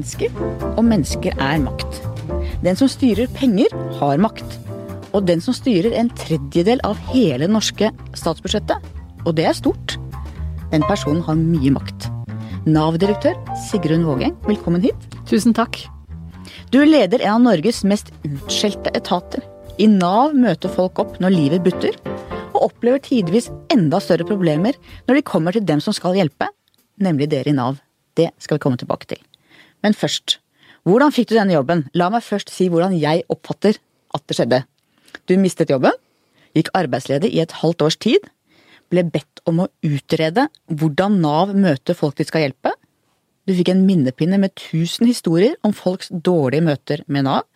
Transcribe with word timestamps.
mennesker, 0.00 0.32
og 0.78 0.84
mennesker 0.86 1.36
er 1.36 1.60
makt. 1.60 2.00
Den 2.64 2.76
som 2.78 2.88
styrer 2.88 3.28
penger, 3.36 3.68
har 3.98 4.20
makt. 4.20 4.58
Og 5.12 5.26
den 5.26 5.40
som 5.42 5.54
styrer 5.54 5.92
en 5.98 6.10
tredjedel 6.16 6.80
av 6.86 6.96
hele 7.10 7.48
norske 7.50 7.90
statsbudsjettet, 8.14 8.78
og 9.26 9.36
det 9.36 9.46
er 9.50 9.56
stort, 9.58 9.98
den 10.70 10.84
personen 10.86 11.22
har 11.26 11.36
mye 11.36 11.72
makt. 11.74 12.08
Nav-direktør 12.66 13.36
Sigrun 13.68 14.06
Vågeng, 14.06 14.36
velkommen 14.46 14.82
hit. 14.84 14.96
Tusen 15.28 15.52
takk. 15.56 15.82
Du 16.70 16.78
leder 16.84 17.20
en 17.24 17.40
av 17.40 17.44
Norges 17.48 17.82
mest 17.84 18.12
utskjelte 18.24 18.92
etater. 18.94 19.42
I 19.80 19.88
Nav 19.90 20.36
møter 20.36 20.70
folk 20.70 21.00
opp 21.02 21.18
når 21.20 21.34
livet 21.34 21.64
butter, 21.66 21.96
og 22.54 22.70
opplever 22.70 23.02
tidvis 23.02 23.50
enda 23.72 24.00
større 24.00 24.28
problemer 24.28 24.78
når 25.08 25.18
de 25.18 25.26
kommer 25.26 25.56
til 25.56 25.66
dem 25.66 25.82
som 25.82 25.96
skal 25.96 26.16
hjelpe, 26.18 26.48
nemlig 27.00 27.30
dere 27.32 27.50
i 27.50 27.56
Nav. 27.56 27.80
Det 28.14 28.30
skal 28.38 28.58
vi 28.58 28.64
komme 28.64 28.80
tilbake 28.80 29.10
til. 29.10 29.29
Men 29.84 29.96
først, 29.96 30.38
hvordan 30.88 31.12
fikk 31.14 31.30
du 31.30 31.36
denne 31.36 31.56
jobben? 31.56 31.86
La 31.96 32.10
meg 32.12 32.24
først 32.24 32.52
si 32.52 32.68
hvordan 32.72 32.96
jeg 32.98 33.24
oppfatter 33.32 33.78
at 34.16 34.26
det 34.26 34.36
skjedde. 34.38 34.60
Du 35.28 35.36
mistet 35.40 35.70
jobben, 35.72 35.94
gikk 36.56 36.70
arbeidsledig 36.76 37.30
i 37.34 37.42
et 37.42 37.54
halvt 37.60 37.84
års 37.86 37.98
tid, 38.00 38.24
ble 38.90 39.04
bedt 39.06 39.42
om 39.46 39.62
å 39.64 39.68
utrede 39.86 40.48
hvordan 40.66 41.20
Nav 41.22 41.52
møter 41.54 41.96
folk 41.98 42.16
de 42.18 42.26
skal 42.26 42.48
hjelpe. 42.48 42.72
Du 43.46 43.54
fikk 43.56 43.70
en 43.72 43.84
minnepinne 43.86 44.38
med 44.40 44.54
tusen 44.58 45.08
historier 45.08 45.54
om 45.66 45.74
folks 45.74 46.10
dårlige 46.10 46.66
møter 46.66 47.04
med 47.06 47.26
Nav, 47.28 47.46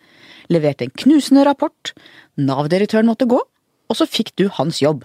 leverte 0.51 0.85
en 0.85 0.95
knusende 0.95 1.43
rapport, 1.47 1.91
Nav-direktøren 2.39 3.09
måtte 3.09 3.27
gå, 3.29 3.39
og 3.39 3.97
så 3.97 4.07
fikk 4.09 4.33
du 4.39 4.47
hans 4.57 4.81
jobb. 4.81 5.03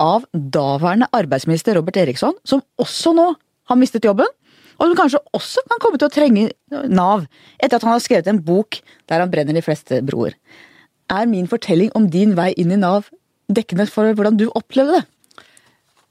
Av 0.00 0.24
daværende 0.32 1.10
arbeidsminister 1.14 1.76
Robert 1.78 1.98
Eriksson, 2.00 2.34
som 2.46 2.64
også 2.82 3.12
nå 3.14 3.28
har 3.70 3.78
mistet 3.78 4.06
jobben, 4.06 4.30
og 4.78 4.90
som 4.90 4.98
kanskje 4.98 5.22
også 5.36 5.64
kan 5.70 5.82
komme 5.82 6.00
til 6.00 6.08
å 6.08 6.14
trenge 6.14 6.46
Nav 6.90 7.26
etter 7.58 7.78
at 7.78 7.86
han 7.86 7.94
har 7.94 8.02
skrevet 8.02 8.30
en 8.30 8.42
bok 8.44 8.80
der 9.10 9.22
han 9.22 9.32
brenner 9.32 9.56
de 9.56 9.64
fleste 9.64 10.00
broer. 10.06 10.36
Er 11.12 11.28
min 11.30 11.48
fortelling 11.50 11.92
om 11.94 12.08
din 12.10 12.34
vei 12.38 12.52
inn 12.58 12.72
i 12.74 12.80
Nav 12.80 13.10
dekkende 13.52 13.86
for 13.90 14.08
hvordan 14.16 14.38
du 14.40 14.48
opplevde 14.52 15.00
det? 15.00 15.04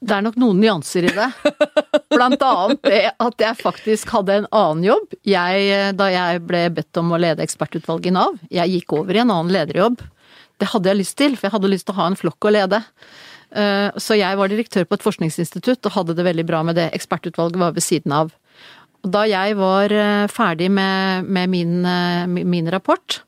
Det 0.04 0.12
er 0.12 0.24
nok 0.26 0.36
noen 0.40 0.58
nyanser 0.60 1.06
i 1.08 1.12
det. 1.16 1.28
Blant 2.12 2.42
annet 2.44 2.82
det 2.84 3.04
at 3.24 3.40
jeg 3.40 3.60
faktisk 3.60 4.10
hadde 4.12 4.40
en 4.40 4.48
annen 4.52 4.84
jobb. 4.84 5.14
Jeg, 5.24 5.94
da 5.96 6.10
jeg 6.12 6.42
ble 6.44 6.66
bedt 6.76 7.00
om 7.00 7.14
å 7.14 7.20
lede 7.20 7.44
ekspertutvalget 7.44 8.10
i 8.10 8.14
Nav, 8.16 8.36
jeg 8.52 8.74
gikk 8.74 8.98
over 8.98 9.16
i 9.16 9.22
en 9.22 9.32
annen 9.32 9.54
lederjobb. 9.54 10.02
Det 10.60 10.68
hadde 10.70 10.90
jeg 10.90 11.00
lyst 11.00 11.16
til, 11.18 11.38
for 11.38 11.48
jeg 11.48 11.56
hadde 11.56 11.72
lyst 11.72 11.88
til 11.88 11.96
å 11.96 12.00
ha 12.02 12.10
en 12.10 12.18
flokk 12.20 12.46
å 12.46 12.52
lede. 12.52 12.82
Eh, 13.54 13.88
så 13.96 14.18
jeg 14.18 14.38
var 14.38 14.52
direktør 14.52 14.84
på 14.88 14.98
et 14.98 15.06
forskningsinstitutt 15.06 15.88
og 15.88 15.96
hadde 15.96 16.18
det 16.18 16.26
veldig 16.26 16.46
bra 16.52 16.60
med 16.66 16.76
det. 16.78 16.90
Ekspertutvalget 16.96 17.60
var 17.64 17.74
ved 17.76 17.86
siden 17.86 18.14
av. 18.14 18.34
Da 19.04 19.26
jeg 19.28 19.56
var 19.58 19.92
eh, 19.92 20.26
ferdig 20.32 20.70
med, 20.72 21.28
med 21.28 21.52
min, 21.52 21.78
eh, 21.84 22.26
min, 22.26 22.70
rapport, 22.72 23.20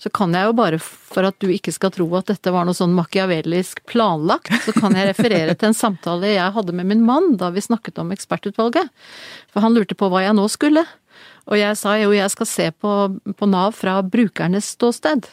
så 0.00 0.10
kan 0.10 0.34
jeg 0.34 0.48
jo 0.48 0.54
bare, 0.58 0.80
for 0.80 1.28
at 1.28 1.36
du 1.38 1.50
ikke 1.52 1.72
skal 1.74 1.92
tro 1.94 2.08
at 2.18 2.32
dette 2.32 2.50
var 2.50 2.66
noe 2.66 2.74
sånn 2.74 2.96
machiavellisk 2.96 3.84
planlagt, 3.90 4.50
så 4.64 4.74
kan 4.74 4.96
jeg 4.96 5.12
referere 5.12 5.54
til 5.54 5.70
en 5.70 5.76
samtale 5.76 6.32
jeg 6.32 6.56
hadde 6.56 6.74
med 6.74 6.88
min 6.90 7.04
mann 7.06 7.36
da 7.38 7.52
vi 7.54 7.62
snakket 7.62 8.00
om 8.02 8.10
ekspertutvalget. 8.14 8.90
For 9.52 9.62
han 9.62 9.76
lurte 9.76 9.98
på 9.98 10.10
hva 10.10 10.24
jeg 10.24 10.34
nå 10.38 10.48
skulle. 10.50 10.82
Og 11.50 11.58
jeg 11.58 11.76
sa 11.78 11.94
jo 12.00 12.14
jeg 12.14 12.30
skal 12.32 12.48
se 12.48 12.70
på, 12.74 12.94
på 13.36 13.50
Nav 13.50 13.76
fra 13.78 14.00
brukernes 14.06 14.72
ståsted. 14.74 15.28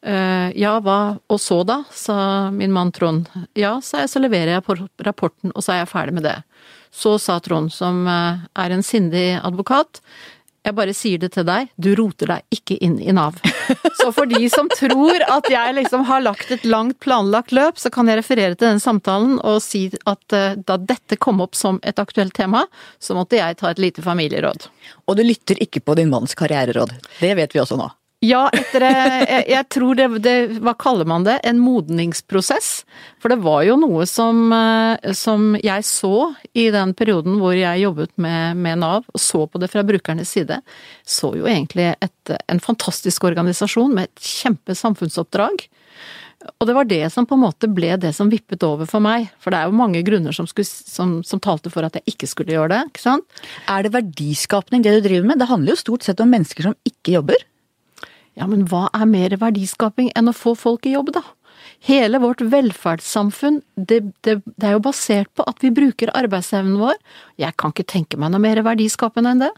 Uh, 0.00 0.48
ja, 0.56 0.78
hva 0.80 1.18
og 1.28 1.40
så 1.42 1.60
da, 1.68 1.82
sa 1.92 2.48
min 2.54 2.72
mann 2.72 2.92
Trond. 2.96 3.28
Ja, 3.58 3.76
sa 3.84 4.04
jeg, 4.04 4.12
så 4.12 4.22
leverer 4.22 4.54
jeg 4.56 4.64
på 4.64 4.78
rapporten, 5.04 5.52
og 5.52 5.64
så 5.64 5.74
er 5.74 5.82
jeg 5.82 5.90
ferdig 5.92 6.16
med 6.16 6.24
det. 6.24 6.38
Så 6.90 7.18
sa 7.22 7.38
Trond, 7.40 7.72
som 7.72 8.06
eh, 8.08 8.44
er 8.64 8.74
en 8.74 8.84
sindig 8.84 9.40
advokat, 9.42 10.02
jeg 10.60 10.76
bare 10.76 10.92
sier 10.92 11.20
det 11.20 11.30
til 11.32 11.46
deg, 11.48 11.70
du 11.80 11.94
roter 11.96 12.34
deg 12.34 12.56
ikke 12.58 12.76
inn 12.84 12.98
i 13.00 13.14
Nav. 13.16 13.38
Så 14.00 14.10
for 14.12 14.28
de 14.28 14.44
som 14.52 14.68
tror 14.68 15.22
at 15.24 15.48
jeg 15.48 15.76
liksom 15.78 16.04
har 16.08 16.20
lagt 16.20 16.50
et 16.52 16.66
langt 16.68 16.98
planlagt 17.00 17.54
løp, 17.56 17.78
så 17.80 17.88
kan 17.92 18.10
jeg 18.10 18.20
referere 18.20 18.58
til 18.58 18.68
den 18.68 18.82
samtalen 18.82 19.38
og 19.38 19.62
si 19.64 19.86
at 20.10 20.36
eh, 20.36 20.58
da 20.60 20.76
dette 20.76 21.16
kom 21.16 21.40
opp 21.40 21.56
som 21.56 21.80
et 21.86 22.02
aktuelt 22.02 22.36
tema, 22.36 22.66
så 23.00 23.16
måtte 23.16 23.40
jeg 23.40 23.56
ta 23.60 23.70
et 23.70 23.80
lite 23.80 24.04
familieråd. 24.04 24.68
Og 25.08 25.16
du 25.16 25.24
lytter 25.24 25.60
ikke 25.64 25.80
på 25.80 25.96
din 25.96 26.12
manns 26.12 26.36
karriereråd. 26.36 26.92
Det 27.22 27.32
vet 27.40 27.56
vi 27.56 27.64
også 27.64 27.80
nå. 27.80 27.88
Ja, 28.20 28.42
etter 28.52 28.84
jeg, 28.84 29.44
jeg 29.48 29.66
tror 29.72 29.96
det, 29.96 30.06
det, 30.20 30.34
Hva 30.60 30.74
kaller 30.76 31.08
man 31.08 31.24
det? 31.24 31.38
En 31.48 31.56
modningsprosess. 31.62 32.82
For 33.16 33.32
det 33.32 33.38
var 33.40 33.62
jo 33.64 33.78
noe 33.80 34.04
som, 34.08 34.42
eh, 34.52 35.12
som 35.16 35.54
jeg 35.56 35.86
så 35.88 36.28
i 36.52 36.66
den 36.74 36.92
perioden 36.96 37.38
hvor 37.40 37.56
jeg 37.56 37.80
jobbet 37.80 38.12
med, 38.20 38.60
med, 38.60 38.82
Nav, 38.82 39.08
og 39.08 39.24
så 39.24 39.46
på 39.48 39.62
det 39.62 39.70
fra 39.72 39.86
brukernes 39.88 40.36
side. 40.36 40.60
Så 41.00 41.32
jo 41.38 41.48
egentlig 41.48 41.94
et, 41.96 42.34
en 42.44 42.60
fantastisk 42.60 43.24
organisasjon 43.24 43.96
med 43.96 44.10
et 44.10 44.28
kjempe 44.28 44.76
samfunnsoppdrag. 44.76 45.64
Og 46.60 46.68
det 46.68 46.76
var 46.76 46.88
det 46.88 47.06
som 47.12 47.24
på 47.28 47.38
en 47.38 47.44
måte 47.46 47.72
ble 47.72 47.94
det 48.00 48.12
som 48.16 48.28
vippet 48.32 48.60
over 48.68 48.88
for 48.88 49.00
meg. 49.00 49.30
For 49.40 49.52
det 49.52 49.62
er 49.62 49.72
jo 49.72 49.80
mange 49.80 50.04
grunner 50.04 50.36
som, 50.36 50.48
skulle, 50.48 50.68
som, 50.68 51.22
som 51.24 51.40
talte 51.40 51.72
for 51.72 51.88
at 51.88 51.96
jeg 51.96 52.12
ikke 52.12 52.28
skulle 52.28 52.52
gjøre 52.52 52.74
det. 52.74 52.82
ikke 52.92 53.04
sant? 53.06 53.40
Er 53.64 53.88
det 53.88 53.96
verdiskapning 53.96 54.84
det 54.84 54.98
du 54.98 55.08
driver 55.08 55.32
med? 55.32 55.40
Det 55.40 55.48
handler 55.48 55.72
jo 55.72 55.84
stort 55.86 56.04
sett 56.04 56.20
om 56.20 56.28
mennesker 56.36 56.68
som 56.68 56.76
ikke 56.84 57.16
jobber. 57.16 57.48
Ja, 58.38 58.46
men 58.50 58.66
hva 58.70 58.86
er 58.96 59.08
mer 59.10 59.34
verdiskaping 59.40 60.12
enn 60.16 60.30
å 60.30 60.36
få 60.36 60.54
folk 60.58 60.86
i 60.86 60.94
jobb, 60.94 61.12
da? 61.16 61.24
Hele 61.84 62.20
vårt 62.20 62.42
velferdssamfunn, 62.44 63.60
det, 63.76 64.00
det, 64.24 64.36
det 64.44 64.68
er 64.68 64.76
jo 64.76 64.84
basert 64.84 65.30
på 65.36 65.44
at 65.48 65.64
vi 65.64 65.72
bruker 65.74 66.12
arbeidsevnen 66.16 66.78
vår. 66.80 66.96
Jeg 67.40 67.56
kan 67.60 67.74
ikke 67.74 67.88
tenke 67.88 68.20
meg 68.20 68.32
noe 68.32 68.42
mer 68.42 68.60
verdiskapende 68.64 69.34
enn 69.34 69.44
det. 69.46 69.50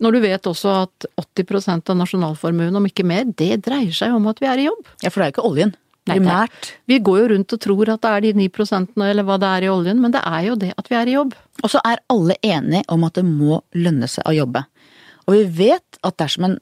Når 0.00 0.16
du 0.16 0.20
vet 0.24 0.48
også 0.48 0.72
at 0.86 1.06
80% 1.20 1.92
av 1.92 1.98
nasjonalformuen, 2.00 2.76
om 2.78 2.86
ikke 2.88 3.04
mer, 3.06 3.26
det 3.36 3.60
dreier 3.66 3.92
seg 3.94 4.14
om 4.16 4.30
at 4.30 4.40
vi 4.40 4.48
er 4.48 4.62
i 4.62 4.66
jobb. 4.70 4.86
Ja, 5.02 5.10
for 5.10 5.20
det 5.20 5.26
er 5.26 5.32
jo 5.32 5.36
ikke 5.36 5.48
oljen. 5.50 5.74
Primært. 6.08 6.70
Vi 6.88 6.96
går 7.04 7.18
jo 7.20 7.26
rundt 7.34 7.54
og 7.54 7.60
tror 7.60 7.90
at 7.92 8.02
det 8.02 8.10
er 8.10 8.24
de 8.24 8.48
9% 8.48 9.04
eller 9.04 9.26
hva 9.26 9.36
det 9.40 9.50
er 9.50 9.66
i 9.66 9.70
oljen, 9.70 10.00
men 10.00 10.14
det 10.14 10.22
er 10.24 10.46
jo 10.48 10.56
det 10.58 10.72
at 10.80 10.88
vi 10.90 10.96
er 10.96 11.10
i 11.10 11.16
jobb. 11.18 11.34
Og 11.60 11.72
så 11.74 11.82
er 11.86 12.00
alle 12.10 12.38
enige 12.40 12.86
om 12.88 13.04
at 13.04 13.18
det 13.20 13.26
må 13.28 13.60
lønne 13.76 14.08
seg 14.10 14.24
å 14.26 14.34
jobbe. 14.34 14.64
Og 15.30 15.36
vi 15.36 15.70
vet 15.70 16.00
at 16.02 16.16
dersom 16.18 16.48
en, 16.48 16.56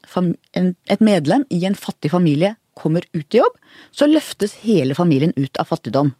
en, 0.53 0.73
et 0.85 1.01
medlem 1.01 1.45
i 1.49 1.63
en 1.65 1.77
fattig 1.77 2.11
familie 2.13 2.53
kommer 2.77 3.01
ut 3.17 3.33
i 3.33 3.41
jobb, 3.41 3.55
så 3.91 4.07
løftes 4.07 4.59
hele 4.61 4.93
familien 4.95 5.33
ut 5.35 5.57
av 5.59 5.71
fattigdom. 5.71 6.13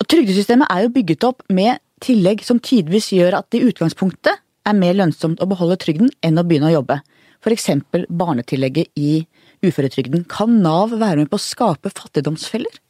Og 0.00 0.08
Trygdesystemet 0.08 0.72
er 0.72 0.86
jo 0.86 0.94
bygget 0.94 1.26
opp 1.28 1.44
med 1.52 1.82
tillegg 2.00 2.40
som 2.46 2.58
tidvis 2.64 3.10
gjør 3.12 3.36
at 3.42 3.50
det 3.52 3.60
i 3.60 3.68
utgangspunktet 3.68 4.40
er 4.40 4.76
mer 4.76 4.96
lønnsomt 4.96 5.42
å 5.44 5.48
beholde 5.50 5.76
trygden 5.82 6.08
enn 6.24 6.40
å 6.40 6.46
begynne 6.46 6.70
å 6.70 6.78
jobbe. 6.78 7.02
F.eks. 7.44 7.68
barnetillegget 8.08 8.90
i 8.96 9.20
uføretrygden. 9.64 10.24
Kan 10.28 10.62
Nav 10.64 10.96
være 10.96 11.22
med 11.22 11.30
på 11.32 11.36
å 11.36 11.44
skape 11.44 11.92
fattigdomsfeller? 11.92 12.80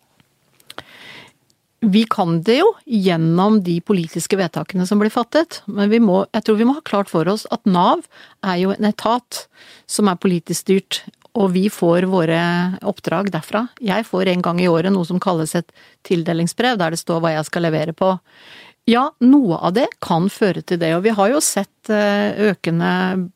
Vi 1.81 2.03
kan 2.05 2.43
det 2.45 2.59
jo 2.59 2.67
gjennom 2.85 3.63
de 3.65 3.79
politiske 3.81 4.37
vedtakene 4.37 4.85
som 4.87 5.01
blir 5.01 5.13
fattet, 5.13 5.63
men 5.65 5.89
må, 6.05 6.27
jeg 6.29 6.45
tror 6.45 6.59
vi 6.59 6.67
må 6.69 6.77
ha 6.77 6.85
klart 6.85 7.09
for 7.09 7.29
oss 7.33 7.47
at 7.55 7.65
Nav 7.65 8.05
er 8.45 8.59
jo 8.61 8.75
en 8.75 8.89
etat 8.91 9.47
som 9.89 10.11
er 10.13 10.21
politisk 10.21 10.61
styrt, 10.61 11.01
og 11.33 11.55
vi 11.55 11.69
får 11.73 12.05
våre 12.11 12.41
oppdrag 12.85 13.31
derfra. 13.33 13.65
Jeg 13.81 14.05
får 14.05 14.29
en 14.29 14.45
gang 14.45 14.61
i 14.61 14.69
året 14.69 14.93
noe 14.93 15.09
som 15.09 15.23
kalles 15.23 15.55
et 15.57 15.73
tildelingsbrev, 16.05 16.77
der 16.77 16.93
det 16.93 17.01
står 17.01 17.23
hva 17.23 17.33
jeg 17.39 17.49
skal 17.49 17.65
levere 17.65 17.97
på. 17.97 18.13
Ja, 18.91 19.09
noe 19.25 19.57
av 19.57 19.77
det 19.79 19.87
kan 20.05 20.29
føre 20.33 20.61
til 20.61 20.81
det, 20.83 20.93
og 20.99 21.05
vi 21.07 21.15
har 21.17 21.33
jo 21.33 21.41
sett 21.45 21.93
eh, 21.93 22.51
økende 22.51 23.31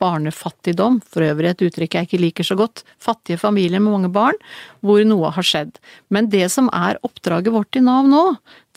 barnefattigdom, 0.00 1.00
for 1.06 1.26
øvrig 1.26 1.52
et 1.52 1.64
uttrykk 1.68 1.96
jeg 1.98 2.08
ikke 2.08 2.20
liker 2.22 2.46
så 2.46 2.56
godt, 2.58 2.84
fattige 3.02 3.40
familier 3.40 3.82
med 3.82 3.94
mange 3.94 4.10
barn, 4.14 4.38
hvor 4.84 5.02
noe 5.06 5.32
har 5.34 5.46
skjedd. 5.46 5.78
Men 6.14 6.30
det 6.32 6.46
som 6.54 6.70
er 6.74 7.00
oppdraget 7.06 7.54
vårt 7.54 7.78
i 7.78 7.84
Nav 7.84 8.08
nå, 8.10 8.24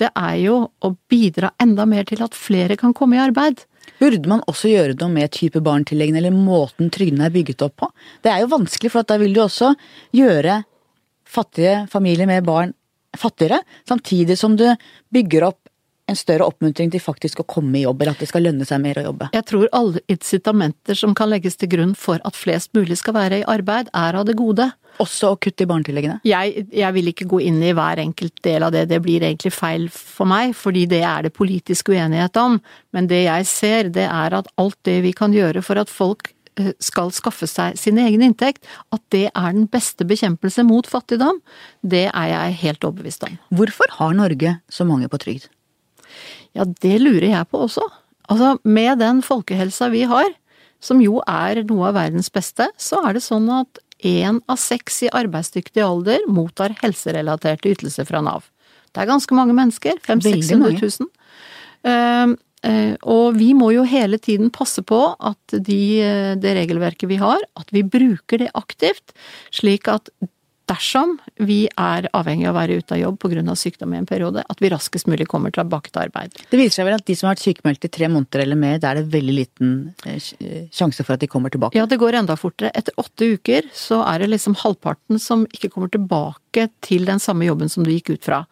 det 0.02 0.10
er 0.12 0.38
jo 0.42 0.58
å 0.82 0.94
bidra 1.12 1.54
enda 1.62 1.86
mer 1.90 2.08
til 2.10 2.24
at 2.26 2.38
flere 2.38 2.78
kan 2.80 2.96
komme 2.98 3.20
i 3.20 3.24
arbeid. 3.24 3.66
Burde 4.02 4.30
man 4.30 4.44
også 4.50 4.72
gjøre 4.72 4.98
noe 5.00 5.14
med 5.14 5.34
type 5.34 5.62
barnetilleggene 5.62 6.22
eller 6.22 6.36
måten 6.36 6.90
trygdene 6.94 7.28
er 7.30 7.34
bygget 7.34 7.66
opp 7.66 7.80
på? 7.84 7.90
Det 8.22 8.34
er 8.34 8.44
jo 8.44 8.54
vanskelig, 8.54 8.94
for 8.94 9.06
da 9.06 9.18
vil 9.22 9.34
du 9.36 9.42
også 9.44 9.74
gjøre 10.18 10.62
fattige 11.32 11.86
familier 11.92 12.30
med 12.30 12.46
barn 12.48 12.74
fattigere, 13.18 13.60
samtidig 13.88 14.38
som 14.40 14.56
du 14.56 14.68
bygger 15.12 15.50
opp 15.50 15.61
en 16.12 16.20
større 16.20 16.48
oppmuntring 16.48 16.92
til 16.94 17.04
faktisk 17.04 17.42
å 17.42 17.48
komme 17.48 17.80
i 17.80 17.86
jobb, 17.86 18.04
eller 18.04 18.16
at 18.16 18.24
det 18.24 18.30
skal 18.30 18.46
lønne 18.48 18.68
seg 18.68 18.84
mer 18.84 19.00
å 19.00 19.08
jobbe? 19.10 19.32
Jeg 19.36 19.48
tror 19.50 19.72
alle 19.76 20.04
incitamenter 20.12 20.98
som 21.00 21.16
kan 21.18 21.32
legges 21.32 21.58
til 21.60 21.72
grunn 21.72 21.96
for 21.98 22.22
at 22.28 22.38
flest 22.38 22.74
mulig 22.78 23.00
skal 23.02 23.18
være 23.18 23.42
i 23.42 23.48
arbeid, 23.50 23.92
er 23.98 24.20
av 24.20 24.28
det 24.28 24.38
gode. 24.40 24.72
Også 25.02 25.32
å 25.32 25.38
kutte 25.42 25.66
i 25.66 25.70
barnetilleggene? 25.70 26.20
Jeg, 26.28 26.66
jeg, 26.68 26.96
vil 26.98 27.12
ikke 27.14 27.30
gå 27.32 27.40
inn 27.48 27.62
i 27.64 27.72
hver 27.78 28.02
enkelt 28.04 28.42
del 28.46 28.66
av 28.68 28.74
det, 28.76 28.88
det 28.92 29.00
blir 29.04 29.24
egentlig 29.24 29.54
feil 29.56 29.88
for 29.94 30.30
meg, 30.30 30.56
fordi 30.58 30.86
det 30.92 31.02
er 31.08 31.28
det 31.28 31.34
politisk 31.38 31.94
uenighet 31.94 32.38
om. 32.42 32.60
Men 32.96 33.08
det 33.12 33.24
jeg 33.24 33.48
ser, 33.50 33.92
det 33.96 34.08
er 34.10 34.38
at 34.42 34.52
alt 34.62 34.78
det 34.88 35.00
vi 35.06 35.16
kan 35.18 35.34
gjøre 35.36 35.64
for 35.66 35.80
at 35.82 35.92
folk 35.92 36.34
eh, 36.60 36.74
skal 36.84 37.14
skaffe 37.16 37.50
seg 37.50 37.80
sin 37.80 38.02
egen 38.02 38.26
inntekt, 38.28 38.68
at 38.94 39.02
det 39.16 39.30
er 39.32 39.56
den 39.56 39.66
beste 39.72 40.06
bekjempelse 40.08 40.68
mot 40.68 40.90
fattigdom, 40.90 41.42
det 41.82 42.10
er 42.12 42.30
jeg 42.36 42.62
helt 42.66 42.86
overbevist 42.92 43.26
om. 43.30 43.40
Hvorfor 43.56 43.98
har 43.98 44.14
Norge 44.18 44.60
så 44.70 44.88
mange 44.88 45.10
på 45.12 45.24
trygd? 45.24 45.50
Ja, 46.58 46.66
det 46.66 46.98
lurer 47.02 47.30
jeg 47.30 47.50
på 47.52 47.64
også. 47.66 47.86
Altså, 48.32 48.56
med 48.64 49.00
den 49.02 49.22
folkehelsa 49.26 49.90
vi 49.92 50.04
har, 50.10 50.30
som 50.82 51.02
jo 51.04 51.22
er 51.30 51.62
noe 51.70 51.92
av 51.92 51.98
verdens 52.00 52.32
beste, 52.34 52.68
så 52.80 53.02
er 53.06 53.18
det 53.18 53.24
sånn 53.26 53.50
at 53.54 53.82
én 54.08 54.40
av 54.50 54.58
seks 54.58 55.04
i 55.06 55.12
arbeidsdyktig 55.14 55.84
alder 55.86 56.24
mottar 56.32 56.74
helserelaterte 56.82 57.76
ytelser 57.76 58.08
fra 58.10 58.24
Nav. 58.26 58.48
Det 58.92 59.04
er 59.04 59.12
ganske 59.12 59.36
mange 59.38 59.56
mennesker. 59.56 60.00
500 60.04 60.42
000-600 60.42 60.82
000. 60.82 61.12
Uh, 61.82 62.34
uh, 62.68 62.96
og 63.14 63.38
vi 63.38 63.52
må 63.58 63.72
jo 63.76 63.86
hele 63.88 64.20
tiden 64.22 64.52
passe 64.54 64.84
på 64.86 65.00
at 65.16 65.56
de, 65.56 65.82
uh, 66.02 66.34
det 66.42 66.56
regelverket 66.58 67.10
vi 67.10 67.22
har, 67.22 67.40
at 67.58 67.72
vi 67.72 67.86
bruker 67.88 68.42
det 68.42 68.52
aktivt, 68.58 69.16
slik 69.54 69.88
at 69.92 70.12
dersom 70.72 71.18
vi 71.44 71.66
er 71.70 72.08
avhengig 72.18 72.48
av 72.48 72.56
å 72.56 72.60
være 72.60 72.80
ute 72.80 72.96
av 72.96 73.02
jobb 73.02 73.20
pga. 73.22 73.56
sykdom 73.56 73.94
i 73.94 74.00
en 74.00 74.08
periode, 74.10 74.44
at 74.48 74.62
vi 74.64 74.72
raskest 74.72 75.10
mulig 75.12 75.28
kommer 75.28 75.52
tilbake 75.52 75.92
til 75.92 76.04
arbeid. 76.06 76.36
Det 76.50 76.60
viser 76.60 76.82
seg 76.82 76.90
vel 76.90 76.98
at 76.98 77.06
de 77.06 77.16
som 77.16 77.28
har 77.28 77.36
vært 77.36 77.46
sykemeldt 77.46 77.88
i 77.88 77.92
tre 77.92 78.08
måneder 78.12 78.46
eller 78.46 78.60
mer, 78.60 78.78
da 78.80 78.92
er 78.92 79.02
det 79.02 79.14
veldig 79.14 79.36
liten 79.36 79.74
eh, 80.06 80.68
sjanse 80.74 81.04
for 81.04 81.16
at 81.16 81.24
de 81.24 81.30
kommer 81.32 81.54
tilbake? 81.54 81.78
Ja, 81.78 81.88
det 81.90 82.00
går 82.02 82.22
enda 82.22 82.38
fortere. 82.40 82.72
Etter 82.78 82.96
åtte 83.02 83.34
uker 83.36 83.68
så 83.76 84.02
er 84.06 84.24
det 84.24 84.32
liksom 84.32 84.58
halvparten 84.62 85.20
som 85.22 85.46
ikke 85.52 85.72
kommer 85.74 85.92
tilbake 85.92 86.70
til 86.86 87.06
den 87.10 87.20
samme 87.20 87.48
jobben 87.48 87.72
som 87.72 87.86
du 87.86 87.92
gikk 87.94 88.16
ut 88.16 88.26
fra. 88.26 88.46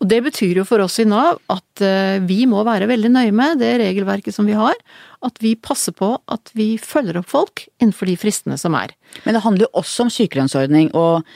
Og 0.00 0.08
det 0.08 0.22
betyr 0.24 0.62
jo 0.62 0.64
for 0.64 0.80
oss 0.80 0.96
i 1.02 1.04
Nav 1.08 1.42
at 1.52 1.82
eh, 1.84 2.16
vi 2.24 2.46
må 2.48 2.62
være 2.64 2.88
veldig 2.88 3.12
nøye 3.12 3.34
med 3.36 3.60
det 3.60 3.74
regelverket 3.82 4.32
som 4.32 4.48
vi 4.48 4.56
har. 4.56 4.76
At 5.26 5.36
vi 5.44 5.52
passer 5.60 5.92
på 5.96 6.14
at 6.32 6.52
vi 6.56 6.72
følger 6.80 7.20
opp 7.20 7.28
folk 7.28 7.66
innenfor 7.82 8.08
de 8.08 8.16
fristene 8.20 8.56
som 8.60 8.76
er. 8.78 8.94
Men 9.26 9.36
det 9.36 9.44
handler 9.44 9.66
jo 9.66 9.82
også 9.82 10.06
om 10.06 10.12
sykelønnsordning. 10.14 10.94
og 10.96 11.26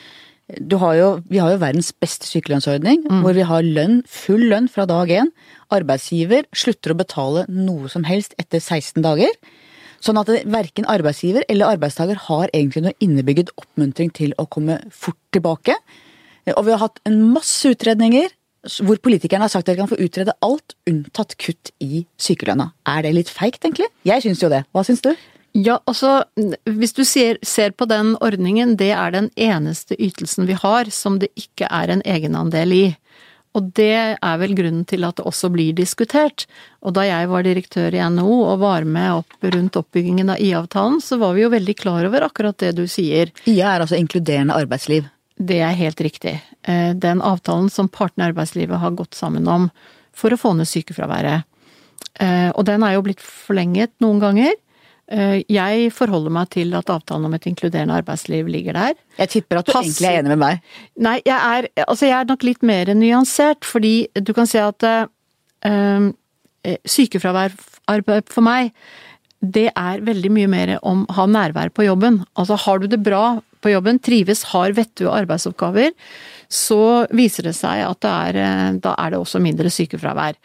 har 0.53 0.95
jo, 0.99 1.09
vi 1.31 1.41
har 1.41 1.55
jo 1.55 1.61
verdens 1.63 1.91
beste 1.97 2.29
sykelønnsordning, 2.29 3.07
mm. 3.09 3.21
hvor 3.25 3.37
vi 3.37 3.47
har 3.49 3.65
lønn, 3.65 4.03
full 4.09 4.45
lønn 4.51 4.69
fra 4.69 4.85
dag 4.89 5.09
én. 5.09 5.31
Arbeidsgiver 5.73 6.45
slutter 6.53 6.93
å 6.93 6.99
betale 6.99 7.47
noe 7.49 7.89
som 7.93 8.05
helst 8.05 8.37
etter 8.39 8.61
16 8.61 9.01
dager. 9.05 9.33
Sånn 10.05 10.21
at 10.21 10.29
verken 10.53 10.85
arbeidsgiver 10.91 11.47
eller 11.49 11.79
arbeidstaker 11.79 12.27
har 12.27 12.53
egentlig 12.53 12.85
noe 12.85 12.99
innebygget 13.01 13.55
oppmuntring 13.57 14.13
til 14.13 14.35
å 14.37 14.45
komme 14.45 14.83
fort 14.93 15.21
tilbake. 15.33 15.79
Og 16.53 16.67
vi 16.67 16.75
har 16.75 16.83
hatt 16.83 17.01
en 17.09 17.23
masse 17.33 17.65
utredninger 17.73 18.29
hvor 18.85 19.01
politikerne 19.05 19.45
har 19.45 19.53
sagt 19.53 19.69
at 19.69 19.77
de 19.77 19.83
kan 19.83 19.91
få 19.91 20.01
utrede 20.01 20.37
alt 20.45 20.77
unntatt 20.89 21.37
kutt 21.41 21.73
i 21.85 22.05
sykelønna. 22.21 22.71
Er 22.89 23.05
det 23.05 23.15
litt 23.17 23.33
feigt, 23.33 23.65
egentlig? 23.65 23.91
Jeg 24.09 24.25
syns 24.25 24.45
jo 24.45 24.53
det. 24.53 24.65
Hva 24.73 24.85
syns 24.87 25.05
du? 25.05 25.13
Ja, 25.55 25.79
altså 25.87 26.25
hvis 26.67 26.97
du 26.97 27.05
ser, 27.07 27.39
ser, 27.47 27.71
på 27.79 27.87
den 27.87 28.17
ordningen, 28.19 28.75
det 28.77 28.91
er 28.91 29.15
den 29.15 29.31
eneste 29.39 29.95
ytelsen 29.95 30.49
vi 30.49 30.57
har 30.59 30.91
som 30.91 31.21
det 31.23 31.31
ikke 31.39 31.69
er 31.71 31.93
en 31.95 32.03
egenandel 32.03 32.75
i. 32.75 32.85
Og 33.55 33.69
det 33.79 34.19
er 34.19 34.39
vel 34.41 34.57
grunnen 34.59 34.83
til 34.91 35.07
at 35.07 35.21
det 35.21 35.27
også 35.31 35.53
blir 35.55 35.77
diskutert. 35.79 36.49
Og 36.83 36.97
da 36.97 37.05
jeg 37.07 37.31
var 37.31 37.47
direktør 37.47 37.95
i 37.95 38.03
NHO 38.03 38.41
og 38.49 38.65
var 38.65 38.83
med 38.83 39.21
opp 39.21 39.47
rundt 39.55 39.79
oppbyggingen 39.79 40.33
av 40.35 40.43
IA-avtalen, 40.43 40.99
så 40.99 41.21
var 41.23 41.37
vi 41.37 41.45
jo 41.45 41.53
veldig 41.55 41.77
klar 41.79 42.09
over 42.09 42.27
akkurat 42.27 42.59
det 42.59 42.73
du 42.81 42.89
sier. 42.91 43.31
IA 43.47 43.77
er 43.77 43.87
altså 43.87 44.01
inkluderende 44.01 44.59
arbeidsliv? 44.59 45.07
Det 45.39 45.61
er 45.63 45.79
helt 45.79 46.03
riktig. 46.03 46.35
Eh, 46.67 46.91
den 46.99 47.23
avtalen 47.23 47.71
som 47.71 47.87
partene 47.87 48.27
i 48.27 48.33
arbeidslivet 48.33 48.83
har 48.83 48.99
gått 48.99 49.15
sammen 49.15 49.47
om 49.47 49.71
for 50.15 50.35
å 50.35 50.39
få 50.39 50.57
ned 50.59 50.67
sykefraværet. 50.71 51.47
Eh, 52.19 52.51
og 52.51 52.67
den 52.67 52.83
er 52.83 52.99
jo 52.99 53.07
blitt 53.07 53.23
forlenget 53.23 53.95
noen 54.03 54.19
ganger. 54.23 54.59
Eh, 55.13 55.43
jeg 55.53 55.91
forholder 55.93 56.33
meg 56.33 56.49
til 56.55 56.73
at 56.79 56.89
avtalen 56.89 57.29
om 57.29 57.37
et 57.37 57.47
inkluderende 57.51 57.97
arbeidsliv 58.01 58.49
ligger 58.49 58.77
der. 58.79 58.99
Jeg 59.21 59.33
tipper 59.35 59.61
at 59.61 59.69
du 59.69 59.75
Pass... 59.75 59.87
egentlig 59.87 60.09
er 60.09 60.21
enig 60.23 60.33
med 60.33 60.41
meg. 60.41 60.75
Nei, 60.97 61.19
jeg 61.27 61.37
er, 61.37 61.69
altså 61.85 62.09
jeg 62.09 62.17
er 62.19 62.29
nok 62.31 62.47
litt 62.49 62.65
mer 62.65 62.93
nyansert, 62.97 63.69
fordi 63.69 63.95
du 64.17 64.33
kan 64.37 64.49
si 64.49 64.61
at 64.63 64.87
uh, 64.89 66.07
sykefravær 66.89 67.57
for 68.33 68.45
meg, 68.47 68.73
det 69.45 69.67
er 69.77 70.01
veldig 70.01 70.31
mye 70.33 70.49
mer 70.49 70.77
om 70.81 71.03
å 71.05 71.19
ha 71.19 71.27
nærvær 71.29 71.75
på 71.77 71.85
jobben. 71.85 72.23
Altså 72.41 72.57
har 72.65 72.81
du 72.81 72.89
det 72.89 73.03
bra 73.05 73.43
på 73.61 73.75
jobben, 73.75 74.01
trives, 74.01 74.47
har 74.55 74.73
vettue 74.77 75.13
arbeidsoppgaver, 75.13 75.93
så 76.49 77.05
viser 77.13 77.51
det 77.51 77.55
seg 77.59 77.83
at 77.85 78.01
det 78.05 78.15
er, 78.15 78.81
da 78.81 78.97
er 79.01 79.13
det 79.13 79.21
også 79.21 79.41
mindre 79.45 79.73
sykefravær. 79.73 80.41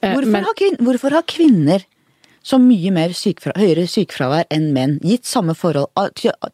Hvorfor, 0.00 0.30
Men, 0.30 0.46
har, 0.46 0.56
kvinner, 0.56 0.84
hvorfor 0.86 1.16
har 1.16 1.24
kvinner 1.28 1.84
så 2.42 2.58
mye 2.62 2.92
mer 2.94 3.12
sykefra, 3.16 3.54
høyere 3.58 3.86
sykefravær 3.90 4.46
enn 4.54 4.70
menn. 4.74 4.96
Gitt 5.04 5.28
samme 5.28 5.56
forhold, 5.58 5.90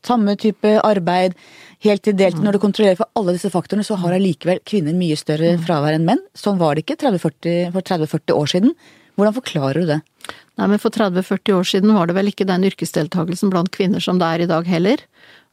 samme 0.06 0.36
type 0.40 0.72
arbeid, 0.80 1.36
helt 1.84 2.04
til 2.06 2.16
deltid. 2.18 2.42
Når 2.44 2.56
du 2.56 2.62
kontrollerer 2.62 2.98
for 2.98 3.10
alle 3.18 3.36
disse 3.36 3.52
faktorene, 3.52 3.86
så 3.86 3.98
har 4.00 4.16
allikevel 4.16 4.62
kvinner 4.66 4.96
mye 4.96 5.18
større 5.20 5.54
mm. 5.54 5.64
fravær 5.66 5.98
enn 5.98 6.08
menn. 6.08 6.22
Sånn 6.38 6.58
var 6.62 6.74
det 6.74 6.86
ikke 6.86 6.98
30 7.04 7.22
-40, 7.22 7.72
for 7.72 7.88
30-40 7.92 8.38
år 8.40 8.52
siden. 8.54 8.76
Hvordan 9.14 9.36
forklarer 9.36 9.80
du 9.80 9.86
det? 9.92 10.00
Nei, 10.58 10.66
men 10.70 10.78
For 10.78 10.90
30-40 10.94 11.54
år 11.54 11.66
siden 11.68 11.94
var 11.94 12.06
det 12.06 12.16
vel 12.16 12.30
ikke 12.30 12.46
den 12.46 12.66
yrkesdeltakelsen 12.66 13.50
blant 13.50 13.72
kvinner 13.74 14.02
som 14.02 14.18
det 14.18 14.26
er 14.26 14.44
i 14.44 14.50
dag 14.50 14.66
heller. 14.66 15.02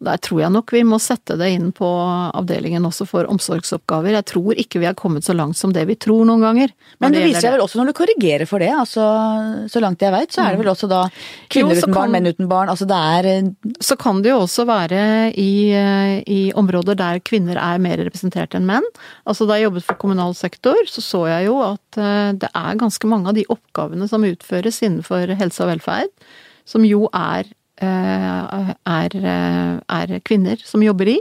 Der 0.02 0.18
tror 0.18 0.40
jeg 0.42 0.50
nok 0.50 0.72
vi 0.74 0.82
må 0.88 0.98
sette 1.02 1.36
det 1.38 1.52
inn 1.54 1.68
på 1.78 1.86
avdelingen 1.86 2.88
også 2.88 3.06
for 3.06 3.28
omsorgsoppgaver. 3.30 4.16
Jeg 4.18 4.28
tror 4.32 4.58
ikke 4.58 4.82
vi 4.82 4.88
har 4.90 4.96
kommet 4.98 5.28
så 5.28 5.36
langt 5.38 5.60
som 5.60 5.74
det 5.76 5.84
vi 5.90 5.98
tror 6.00 6.26
noen 6.26 6.42
ganger. 6.42 6.74
Men 6.98 7.14
det, 7.14 7.22
det 7.22 7.28
viser 7.30 7.46
seg 7.46 7.54
vel 7.56 7.64
også 7.68 7.78
når 7.78 7.92
du 7.92 7.94
korrigerer 8.00 8.50
for 8.50 8.64
det, 8.64 8.72
altså 8.74 9.06
så 9.70 9.84
langt 9.84 10.02
jeg 10.02 10.14
veit, 10.16 10.34
så 10.34 10.42
er 10.42 10.56
det 10.56 10.62
vel 10.64 10.72
også 10.74 10.90
da 10.90 11.04
kvinner 11.54 11.78
jo, 11.78 11.86
uten 11.86 11.96
barn, 11.96 12.16
menn 12.16 12.32
uten 12.32 12.50
barn, 12.50 12.72
altså 12.74 12.88
det 12.90 12.98
er 12.98 13.30
eh, 13.30 13.52
Så 13.84 13.98
kan 14.02 14.24
det 14.26 14.34
jo 14.34 14.42
også 14.42 14.66
være 14.70 15.04
i, 15.38 15.54
eh, 15.78 16.16
i, 16.26 16.42
områder 16.58 16.98
der 16.98 17.22
kvinner 17.22 17.62
er 17.62 17.82
mer 17.82 18.02
representert 18.02 18.58
enn 18.58 18.66
menn. 18.70 18.86
Altså 19.30 19.46
da 19.46 19.60
jeg 19.60 19.70
jobbet 19.70 19.86
for 19.86 20.02
kommunal 20.02 20.34
sektor, 20.38 20.78
så 20.90 21.06
så 21.06 21.26
jeg 21.30 21.50
jo 21.52 21.62
at 21.66 22.02
eh, 22.02 22.34
det 22.42 22.50
er 22.50 22.82
ganske 22.82 23.14
mange 23.14 23.30
av 23.30 23.38
de 23.38 23.46
oppgavene 23.54 24.10
som 24.10 24.26
utføres 24.26 24.82
innenfor 24.82 25.38
helse 25.38 25.62
og 25.62 25.76
velferd, 25.76 26.14
som 26.66 26.86
jo 26.88 27.06
er 27.14 27.50
er, 27.86 29.16
eh, 29.16 29.76
er 30.02 30.20
kvinner 30.28 30.62
som 30.66 30.84
jobber 30.84 31.14
i. 31.14 31.20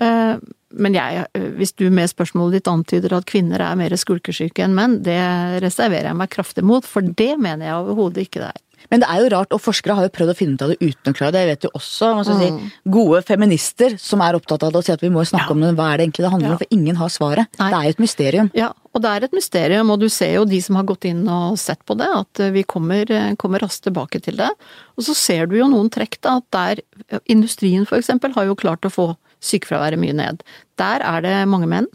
Eh, 0.00 0.36
men 0.74 0.96
jeg, 0.96 1.26
hvis 1.58 1.74
du 1.78 1.86
med 1.94 2.10
spørsmålet 2.10 2.58
ditt 2.58 2.70
antyder 2.70 3.14
at 3.14 3.28
kvinner 3.30 3.62
er 3.62 3.78
mer 3.78 3.94
skulkesyke 3.94 4.64
enn 4.64 4.74
menn, 4.74 4.98
det 5.06 5.20
reserverer 5.62 6.10
jeg 6.10 6.18
meg 6.18 6.32
kraftig 6.34 6.64
mot, 6.66 6.86
for 6.86 7.06
det 7.06 7.34
mener 7.38 7.68
jeg 7.68 7.82
overhodet 7.82 8.26
ikke 8.26 8.42
det 8.42 8.50
er. 8.50 8.62
Men 8.92 9.02
det 9.02 9.08
er 9.10 9.22
jo 9.22 9.30
rart, 9.32 9.54
og 9.56 9.62
forskere 9.62 9.96
har 9.98 10.08
jo 10.08 10.12
prøvd 10.14 10.32
å 10.32 10.36
finne 10.38 10.56
ut 10.56 10.64
av 10.64 10.72
det 10.72 10.78
uten 10.82 11.12
å 11.12 11.16
klare 11.16 11.34
det. 11.34 11.42
Jeg 11.44 11.50
vet 11.52 11.66
jo 11.66 11.72
også 11.78 12.10
mm. 12.18 12.22
si, 12.28 12.70
gode 12.96 13.22
feminister 13.26 13.96
som 14.00 14.22
er 14.24 14.38
opptatt 14.38 14.66
av 14.66 14.74
det 14.74 14.80
og 14.82 14.86
sier 14.86 14.98
at 14.98 15.04
vi 15.04 15.12
må 15.14 15.24
snakke 15.28 15.50
ja. 15.50 15.56
om 15.56 15.64
det. 15.64 15.72
Hva 15.78 15.90
er 15.90 16.00
det 16.00 16.06
egentlig 16.08 16.26
det 16.26 16.32
handler 16.34 16.48
ja. 16.50 16.54
om? 16.54 16.62
For 16.62 16.78
ingen 16.78 17.00
har 17.00 17.12
svaret. 17.12 17.60
Nei. 17.60 17.70
Det 17.72 17.80
er 17.80 17.88
jo 17.88 17.96
et 17.96 18.04
mysterium. 18.04 18.52
Ja, 18.58 18.70
og 18.94 19.04
det 19.04 19.10
er 19.10 19.26
et 19.26 19.36
mysterium, 19.36 19.92
og 19.94 20.04
du 20.04 20.08
ser 20.12 20.36
jo 20.36 20.46
de 20.48 20.60
som 20.64 20.78
har 20.78 20.88
gått 20.88 21.08
inn 21.10 21.24
og 21.26 21.58
sett 21.60 21.82
på 21.88 21.96
det, 21.98 22.10
at 22.20 22.44
vi 22.54 22.64
kommer, 22.68 23.10
kommer 23.40 23.64
raskt 23.64 23.88
tilbake 23.88 24.20
til 24.24 24.38
det. 24.40 24.52
Og 24.98 25.08
så 25.08 25.16
ser 25.18 25.50
du 25.50 25.58
jo 25.58 25.68
noen 25.70 25.90
trekk, 25.92 26.20
da, 26.22 26.38
at 26.38 26.48
der 26.54 27.20
industrien 27.30 27.88
for 27.88 27.98
eksempel 27.98 28.36
har 28.36 28.50
jo 28.50 28.58
klart 28.58 28.86
å 28.86 28.92
få 28.92 29.12
sykefraværet 29.44 30.00
mye 30.00 30.16
ned. 30.16 30.44
Der 30.80 31.04
er 31.04 31.24
det 31.24 31.36
mange 31.50 31.68
menn. 31.70 31.90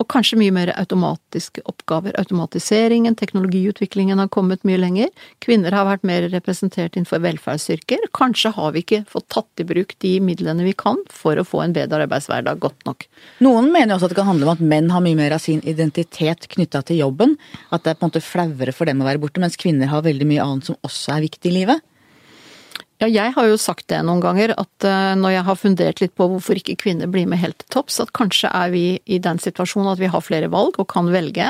Og 0.00 0.08
kanskje 0.08 0.38
mye 0.40 0.52
mer 0.54 0.70
automatiske 0.80 1.60
oppgaver. 1.68 2.14
Automatiseringen, 2.20 3.16
teknologiutviklingen 3.20 4.20
har 4.22 4.30
kommet 4.32 4.64
mye 4.64 4.80
lenger. 4.80 5.10
Kvinner 5.44 5.76
har 5.76 5.84
vært 5.88 6.06
mer 6.08 6.24
representert 6.32 6.96
innenfor 6.96 7.20
velferdsyrker. 7.26 8.06
Kanskje 8.16 8.54
har 8.56 8.72
vi 8.72 8.84
ikke 8.84 9.02
fått 9.10 9.28
tatt 9.34 9.60
i 9.60 9.66
bruk 9.68 9.92
de 10.00 10.14
midlene 10.24 10.64
vi 10.64 10.72
kan 10.72 11.02
for 11.12 11.36
å 11.36 11.44
få 11.44 11.60
en 11.66 11.76
bedre 11.76 12.06
arbeidshverdag 12.06 12.62
godt 12.64 12.88
nok. 12.88 13.04
Noen 13.44 13.68
mener 13.74 13.96
også 13.96 14.08
at 14.08 14.14
det 14.14 14.20
kan 14.22 14.30
handle 14.30 14.48
om 14.48 14.54
at 14.56 14.64
menn 14.72 14.88
har 14.94 15.04
mye 15.04 15.18
mer 15.18 15.36
av 15.36 15.44
sin 15.44 15.60
identitet 15.68 16.48
knytta 16.56 16.82
til 16.88 17.02
jobben. 17.04 17.36
At 17.68 17.84
det 17.84 17.92
er 17.92 18.00
på 18.00 18.06
en 18.06 18.14
måte 18.14 18.24
flauere 18.24 18.76
for 18.76 18.88
dem 18.88 19.04
å 19.04 19.08
være 19.10 19.20
borte, 19.20 19.44
mens 19.44 19.60
kvinner 19.60 19.92
har 19.92 20.06
veldig 20.08 20.32
mye 20.32 20.48
annet 20.48 20.72
som 20.72 20.80
også 20.86 21.18
er 21.18 21.28
viktig 21.28 21.52
i 21.52 21.56
livet. 21.60 21.84
Ja, 23.00 23.06
jeg 23.08 23.32
har 23.32 23.46
jo 23.48 23.56
sagt 23.56 23.86
det 23.88 24.02
noen 24.04 24.20
ganger, 24.20 24.52
at 24.60 24.84
uh, 24.84 25.14
når 25.16 25.32
jeg 25.32 25.44
har 25.46 25.56
fundert 25.56 26.00
litt 26.02 26.12
på 26.20 26.26
hvorfor 26.28 26.58
ikke 26.60 26.76
kvinner 26.82 27.08
blir 27.08 27.24
med 27.30 27.40
helt 27.40 27.56
til 27.62 27.70
topps, 27.72 27.96
at 28.02 28.12
kanskje 28.12 28.50
er 28.52 28.68
vi 28.74 28.82
i 29.08 29.16
den 29.24 29.40
situasjonen 29.40 29.94
at 29.94 30.02
vi 30.02 30.10
har 30.12 30.20
flere 30.20 30.50
valg 30.52 30.76
og 30.76 30.88
kan 30.92 31.08
velge. 31.08 31.46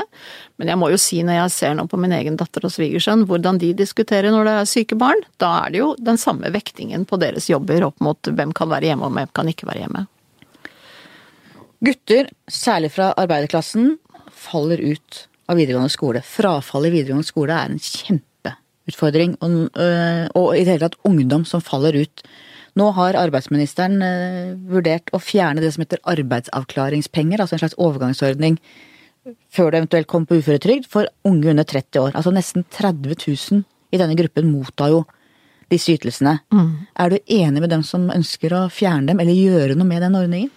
Men 0.55 0.71
jeg 0.71 0.79
må 0.79 0.87
jo 0.93 1.01
si 1.01 1.19
når 1.27 1.41
jeg 1.41 1.53
ser 1.57 1.75
nå 1.75 1.89
på 1.91 1.99
min 1.99 2.15
egen 2.15 2.39
datter 2.39 2.63
og 2.63 2.71
svigersønn, 2.71 3.25
hvordan 3.27 3.59
de 3.59 3.73
diskuterer 3.75 4.31
når 4.31 4.47
det 4.47 4.55
er 4.61 4.71
syke 4.71 4.95
barn, 5.03 5.25
da 5.43 5.51
er 5.65 5.75
det 5.75 5.83
jo 5.83 5.91
den 5.99 6.21
samme 6.21 6.53
vektingen 6.55 7.03
på 7.09 7.19
deres 7.19 7.51
jobber 7.51 7.83
opp 7.89 7.99
mot 7.99 8.31
hvem 8.31 8.55
kan 8.55 8.71
være 8.71 8.93
hjemme 8.93 9.11
og 9.11 9.19
hvem 9.19 9.35
kan 9.35 9.51
ikke 9.51 9.67
være 9.67 9.83
hjemme. 9.83 10.07
Gutter, 11.83 12.31
særlig 12.47 12.95
fra 12.95 13.11
arbeiderklassen, 13.19 13.97
faller 14.31 14.79
ut 14.79 15.25
av 15.51 15.59
videregående 15.59 15.91
skole. 15.91 16.23
Frafallet 16.23 16.93
i 16.93 17.01
videregående 17.01 17.27
skole 17.27 17.59
er 17.59 17.75
en 17.75 17.81
kjempe 17.83 18.30
utfordring, 18.89 19.35
og, 19.41 19.67
øh, 19.77 20.25
og 20.35 20.47
i 20.55 20.63
det 20.63 20.75
hele 20.75 20.87
tatt 20.87 20.99
ungdom 21.07 21.45
som 21.45 21.61
faller 21.61 21.97
ut. 22.01 22.23
Nå 22.79 22.87
har 22.95 23.19
arbeidsministeren 23.19 24.01
øh, 24.01 24.53
vurdert 24.71 25.11
å 25.13 25.19
fjerne 25.19 25.61
det 25.61 25.73
som 25.75 25.83
heter 25.83 26.01
arbeidsavklaringspenger, 26.13 27.41
altså 27.41 27.57
en 27.57 27.65
slags 27.65 27.77
overgangsordning 27.77 28.57
før 29.53 29.69
du 29.69 29.77
eventuelt 29.77 30.09
kommer 30.09 30.29
på 30.29 30.39
uføretrygd, 30.41 30.87
for 30.89 31.09
unge 31.27 31.51
under 31.51 31.67
30 31.67 32.01
år. 32.01 32.15
Altså 32.17 32.33
nesten 32.33 32.65
30 32.73 33.17
000 33.27 33.65
i 33.91 33.99
denne 33.99 34.17
gruppen 34.17 34.49
mottar 34.49 34.93
jo 34.93 35.03
disse 35.71 35.93
ytelsene. 35.93 36.39
Mm. 36.51 36.71
Er 36.99 37.11
du 37.11 37.17
enig 37.31 37.61
med 37.63 37.71
dem 37.71 37.83
som 37.87 38.09
ønsker 38.11 38.55
å 38.55 38.65
fjerne 38.73 39.11
dem, 39.11 39.21
eller 39.21 39.37
gjøre 39.37 39.77
noe 39.77 39.87
med 39.87 40.03
den 40.03 40.17
ordningen? 40.19 40.51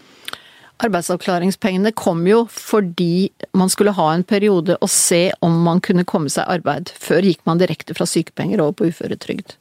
Arbeidsavklaringspengene 0.82 1.92
kom 1.94 2.24
jo 2.26 2.44
fordi 2.50 3.28
man 3.54 3.70
skulle 3.70 3.94
ha 3.94 4.08
en 4.12 4.24
periode 4.26 4.74
og 4.80 4.90
se 4.90 5.28
om 5.44 5.60
man 5.66 5.82
kunne 5.84 6.06
komme 6.08 6.32
seg 6.32 6.48
arbeid. 6.50 6.90
Før 6.98 7.26
gikk 7.28 7.44
man 7.46 7.60
direkte 7.62 7.94
fra 7.94 8.08
sykepenger 8.10 8.62
over 8.64 8.74
på 8.80 8.90
uføretrygd. 8.90 9.54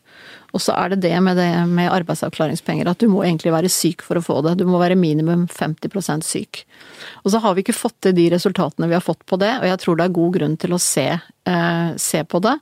Og 0.54 0.62
så 0.62 0.76
er 0.78 0.94
det 0.94 1.02
det 1.08 1.14
med, 1.26 1.38
det 1.38 1.48
med 1.70 1.90
arbeidsavklaringspenger, 1.90 2.90
at 2.90 3.02
du 3.02 3.08
må 3.10 3.24
egentlig 3.26 3.54
være 3.56 3.72
syk 3.74 4.04
for 4.06 4.20
å 4.20 4.24
få 4.26 4.40
det. 4.46 4.60
Du 4.60 4.68
må 4.70 4.78
være 4.82 4.98
minimum 4.98 5.48
50% 5.50 6.26
syk. 6.28 6.62
Og 7.24 7.34
så 7.34 7.42
har 7.42 7.56
vi 7.56 7.64
ikke 7.66 7.78
fått 7.78 7.98
til 8.06 8.14
de 8.18 8.28
resultatene 8.36 8.90
vi 8.92 8.98
har 8.98 9.06
fått 9.06 9.26
på 9.30 9.40
det, 9.42 9.50
og 9.60 9.66
jeg 9.70 9.82
tror 9.82 9.98
det 9.98 10.06
er 10.06 10.18
god 10.20 10.36
grunn 10.38 10.58
til 10.62 10.76
å 10.78 10.82
se, 10.82 11.08
eh, 11.10 11.90
se 11.98 12.22
på 12.24 12.42
det. 12.46 12.54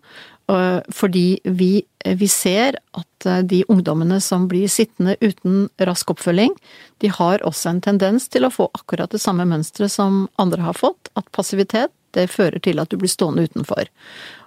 Fordi 0.92 1.40
vi, 1.44 1.84
vi, 2.06 2.28
ser 2.28 2.78
at 2.98 3.26
eh, 3.30 3.42
de 3.46 3.62
ungdommene 3.72 4.20
som 4.22 4.48
blir 4.52 4.70
sittende 4.72 5.16
uten 5.22 5.70
rask 5.80 6.12
oppfølging, 6.12 6.56
de 7.04 7.12
har 7.14 7.46
også 7.48 7.72
en 7.72 7.82
tendens 7.86 8.28
til 8.32 8.48
å 8.48 8.54
få 8.54 8.70
akkurat 8.78 9.12
det 9.14 9.22
samme 9.24 9.46
mønsteret 9.48 9.94
som 9.94 10.26
andre 10.42 10.66
har 10.66 10.78
fått. 10.78 11.12
At 11.16 11.30
passivitet 11.36 11.94
det 12.12 12.28
fører 12.28 12.60
til 12.60 12.82
at 12.82 12.92
du 12.92 12.98
blir 13.00 13.12
stående 13.12 13.46
utenfor. 13.48 13.88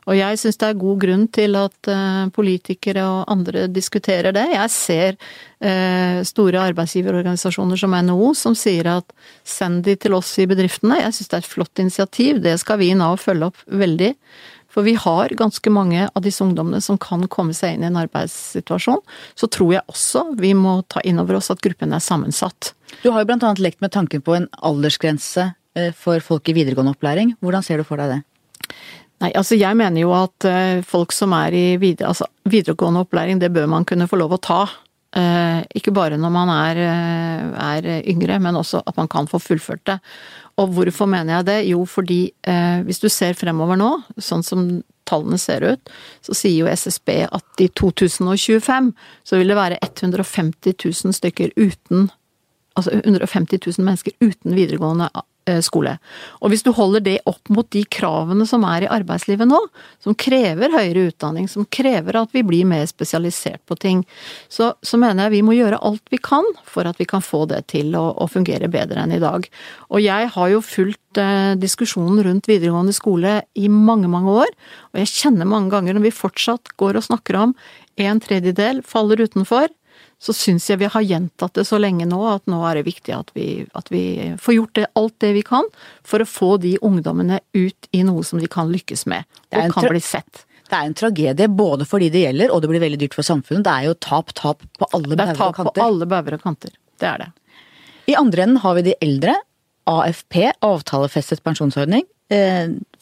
Og 0.05 0.19
jeg 0.19 0.37
syns 0.37 0.59
det 0.61 0.67
er 0.69 0.81
god 0.81 0.99
grunn 1.01 1.23
til 1.33 1.57
at 1.57 1.89
eh, 1.89 2.25
politikere 2.37 3.05
og 3.09 3.31
andre 3.33 3.65
diskuterer 3.73 4.35
det. 4.37 4.45
Jeg 4.53 4.73
ser 4.73 5.17
eh, 5.65 6.21
store 6.29 6.61
arbeidsgiverorganisasjoner 6.73 7.81
som 7.81 7.97
NHO 7.97 8.33
som 8.37 8.57
sier 8.59 8.91
at 8.99 9.15
send 9.49 9.85
de 9.89 9.97
til 10.01 10.17
oss 10.19 10.35
i 10.43 10.49
bedriftene. 10.51 11.01
Jeg 11.01 11.17
syns 11.17 11.31
det 11.31 11.39
er 11.39 11.47
et 11.47 11.55
flott 11.55 11.85
initiativ, 11.87 12.43
det 12.45 12.59
skal 12.61 12.83
vi 12.83 12.91
i 12.93 12.99
Nav 12.99 13.17
følge 13.23 13.49
opp 13.49 13.65
veldig. 13.85 14.13
For 14.75 14.83
vi 14.83 14.97
har 14.99 15.31
ganske 15.39 15.71
mange 15.71 16.09
av 16.11 16.25
disse 16.25 16.43
ungdommene 16.45 16.83
som 16.83 16.99
kan 16.99 17.23
komme 17.31 17.55
seg 17.55 17.77
inn 17.77 17.85
i 17.85 17.91
en 17.91 18.01
arbeidssituasjon. 18.01 19.03
Så 19.39 19.49
tror 19.55 19.77
jeg 19.77 19.87
også 19.91 20.27
vi 20.41 20.51
må 20.59 20.81
ta 20.91 21.03
inn 21.07 21.23
over 21.23 21.39
oss 21.39 21.53
at 21.55 21.63
gruppen 21.63 21.95
er 21.95 22.03
sammensatt. 22.03 22.73
Du 23.05 23.13
har 23.13 23.23
jo 23.23 23.31
blant 23.31 23.47
annet 23.47 23.63
lekt 23.63 23.85
med 23.85 23.95
tanken 23.95 24.25
på 24.25 24.35
en 24.35 24.49
aldersgrense 24.67 25.53
eh, 25.79 25.93
for 25.95 26.23
folk 26.25 26.51
i 26.51 26.57
videregående 26.59 26.97
opplæring. 26.97 27.37
Hvordan 27.45 27.67
ser 27.67 27.79
du 27.79 27.87
for 27.87 28.03
deg 28.03 28.17
det? 28.17 28.21
Nei, 29.23 29.31
altså 29.39 29.55
jeg 29.55 29.79
mener 29.79 30.03
jo 30.03 30.15
at 30.17 30.47
eh, 30.51 30.83
folk 30.87 31.15
som 31.15 31.35
er 31.39 31.55
i 31.55 31.67
videre, 31.79 32.11
altså 32.11 32.27
videregående 32.51 33.05
opplæring, 33.07 33.39
det 33.39 33.55
bør 33.55 33.71
man 33.71 33.87
kunne 33.87 34.11
få 34.11 34.19
lov 34.19 34.35
å 34.35 34.43
ta. 34.43 34.65
Eh, 35.15 35.61
ikke 35.79 35.95
bare 35.95 36.19
når 36.19 36.35
man 36.35 36.51
er, 36.51 36.81
er 37.63 37.87
yngre, 38.11 38.41
men 38.43 38.59
også 38.59 38.83
at 38.83 38.99
man 38.99 39.11
kan 39.11 39.31
få 39.31 39.39
fullført 39.39 39.87
det. 39.87 40.01
Og 40.61 40.75
hvorfor 40.77 41.09
mener 41.11 41.39
jeg 41.39 41.47
det? 41.49 41.61
Jo, 41.73 41.85
fordi 41.89 42.21
eh, 42.47 42.83
hvis 42.87 43.03
du 43.03 43.09
ser 43.11 43.35
fremover 43.39 43.79
nå, 43.79 43.91
sånn 44.23 44.45
som 44.47 44.67
tallene 45.09 45.39
ser 45.41 45.65
ut, 45.75 45.95
så 46.25 46.37
sier 46.37 46.63
jo 46.63 46.71
SSB 46.71 47.25
at 47.27 47.63
i 47.63 47.69
2025 47.77 48.93
så 49.27 49.41
vil 49.41 49.51
det 49.51 49.59
være 49.59 49.81
150 49.83 50.77
000 50.79 51.17
stykker 51.19 51.53
uten 51.59 52.09
Altså 52.75 52.91
150 53.01 53.61
000 53.67 53.87
mennesker 53.87 54.17
uten 54.21 54.57
videregående 54.57 55.11
Eh, 55.45 55.61
skole. 55.61 55.91
Og 56.41 56.49
hvis 56.49 56.63
du 56.65 56.71
holder 56.73 57.03
det 57.05 57.19
opp 57.29 57.51
mot 57.53 57.67
de 57.75 57.83
kravene 57.93 58.47
som 58.49 58.63
er 58.65 58.87
i 58.87 58.89
arbeidslivet 58.89 59.45
nå, 59.45 59.59
som 60.01 60.17
krever 60.17 60.73
høyere 60.73 61.11
utdanning, 61.11 61.51
som 61.53 61.67
krever 61.69 62.17
at 62.17 62.33
vi 62.33 62.41
blir 62.49 62.65
mer 62.65 62.87
spesialisert 62.89 63.61
på 63.69 63.77
ting, 63.77 64.01
så, 64.49 64.71
så 64.81 64.97
mener 64.97 65.27
jeg 65.27 65.35
vi 65.35 65.43
må 65.45 65.59
gjøre 65.59 65.83
alt 65.85 66.01
vi 66.15 66.17
kan 66.17 66.49
for 66.65 66.89
at 66.89 66.97
vi 66.97 67.05
kan 67.11 67.21
få 67.21 67.43
det 67.51 67.61
til 67.75 67.93
å, 67.93 68.07
å 68.17 68.31
fungere 68.33 68.73
bedre 68.73 69.05
enn 69.05 69.13
i 69.13 69.21
dag. 69.21 69.45
Og 69.93 70.01
jeg 70.01 70.33
har 70.33 70.49
jo 70.55 70.65
fulgt 70.65 71.21
eh, 71.21 71.53
diskusjonen 71.61 72.25
rundt 72.25 72.49
videregående 72.49 72.97
skole 72.97 73.43
i 73.53 73.69
mange, 73.69 74.09
mange 74.09 74.41
år, 74.47 74.59
og 74.95 75.03
jeg 75.03 75.13
kjenner 75.13 75.51
mange 75.51 75.75
ganger 75.77 75.99
når 75.99 76.09
vi 76.09 76.19
fortsatt 76.25 76.73
går 76.81 76.97
og 76.97 77.11
snakker 77.11 77.43
om 77.43 77.57
en 78.01 78.25
tredjedel 78.25 78.81
faller 78.81 79.21
utenfor, 79.29 79.69
så 80.25 80.33
syns 80.33 80.71
jeg 80.71 80.81
vi 80.81 80.89
har 80.89 81.05
gjentatt 81.05 81.59
det 81.59 81.67
så 81.69 81.77
lenge 81.81 82.07
nå 82.09 82.21
at 82.31 82.47
nå 82.49 82.63
er 82.65 82.81
det 82.81 82.87
viktig 82.87 83.13
at 83.13 83.33
vi, 83.37 83.67
at 83.77 83.91
vi, 83.93 84.33
får 84.41 84.57
gjort 84.57 84.75
det, 84.79 84.87
alt 84.97 85.15
det 85.21 85.33
vi 85.37 85.45
kan 85.45 85.69
for 86.07 86.25
å 86.25 86.29
få 86.29 86.51
de 86.63 86.75
ungdommene 86.81 87.43
ut 87.53 87.89
i 87.93 88.01
noe 88.09 88.25
som 88.25 88.41
de 88.41 88.49
kan 88.51 88.73
lykkes 88.73 89.05
med, 89.11 89.29
og 89.53 89.77
kan 89.77 89.89
bli 89.91 90.01
sett. 90.01 90.47
Det 90.65 90.79
er 90.79 90.89
en 90.89 90.97
tragedie 90.97 91.49
både 91.53 91.85
for 91.89 92.01
de 92.01 92.09
det 92.13 92.25
gjelder, 92.25 92.53
og 92.55 92.63
det 92.65 92.71
blir 92.73 92.83
veldig 92.83 93.03
dyrt 93.05 93.17
for 93.19 93.27
samfunnet. 93.27 93.67
Det 93.67 93.75
er 93.75 93.91
jo 93.91 93.97
tap, 94.01 94.33
tap 94.33 94.65
på 94.81 94.89
alle 94.97 95.13
bauger 95.13 95.35
og 95.35 95.59
kanter. 95.59 95.61
Det 95.61 95.61
er 95.61 95.69
tap 95.69 95.77
på 95.77 95.85
alle 95.85 96.09
bauger 96.09 96.39
og 96.39 96.47
kanter. 96.47 96.79
Det 97.01 97.11
er 97.11 97.21
det. 97.21 97.29
I 98.09 98.17
andre 98.21 98.47
enden 98.47 98.63
har 98.65 98.79
vi 98.79 98.87
de 98.89 98.97
eldre. 99.05 99.37
AFP, 99.93 100.39
avtalefestet 100.65 101.45
pensjonsordning. 101.45 102.09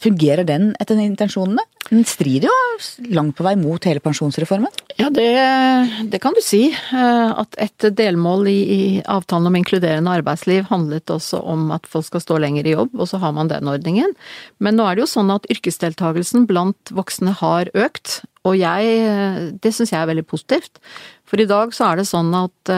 Eh, 0.02 0.08
fungerer 0.10 0.44
den 0.44 0.74
etter 0.80 0.98
intensjonene? 0.98 1.62
Den 1.88 2.04
strider 2.04 2.48
jo 2.48 2.54
langt 3.12 3.36
på 3.36 3.44
vei 3.44 3.54
mot 3.56 3.82
hele 3.84 4.00
pensjonsreformen? 4.00 4.70
Ja, 4.98 5.10
det, 5.10 5.28
det 6.10 6.20
kan 6.22 6.34
du 6.34 6.40
si. 6.42 6.70
Eh, 6.72 7.30
at 7.38 7.54
et 7.58 7.88
delmål 7.96 8.48
i, 8.48 8.58
i, 8.62 9.02
avtalen 9.02 9.46
om 9.46 9.56
inkluderende 9.56 10.10
arbeidsliv 10.10 10.66
handlet 10.70 11.10
også 11.10 11.42
om 11.42 11.70
at 11.72 11.86
folk 11.86 12.06
skal 12.06 12.22
stå 12.22 12.38
lenger 12.42 12.66
i 12.66 12.74
jobb, 12.74 12.94
og 12.98 13.08
så 13.08 13.20
har 13.22 13.32
man 13.32 13.50
den 13.50 13.68
ordningen. 13.68 14.14
Men 14.58 14.76
nå 14.76 14.86
er 14.86 14.96
det 14.96 15.04
jo 15.04 15.12
sånn 15.14 15.32
at 15.34 15.48
yrkesdeltakelsen 15.52 16.46
blant 16.50 16.92
voksne 16.94 17.34
har 17.42 17.70
økt, 17.74 18.22
og 18.42 18.56
jeg 18.58 19.52
Det 19.62 19.70
syns 19.70 19.92
jeg 19.92 20.02
er 20.02 20.08
veldig 20.10 20.26
positivt. 20.26 20.80
For 21.24 21.38
i 21.38 21.46
dag 21.46 21.70
så 21.72 21.92
er 21.92 22.00
det 22.00 22.08
sånn 22.10 22.32
at 22.34 22.72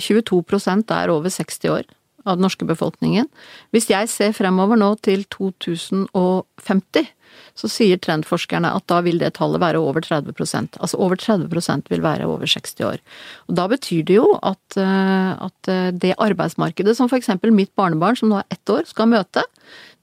22 0.00 0.40
eh, 0.40 0.96
er 0.96 1.12
over 1.12 1.28
60 1.28 1.68
år 1.68 1.84
av 2.30 2.38
den 2.38 2.46
norske 2.46 2.66
befolkningen. 2.68 3.28
Hvis 3.74 3.90
jeg 3.90 4.10
ser 4.12 4.36
fremover 4.36 4.78
nå 4.80 4.94
til 5.04 5.26
2050, 5.34 7.10
så 7.58 7.68
sier 7.70 8.00
trendforskerne 8.00 8.70
at 8.74 8.86
da 8.90 9.00
vil 9.04 9.20
det 9.20 9.32
tallet 9.38 9.62
være 9.62 9.80
over 9.82 10.04
30% 10.04 10.78
Altså 10.80 10.98
over 11.02 11.18
30% 11.20 11.90
vil 11.92 12.02
være 12.04 12.28
over 12.30 12.48
60 12.48 12.86
år. 12.86 13.02
Og 13.48 13.58
da 13.58 13.66
betyr 13.70 14.06
det 14.08 14.16
jo 14.18 14.26
at, 14.38 14.78
eh, 14.80 15.32
at 15.48 15.70
eh, 15.70 15.90
det 15.92 16.16
arbeidsmarkedet 16.18 16.96
som 16.96 17.10
f.eks. 17.10 17.32
mitt 17.50 17.72
barnebarn, 17.78 18.18
som 18.18 18.32
nå 18.32 18.40
er 18.40 18.48
ett 18.56 18.72
år, 18.72 18.86
skal 18.88 19.10
møte, 19.12 19.44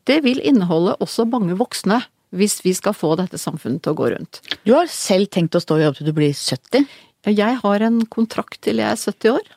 det 0.08 0.22
vil 0.24 0.42
inneholde 0.44 0.96
også 1.04 1.28
mange 1.30 1.58
voksne. 1.60 2.04
Hvis 2.36 2.60
vi 2.66 2.74
skal 2.76 2.92
få 2.92 3.14
dette 3.16 3.40
samfunnet 3.40 3.86
til 3.86 3.94
å 3.94 3.96
gå 3.96 4.10
rundt. 4.12 4.42
Du 4.68 4.74
har 4.76 4.90
selv 4.92 5.30
tenkt 5.32 5.56
å 5.56 5.62
stå 5.64 5.78
i 5.80 5.86
jobb 5.86 5.96
til 5.96 6.10
du 6.10 6.16
blir 6.18 6.34
70? 6.36 6.84
Jeg 7.32 7.60
har 7.62 7.86
en 7.88 8.02
kontrakt 8.12 8.60
til 8.68 8.82
jeg 8.84 8.92
er 8.92 9.00
70 9.00 9.32
år, 9.32 9.48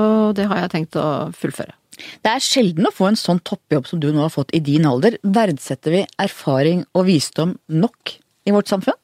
og 0.00 0.32
det 0.38 0.48
har 0.48 0.62
jeg 0.62 0.72
tenkt 0.72 0.96
å 0.96 1.04
fullføre. 1.36 1.76
Det 1.96 2.32
er 2.32 2.42
sjelden 2.42 2.88
å 2.88 2.94
få 2.94 3.10
en 3.10 3.18
sånn 3.18 3.42
toppjobb 3.46 3.88
som 3.88 4.02
du 4.02 4.10
nå 4.12 4.24
har 4.24 4.32
fått 4.34 4.54
i 4.56 4.62
din 4.64 4.86
alder. 4.88 5.18
Verdsetter 5.22 5.94
vi 5.94 6.04
erfaring 6.22 6.84
og 6.94 7.08
visdom 7.08 7.56
nok 7.72 8.16
i 8.44 8.54
vårt 8.54 8.70
samfunn? 8.70 8.98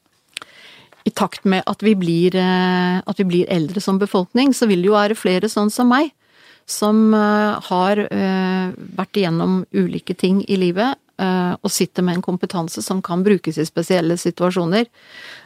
I 1.07 1.13
takt 1.17 1.47
med 1.49 1.65
at 1.69 1.81
vi 1.81 1.95
blir, 1.97 2.35
eh, 2.37 3.01
at 3.01 3.19
vi 3.19 3.25
blir 3.25 3.49
eldre 3.49 3.81
som 3.81 3.97
befolkning, 4.01 4.53
så 4.53 4.67
vil 4.69 4.83
det 4.83 4.91
jo 4.91 4.97
være 4.97 5.17
flere 5.17 5.49
sånn 5.49 5.71
som 5.73 5.89
meg. 5.89 6.11
Som 6.69 7.13
eh, 7.17 7.57
har 7.71 8.03
eh, 8.05 8.67
vært 8.97 9.17
igjennom 9.17 9.63
ulike 9.73 10.13
ting 10.13 10.43
i 10.45 10.59
livet, 10.61 10.99
og 11.61 11.71
sitter 11.71 12.05
med 12.05 12.17
en 12.17 12.25
kompetanse 12.25 12.81
som 12.85 13.01
kan 13.05 13.23
brukes 13.25 13.59
i 13.61 13.65
spesielle 13.67 14.17
situasjoner. 14.17 14.87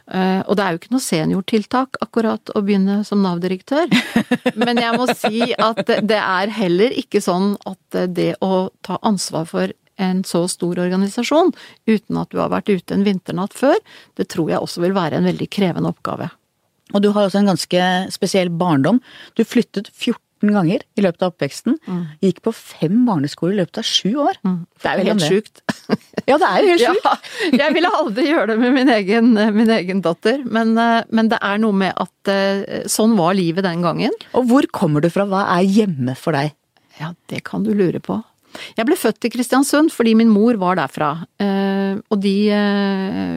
Eh, 0.06 0.42
og 0.46 0.56
det 0.58 0.64
er 0.66 0.74
jo 0.74 0.82
ikke 0.82 0.94
noe 0.94 1.04
seniortiltak 1.04 2.00
akkurat 2.04 2.54
å 2.54 2.62
begynne 2.66 3.00
som 3.08 3.24
Nav-direktør. 3.26 3.90
Men 4.62 4.82
jeg 4.82 5.00
må 5.00 5.08
si 5.14 5.50
at 5.54 5.82
det 5.86 6.22
er 6.22 6.54
heller 6.60 6.96
ikke 6.96 7.24
sånn 7.24 7.56
at 7.66 8.00
det 8.14 8.36
å 8.46 8.70
ta 8.86 9.00
ansvar 9.06 9.50
for 9.50 9.74
en 10.02 10.24
så 10.28 10.44
stor 10.52 10.80
organisasjon 10.84 11.54
uten 11.88 12.18
at 12.20 12.32
du 12.34 12.42
har 12.42 12.52
vært 12.52 12.70
ute 12.70 12.96
en 12.96 13.06
vinternatt 13.06 13.56
før, 13.56 13.78
det 14.20 14.28
tror 14.34 14.52
jeg 14.52 14.60
også 14.60 14.84
vil 14.84 14.96
være 14.96 15.22
en 15.22 15.30
veldig 15.30 15.48
krevende 15.52 15.94
oppgave. 15.94 16.28
Og 16.94 17.02
du 17.02 17.10
har 17.16 17.26
også 17.26 17.42
en 17.42 17.50
ganske 17.50 17.86
spesiell 18.14 18.52
barndom. 18.54 19.00
Du 19.34 19.42
flyttet 19.48 19.90
14 19.90 20.20
ganger 20.54 20.84
i 20.98 21.04
løpet 21.04 21.24
av 21.24 21.34
oppveksten. 21.34 21.78
Mm. 21.88 22.02
Gikk 22.24 22.42
på 22.46 22.54
fem 22.56 22.98
barneskoler 23.08 23.56
i 23.56 23.60
løpet 23.62 23.80
av 23.82 23.88
sju 23.88 24.12
år. 24.26 24.38
Mm. 24.46 24.60
Det 24.82 24.92
er 24.92 25.00
jo 25.00 25.08
helt 25.10 25.26
sjukt. 25.26 25.64
ja, 26.30 26.38
det 26.42 26.50
er 26.50 26.60
jo 26.60 26.70
helt 26.74 26.86
sjukt. 26.90 27.08
Ja, 27.08 27.64
jeg 27.64 27.76
ville 27.78 27.94
aldri 28.02 28.28
gjøre 28.30 28.48
det 28.52 28.60
med 28.62 28.76
min 28.76 28.92
egen, 28.96 29.34
min 29.56 29.74
egen 29.78 30.04
datter, 30.06 30.44
men, 30.46 30.76
eh, 30.82 31.02
men, 31.10 31.32
det 31.32 31.40
er 31.42 31.60
noe 31.62 31.76
med 31.78 31.96
at 31.98 32.32
eh, 32.32 32.86
sånn 32.92 33.16
var 33.20 33.38
livet 33.38 33.66
den 33.68 33.84
gangen. 33.86 34.16
Og 34.38 34.48
hvor 34.52 34.70
kommer 34.76 35.04
du 35.04 35.10
fra? 35.14 35.28
Hva 35.30 35.48
er 35.58 35.68
hjemme 35.68 36.18
for 36.20 36.38
deg? 36.38 36.56
Ja, 37.00 37.14
det 37.32 37.44
kan 37.48 37.66
du 37.66 37.74
lure 37.76 38.00
på. 38.04 38.22
Jeg 38.78 38.88
ble 38.88 38.96
født 38.96 39.26
i 39.28 39.32
Kristiansund 39.34 39.92
fordi 39.92 40.14
min 40.16 40.30
mor 40.32 40.56
var 40.62 40.78
derfra. 40.80 41.10
Eh, 41.44 41.98
og 42.08 42.22
de 42.24 42.36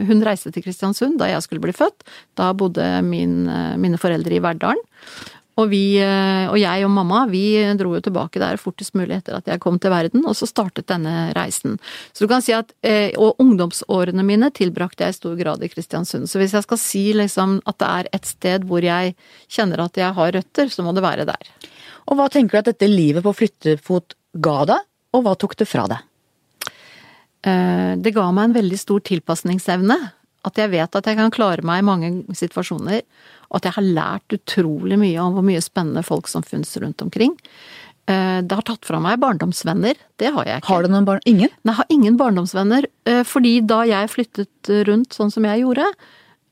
Hun 0.07 0.23
reiste 0.23 0.51
til 0.55 0.63
Kristiansund 0.63 1.19
da 1.19 1.27
jeg 1.27 1.43
skulle 1.43 1.63
bli 1.65 1.75
født. 1.75 2.07
Da 2.39 2.53
bodde 2.55 2.85
min, 3.03 3.43
mine 3.81 3.99
foreldre 3.99 4.37
i 4.37 4.43
Verdalen. 4.43 4.79
Og, 5.59 5.67
vi, 5.73 5.99
eh, 5.99 6.45
og 6.47 6.55
jeg 6.59 6.85
og 6.87 6.93
mamma 6.93 7.25
vi 7.29 7.43
dro 7.79 7.91
jo 7.97 8.03
tilbake 8.03 8.39
der 8.39 8.59
fortest 8.61 8.95
mulig 8.95 9.17
etter 9.17 9.39
at 9.39 9.49
jeg 9.51 9.59
kom 9.63 9.79
til 9.81 9.91
verden, 9.91 10.23
og 10.23 10.37
så 10.37 10.47
startet 10.47 10.87
denne 10.87 11.33
reisen. 11.35 11.75
Så 12.13 12.23
du 12.23 12.31
kan 12.31 12.43
si 12.45 12.55
at, 12.55 12.71
eh, 12.83 13.11
Og 13.19 13.35
ungdomsårene 13.39 14.23
mine 14.23 14.51
tilbrakte 14.51 15.03
jeg 15.03 15.09
i 15.09 15.17
stor 15.17 15.35
grad 15.35 15.63
i 15.63 15.67
Kristiansund. 15.67 16.29
Så 16.29 16.39
hvis 16.39 16.53
jeg 16.53 16.63
skal 16.63 16.77
si 16.77 17.13
liksom 17.13 17.61
at 17.65 17.77
det 17.77 17.87
er 17.87 18.07
et 18.13 18.25
sted 18.25 18.63
hvor 18.63 18.81
jeg 18.81 19.15
kjenner 19.49 19.83
at 19.83 19.97
jeg 19.97 20.13
har 20.13 20.31
røtter, 20.31 20.69
så 20.69 20.83
må 20.83 20.93
det 20.93 21.03
være 21.03 21.25
der. 21.25 21.51
Og 22.07 22.17
hva 22.17 22.29
tenker 22.29 22.57
du 22.57 22.57
at 22.59 22.71
dette 22.71 22.87
livet 22.87 23.23
på 23.23 23.35
flyttefot 23.35 24.15
ga 24.39 24.65
deg, 24.65 24.85
og 25.13 25.25
hva 25.25 25.35
tok 25.35 25.57
det 25.57 25.67
fra 25.67 25.87
deg? 25.89 26.05
Eh, 27.43 27.95
det 27.97 28.13
ga 28.15 28.31
meg 28.31 28.49
en 28.49 28.57
veldig 28.57 28.79
stor 28.79 29.03
tilpasningsevne. 29.05 29.97
At 30.47 30.55
jeg 30.55 30.71
vet 30.71 30.95
at 30.95 31.05
jeg 31.05 31.17
kan 31.19 31.33
klare 31.35 31.65
meg 31.67 31.81
i 31.81 31.85
mange 31.87 32.11
situasjoner 32.31 33.01
og 33.49 33.59
at 33.59 33.69
jeg 33.69 33.77
har 33.77 33.91
lært 33.97 34.35
utrolig 34.37 34.97
mye 35.01 35.19
om 35.23 35.37
hvor 35.37 35.45
mye 35.45 35.61
spennende 35.63 36.05
folk 36.05 36.29
som 36.29 36.45
finnes 36.45 36.75
rundt 36.81 37.01
omkring. 37.05 37.35
Eh, 38.09 38.41
det 38.41 38.57
har 38.57 38.65
tatt 38.65 38.87
fra 38.87 39.01
meg 39.03 39.19
barndomsvenner. 39.21 39.97
Det 40.17 40.31
har 40.33 40.47
jeg 40.47 40.61
ikke. 40.61 40.71
Har 40.71 40.85
du 40.85 40.93
noen 40.93 41.07
barn? 41.07 41.25
Ingen? 41.29 41.51
Nei, 41.61 41.73
jeg 41.73 41.79
har 41.81 41.91
ingen 41.93 42.17
barndomsvenner. 42.17 42.87
Eh, 43.09 43.25
fordi 43.27 43.59
da 43.69 43.83
jeg 43.89 44.13
flyttet 44.13 44.71
rundt 44.89 45.17
sånn 45.17 45.33
som 45.33 45.45
jeg 45.45 45.65
gjorde, 45.65 45.85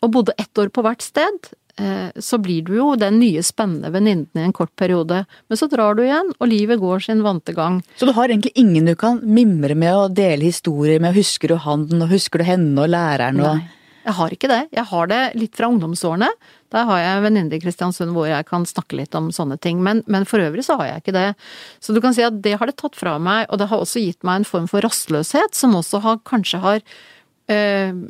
og 0.05 0.11
bodde 0.13 0.35
ett 0.37 0.61
år 0.61 0.69
på 0.73 0.83
hvert 0.85 1.01
sted, 1.01 1.49
eh, 1.81 2.09
så 2.13 2.37
blir 2.41 2.65
du 2.67 2.75
jo 2.77 2.91
den 2.99 3.17
nye 3.21 3.41
spennende 3.45 3.89
venninnen 3.93 4.29
i 4.37 4.45
en 4.45 4.53
kort 4.53 4.73
periode. 4.77 5.23
Men 5.49 5.59
så 5.59 5.69
drar 5.71 5.97
du 5.97 6.03
igjen, 6.05 6.29
og 6.37 6.51
livet 6.51 6.81
går 6.81 7.07
sin 7.07 7.23
vante 7.25 7.55
gang. 7.57 7.81
Så 7.97 8.05
du 8.05 8.13
har 8.13 8.29
egentlig 8.29 8.53
ingen 8.55 8.85
du 8.85 8.95
kan 8.95 9.21
mimre 9.25 9.77
med 9.77 9.95
og 9.95 10.17
dele 10.17 10.51
historier 10.51 11.01
med? 11.01 11.17
Husker 11.17 11.53
du 11.53 11.57
han, 11.65 11.89
og 11.89 12.13
husker 12.13 12.41
du 12.41 12.49
henne 12.49 12.85
og 12.85 12.93
læreren 12.93 13.41
og 13.41 13.57
Nei, 13.57 13.73
jeg 14.07 14.15
har 14.15 14.33
ikke 14.33 14.49
det. 14.49 14.61
Jeg 14.71 14.87
har 14.87 15.09
det 15.11 15.19
litt 15.35 15.57
fra 15.57 15.67
ungdomsårene. 15.71 16.29
Der 16.71 16.87
har 16.87 17.01
jeg 17.01 17.17
en 17.17 17.25
venninne 17.25 17.57
i 17.57 17.61
Kristiansund 17.63 18.15
hvor 18.15 18.29
jeg 18.29 18.47
kan 18.47 18.63
snakke 18.67 18.99
litt 18.99 19.15
om 19.19 19.29
sånne 19.35 19.59
ting, 19.63 19.81
men, 19.83 20.03
men, 20.07 20.27
for 20.27 20.43
øvrig 20.43 20.63
så 20.67 20.77
har 20.79 20.91
jeg 20.91 21.03
ikke 21.03 21.17
det. 21.17 21.27
Så 21.83 21.95
du 21.95 21.99
kan 22.03 22.15
si 22.15 22.23
at 22.23 22.39
det 22.43 22.55
har 22.59 22.69
det 22.69 22.77
tatt 22.79 22.95
fra 22.99 23.17
meg, 23.19 23.45
og 23.51 23.59
det 23.59 23.69
har 23.71 23.83
også 23.83 24.03
gitt 24.03 24.23
meg 24.27 24.41
en 24.41 24.47
form 24.47 24.71
for 24.71 24.83
rastløshet, 24.85 25.55
som 25.57 25.75
også 25.79 26.01
har, 26.05 26.21
kanskje 26.27 26.61
har 26.63 26.79
øh, 27.51 28.01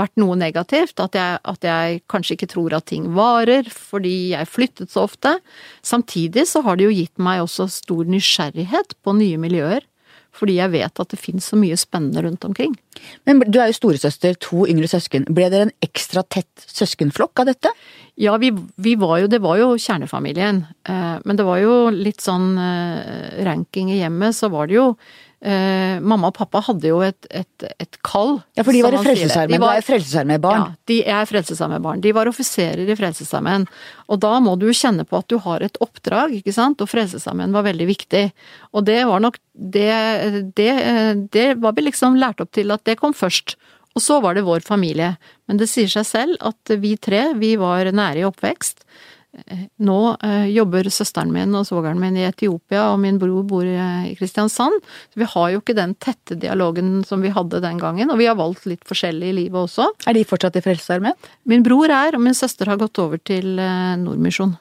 vært 0.00 0.14
noe 0.22 0.38
negativt. 0.42 0.98
At 1.02 1.18
jeg, 1.18 1.38
at 1.54 1.70
jeg 1.70 2.02
kanskje 2.10 2.38
ikke 2.38 2.50
tror 2.54 2.78
at 2.78 2.90
ting 2.90 3.12
varer, 3.14 3.70
fordi 3.70 4.34
jeg 4.34 4.50
flyttet 4.50 4.94
så 4.94 5.06
ofte. 5.06 5.36
Samtidig 5.86 6.48
så 6.50 6.64
har 6.66 6.78
det 6.78 6.90
jo 6.90 6.98
gitt 6.98 7.22
meg 7.22 7.44
også 7.46 7.70
stor 7.78 8.10
nysgjerrighet 8.10 8.98
på 9.06 9.18
nye 9.22 9.42
miljøer 9.42 9.86
fordi 10.34 10.58
jeg 10.58 10.72
vet 10.74 11.00
at 11.00 11.12
det 11.12 11.20
finnes 11.20 11.46
så 11.46 11.58
mye 11.58 11.76
spennende 11.78 12.24
rundt 12.24 12.44
omkring. 12.46 12.74
Men 13.28 13.42
du 13.46 13.58
er 13.60 13.70
jo 13.70 13.78
storesøster, 13.78 14.36
to 14.42 14.64
yngre 14.70 14.88
søsken. 14.90 15.26
Ble 15.30 15.50
dere 15.52 15.68
en 15.68 15.76
ekstra 15.84 16.24
tett 16.26 16.66
søskenflokk 16.66 17.42
av 17.42 17.50
dette? 17.52 17.72
Ja, 18.20 18.36
vi, 18.38 18.52
vi 18.76 18.94
var 18.98 19.18
jo, 19.22 19.28
det 19.30 19.40
var 19.42 19.58
jo 19.58 19.72
kjernefamilien. 19.80 20.64
Eh, 20.86 21.16
men 21.24 21.38
det 21.38 21.46
var 21.46 21.62
jo 21.62 21.76
litt 21.94 22.22
sånn 22.22 22.52
eh, 22.60 23.44
ranking 23.46 23.90
i 23.94 24.00
hjemmet, 24.00 24.36
så 24.38 24.50
var 24.54 24.70
det 24.70 24.78
jo 24.78 24.88
Eh, 25.44 25.98
mamma 26.00 26.30
og 26.30 26.38
pappa 26.38 26.62
hadde 26.64 26.88
jo 26.88 27.02
et, 27.04 27.26
et, 27.28 27.64
et 27.82 27.98
kall. 28.06 28.38
Ja, 28.56 28.62
for 28.64 28.72
de 28.72 28.80
var 28.80 28.94
i 28.96 29.00
Frelsesarmeen. 29.04 29.60
Du 29.60 29.66
er 29.68 29.84
Frelsesarmeen-barn. 29.84 30.62
Ja, 30.62 30.84
de 30.88 30.96
er 31.16 31.28
Frelsesarmeen-barn. 31.28 32.00
De 32.04 32.14
var 32.16 32.30
offiserer 32.30 32.88
i 32.88 32.96
Frelsesarmeen. 32.96 33.66
Og 34.08 34.22
da 34.24 34.38
må 34.40 34.54
du 34.60 34.70
kjenne 34.72 35.04
på 35.04 35.20
at 35.20 35.28
du 35.28 35.36
har 35.44 35.64
et 35.66 35.76
oppdrag, 35.84 36.32
ikke 36.38 36.54
sant. 36.56 36.80
Og 36.80 36.88
Frelsesarmeen 36.88 37.52
var 37.52 37.66
veldig 37.68 37.88
viktig. 37.92 38.24
Og 38.72 38.86
det 38.88 39.02
var 39.10 39.20
nok 39.20 39.36
det, 39.52 39.90
det, 40.56 40.72
det 41.36 41.48
var 41.60 41.76
vi 41.76 41.90
liksom 41.90 42.16
lært 42.16 42.40
opp 42.40 42.54
til 42.56 42.72
at 42.72 42.86
det 42.88 42.96
kom 43.02 43.12
først. 43.12 43.58
Og 43.94 44.02
så 44.02 44.16
var 44.24 44.38
det 44.38 44.46
vår 44.48 44.64
familie. 44.64 45.12
Men 45.44 45.60
det 45.60 45.68
sier 45.70 45.92
seg 45.92 46.08
selv 46.08 46.40
at 46.40 46.72
vi 46.80 46.96
tre, 46.96 47.26
vi 47.36 47.52
var 47.60 47.92
nære 47.92 48.24
i 48.24 48.26
oppvekst. 48.32 48.80
Nå 49.82 49.98
eh, 50.22 50.46
jobber 50.54 50.86
søsteren 50.92 51.32
min 51.34 51.54
og 51.58 51.66
svogeren 51.66 51.98
min 52.00 52.16
i 52.18 52.26
Etiopia, 52.28 52.86
og 52.92 53.00
min 53.02 53.18
bror 53.18 53.42
bor 53.48 53.66
i 53.66 54.14
Kristiansand. 54.18 54.78
Så 55.10 55.20
vi 55.20 55.28
har 55.30 55.50
jo 55.52 55.62
ikke 55.62 55.76
den 55.76 55.96
tette 56.02 56.38
dialogen 56.40 57.02
som 57.06 57.24
vi 57.24 57.32
hadde 57.34 57.62
den 57.64 57.80
gangen, 57.82 58.12
og 58.12 58.20
vi 58.20 58.28
har 58.30 58.38
valgt 58.38 58.68
litt 58.70 58.84
forskjellig 58.88 59.32
i 59.32 59.36
livet 59.42 59.58
også. 59.66 59.90
Er 60.06 60.16
de 60.16 60.24
fortsatt 60.28 60.60
i 60.60 60.64
Frelsesarmeen? 60.64 61.18
Min 61.50 61.66
bror 61.66 61.90
er, 61.90 62.14
og 62.14 62.22
min 62.22 62.38
søster 62.38 62.70
har 62.70 62.80
gått 62.80 63.00
over 63.02 63.20
til 63.22 63.58
eh, 63.58 63.94
Nordmisjon. 64.00 64.56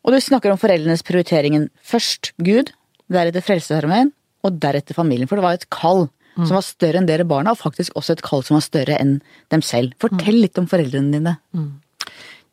Og 0.00 0.14
du 0.16 0.20
snakker 0.22 0.52
om 0.52 0.60
foreldrenes 0.60 1.04
prioriteringen. 1.04 1.68
Først 1.84 2.32
Gud, 2.40 2.72
deretter 3.12 3.44
Frelsesarmeen, 3.44 4.14
og 4.44 4.56
deretter 4.60 4.96
familien. 4.96 5.28
For 5.28 5.40
det 5.40 5.44
var 5.44 5.56
et 5.56 5.68
kall 5.72 6.06
mm. 6.36 6.46
som 6.46 6.56
var 6.56 6.64
større 6.64 7.00
enn 7.00 7.08
dere 7.08 7.28
barna, 7.28 7.52
og 7.52 7.60
faktisk 7.60 7.96
også 7.96 8.16
et 8.16 8.24
kall 8.24 8.44
som 8.44 8.56
var 8.56 8.64
større 8.64 8.96
enn 9.00 9.20
dem 9.52 9.64
selv. 9.64 9.96
Fortell 10.00 10.36
mm. 10.36 10.44
litt 10.44 10.60
om 10.60 10.68
foreldrene 10.68 11.16
dine. 11.16 11.40
Mm 11.56 11.78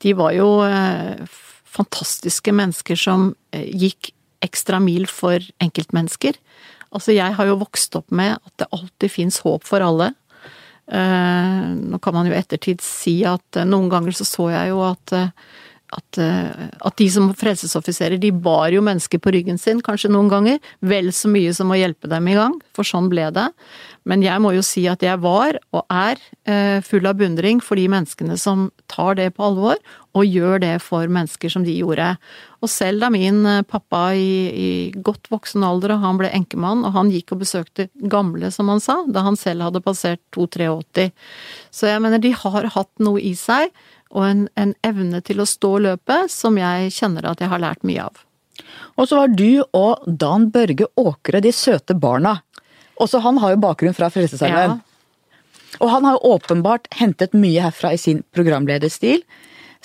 de 0.04 0.14
var 0.18 0.36
jo 0.36 0.48
eh, 0.66 1.26
fantastiske 1.78 2.54
mennesker 2.56 3.00
som 3.00 3.32
eh, 3.56 3.68
gikk 3.68 4.12
ekstra 4.46 4.80
mil 4.84 5.08
for 5.10 5.42
enkeltmennesker. 5.64 6.38
Altså, 6.94 7.14
jeg 7.16 7.36
har 7.36 7.50
jo 7.50 7.60
vokst 7.60 7.98
opp 8.00 8.14
med 8.16 8.38
at 8.38 8.54
det 8.62 8.70
alltid 8.76 9.12
fins 9.12 9.42
håp 9.46 9.66
for 9.68 9.84
alle. 9.84 10.12
Eh, 10.88 11.64
nå 11.78 12.00
kan 12.04 12.16
man 12.16 12.30
jo 12.30 12.38
ettertid 12.38 12.84
si 12.86 13.20
at 13.28 13.64
noen 13.68 13.90
ganger 13.92 14.16
så 14.16 14.28
så 14.28 14.52
jeg 14.56 14.76
jo 14.76 14.84
at 14.88 15.18
at, 15.88 16.18
at, 16.20 16.96
de 17.00 17.06
som 17.08 17.30
frelsesoffiserer, 17.32 18.20
de 18.20 18.28
bar 18.36 18.74
jo 18.76 18.82
mennesker 18.84 19.22
på 19.24 19.32
ryggen 19.32 19.56
sin, 19.56 19.80
kanskje 19.80 20.10
noen 20.12 20.28
ganger, 20.28 20.58
vel 20.84 21.14
så 21.16 21.32
mye 21.32 21.54
som 21.56 21.72
å 21.72 21.78
hjelpe 21.80 22.10
dem 22.12 22.28
i 22.28 22.34
gang, 22.36 22.58
for 22.76 22.84
sånn 22.84 23.08
ble 23.08 23.30
det. 23.32 23.46
Men 24.08 24.24
jeg 24.24 24.40
må 24.40 24.54
jo 24.56 24.64
si 24.64 24.86
at 24.88 25.04
jeg 25.04 25.20
var, 25.20 25.58
og 25.76 25.84
er, 25.92 26.20
eh, 26.48 26.80
full 26.86 27.06
av 27.10 27.18
beundring 27.20 27.60
for 27.64 27.76
de 27.76 27.88
menneskene 27.92 28.38
som 28.40 28.70
tar 28.88 29.18
det 29.20 29.34
på 29.36 29.44
alvor, 29.44 29.76
og 30.16 30.26
gjør 30.26 30.62
det 30.64 30.76
for 30.82 31.12
mennesker 31.12 31.52
som 31.52 31.66
de 31.68 31.76
gjorde. 31.76 32.16
Og 32.64 32.72
selv 32.72 33.04
da 33.04 33.10
min 33.12 33.46
eh, 33.46 33.66
pappa 33.68 34.14
i, 34.16 34.32
i 34.48 34.70
godt 34.96 35.28
voksen 35.34 35.66
alder, 35.68 35.98
og 35.98 36.06
han 36.06 36.22
ble 36.22 36.32
enkemann, 36.32 36.86
og 36.88 36.96
han 36.96 37.12
gikk 37.12 37.36
og 37.36 37.44
besøkte 37.44 37.90
gamle, 38.00 38.52
som 38.56 38.72
han 38.72 38.80
sa, 38.84 39.02
da 39.12 39.26
han 39.28 39.40
selv 39.40 39.68
hadde 39.68 39.84
passert 39.84 40.24
2-83. 40.38 41.12
Så 41.72 41.92
jeg 41.92 42.04
mener, 42.04 42.24
de 42.24 42.32
har 42.32 42.72
hatt 42.78 42.94
noe 43.04 43.20
i 43.20 43.36
seg, 43.36 43.76
og 44.16 44.24
en, 44.24 44.48
en 44.56 44.72
evne 44.88 45.20
til 45.26 45.44
å 45.44 45.50
stå 45.50 45.78
løpet, 45.84 46.32
som 46.32 46.56
jeg 46.56 46.96
kjenner 46.96 47.28
at 47.28 47.44
jeg 47.44 47.52
har 47.52 47.60
lært 47.60 47.84
mye 47.84 48.08
av. 48.08 48.24
Og 48.98 49.06
så 49.10 49.20
var 49.20 49.34
du 49.38 49.62
og 49.78 50.06
Dan 50.08 50.50
Børge 50.54 50.88
Åkre 50.98 51.42
de 51.44 51.52
søte 51.54 51.94
barna. 51.98 52.40
Også 53.04 53.22
han 53.24 53.40
har 53.42 53.54
jo 53.54 53.64
bakgrunn 53.64 53.96
fra 53.98 54.10
Frelsesarmeen. 54.14 54.78
Ja. 54.78 55.78
Og 55.84 55.92
han 55.92 56.08
har 56.08 56.18
jo 56.18 56.36
åpenbart 56.38 56.88
hentet 56.98 57.36
mye 57.38 57.66
herfra 57.68 57.94
i 57.94 58.00
sin 58.02 58.24
programlederstil. 58.36 59.22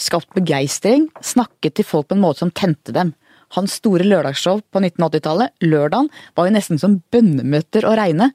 Skapt 0.00 0.30
begeistring, 0.36 1.08
snakket 1.20 1.76
til 1.76 1.86
folk 1.86 2.08
på 2.08 2.16
en 2.16 2.22
måte 2.24 2.44
som 2.44 2.52
tente 2.54 2.94
dem. 2.96 3.12
Hans 3.52 3.76
store 3.82 4.06
lørdagsshow 4.08 4.62
på 4.72 4.80
1980-tallet, 4.80 5.52
Lørdagen, 5.66 6.08
var 6.38 6.48
jo 6.48 6.54
nesten 6.54 6.80
som 6.80 7.02
bønnemøter 7.12 7.84
å 7.84 7.92
regne. 7.98 8.30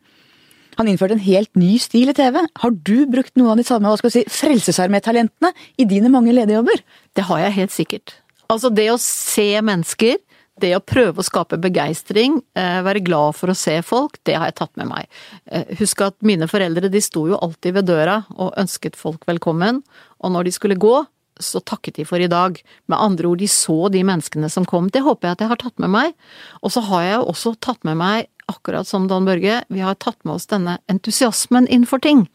Han 0.78 0.90
innførte 0.92 1.18
en 1.18 1.26
helt 1.26 1.50
ny 1.58 1.80
stil 1.82 2.12
i 2.12 2.16
TV. 2.18 2.38
Har 2.62 2.76
du 2.86 3.08
brukt 3.10 3.34
noe 3.40 3.56
av 3.56 3.58
de 3.58 3.66
samme 3.66 3.90
hva 3.90 3.98
skal 3.98 4.14
si, 4.14 4.24
frelsesarmétalentene 4.30 5.50
i 5.82 5.88
dine 5.90 6.12
mange 6.14 6.36
lederjobber? 6.38 6.84
Det 7.18 7.26
har 7.32 7.48
jeg 7.48 7.58
helt 7.58 7.74
sikkert. 7.74 8.14
Altså 8.54 8.70
det 8.70 8.92
å 8.94 9.00
se 9.02 9.50
mennesker 9.66 10.20
det 10.62 10.74
å 10.78 10.84
prøve 10.84 11.22
å 11.22 11.26
skape 11.26 11.60
begeistring, 11.62 12.42
eh, 12.56 12.80
være 12.86 13.04
glad 13.06 13.36
for 13.36 13.52
å 13.52 13.58
se 13.58 13.82
folk, 13.86 14.18
det 14.26 14.36
har 14.36 14.50
jeg 14.50 14.56
tatt 14.56 14.76
med 14.78 14.90
meg. 14.90 15.08
Eh, 15.52 15.76
husk 15.80 16.02
at 16.02 16.16
mine 16.22 16.48
foreldre 16.50 16.90
de 16.92 17.02
sto 17.02 17.28
jo 17.28 17.38
alltid 17.38 17.74
ved 17.74 17.86
døra 17.86 18.26
og 18.38 18.56
ønsket 18.58 18.96
folk 18.96 19.26
velkommen, 19.26 19.84
og 20.22 20.32
når 20.32 20.46
de 20.46 20.52
skulle 20.52 20.80
gå, 20.80 21.06
så 21.40 21.62
takket 21.62 22.00
de 22.00 22.06
for 22.06 22.18
i 22.18 22.30
dag. 22.30 22.58
Med 22.90 22.98
andre 22.98 23.30
ord, 23.30 23.38
de 23.38 23.50
så 23.52 23.92
de 23.94 24.02
menneskene 24.02 24.50
som 24.50 24.66
kom. 24.66 24.90
Det 24.90 25.04
håper 25.06 25.28
jeg 25.28 25.38
at 25.38 25.44
jeg 25.44 25.52
har 25.52 25.62
tatt 25.62 25.78
med 25.84 25.94
meg. 25.94 26.16
Og 26.64 26.74
så 26.74 26.82
har 26.82 27.04
jeg 27.04 27.14
jo 27.14 27.28
også 27.30 27.54
tatt 27.62 27.84
med 27.86 28.00
meg, 28.00 28.28
akkurat 28.50 28.88
som 28.88 29.08
Don 29.08 29.28
Børge, 29.28 29.62
vi 29.70 29.84
har 29.84 29.98
tatt 30.00 30.18
med 30.24 30.38
oss 30.38 30.48
denne 30.50 30.80
entusiasmen 30.90 31.68
innenfor 31.68 32.02
ting. 32.02 32.28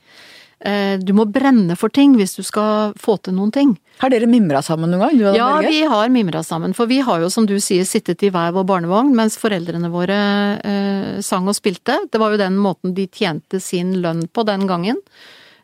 Eh, 0.62 0.94
du 1.02 1.10
må 1.16 1.24
brenne 1.26 1.74
for 1.78 1.90
ting 1.90 2.14
hvis 2.14 2.36
du 2.38 2.44
skal 2.46 2.92
få 3.00 3.16
til 3.18 3.34
noen 3.34 3.50
ting. 3.54 3.72
Har 3.98 4.12
dere 4.14 4.28
mimra 4.30 4.60
sammen 4.62 4.92
noen 4.92 5.02
gang? 5.02 5.34
ja, 5.34 5.48
vi 5.64 5.82
har 5.90 6.12
mimra 6.14 6.44
sammen. 6.46 6.74
For 6.76 6.90
vi 6.90 7.00
har 7.02 7.22
jo, 7.22 7.30
som 7.34 7.48
du 7.50 7.56
sier, 7.58 7.86
sittet 7.88 8.22
i 8.22 8.30
hver 8.34 8.54
vår 8.54 8.66
barnevogn 8.68 9.10
mens 9.18 9.38
foreldrene 9.42 9.90
våre 9.92 10.18
eh, 10.62 11.18
sang 11.24 11.50
og 11.50 11.58
spilte. 11.58 11.98
Det 12.10 12.22
var 12.22 12.34
jo 12.34 12.42
den 12.44 12.60
måten 12.62 12.94
de 12.94 13.08
tjente 13.10 13.58
sin 13.62 13.96
lønn 14.04 14.28
på 14.30 14.46
den 14.46 14.68
gangen. 14.70 15.02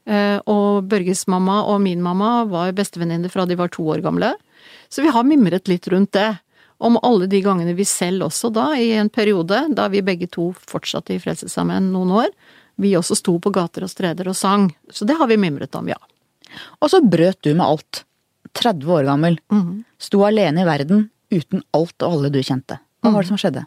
Eh, 0.08 0.38
og 0.50 0.90
Børges 0.90 1.26
mamma 1.30 1.60
og 1.70 1.82
min 1.84 2.02
mamma 2.02 2.42
var 2.50 2.74
bestevenninner 2.74 3.30
fra 3.30 3.46
de 3.46 3.58
var 3.60 3.70
to 3.74 3.86
år 3.94 4.02
gamle. 4.02 4.34
Så 4.90 5.04
vi 5.04 5.14
har 5.14 5.26
mimret 5.28 5.70
litt 5.70 5.86
rundt 5.92 6.14
det. 6.16 6.30
Om 6.78 6.98
alle 7.02 7.26
de 7.26 7.40
gangene 7.42 7.74
vi 7.74 7.86
selv 7.86 8.28
også 8.28 8.52
da, 8.54 8.70
i 8.78 8.92
en 8.94 9.10
periode, 9.10 9.64
da 9.74 9.88
vi 9.90 10.02
begge 10.02 10.28
to 10.30 10.52
fortsatte 10.70 11.14
i 11.14 11.18
Frelsesarmeen 11.22 11.90
noen 11.90 12.12
år, 12.22 12.30
vi 12.78 12.94
også 12.98 13.16
sto 13.18 13.36
på 13.42 13.52
gater 13.54 13.86
og 13.86 13.90
streder 13.92 14.30
og 14.30 14.36
sang. 14.38 14.68
Så 14.90 15.06
det 15.08 15.18
har 15.18 15.28
vi 15.30 15.38
mimret 15.40 15.74
om, 15.78 15.88
ja. 15.90 15.98
Og 16.80 16.90
så 16.92 17.02
brøt 17.02 17.42
du 17.44 17.52
med 17.54 17.66
alt. 17.66 18.04
30 18.58 18.92
år 18.94 19.08
gammel. 19.08 19.38
Mm. 19.52 19.82
Sto 20.00 20.22
alene 20.26 20.62
i 20.62 20.68
verden 20.68 21.08
uten 21.34 21.62
alt 21.76 22.06
og 22.06 22.14
alle 22.14 22.30
du 22.32 22.40
kjente. 22.40 22.78
Hva 23.02 23.12
var 23.14 23.24
det 23.24 23.30
som 23.30 23.40
skjedde? 23.40 23.64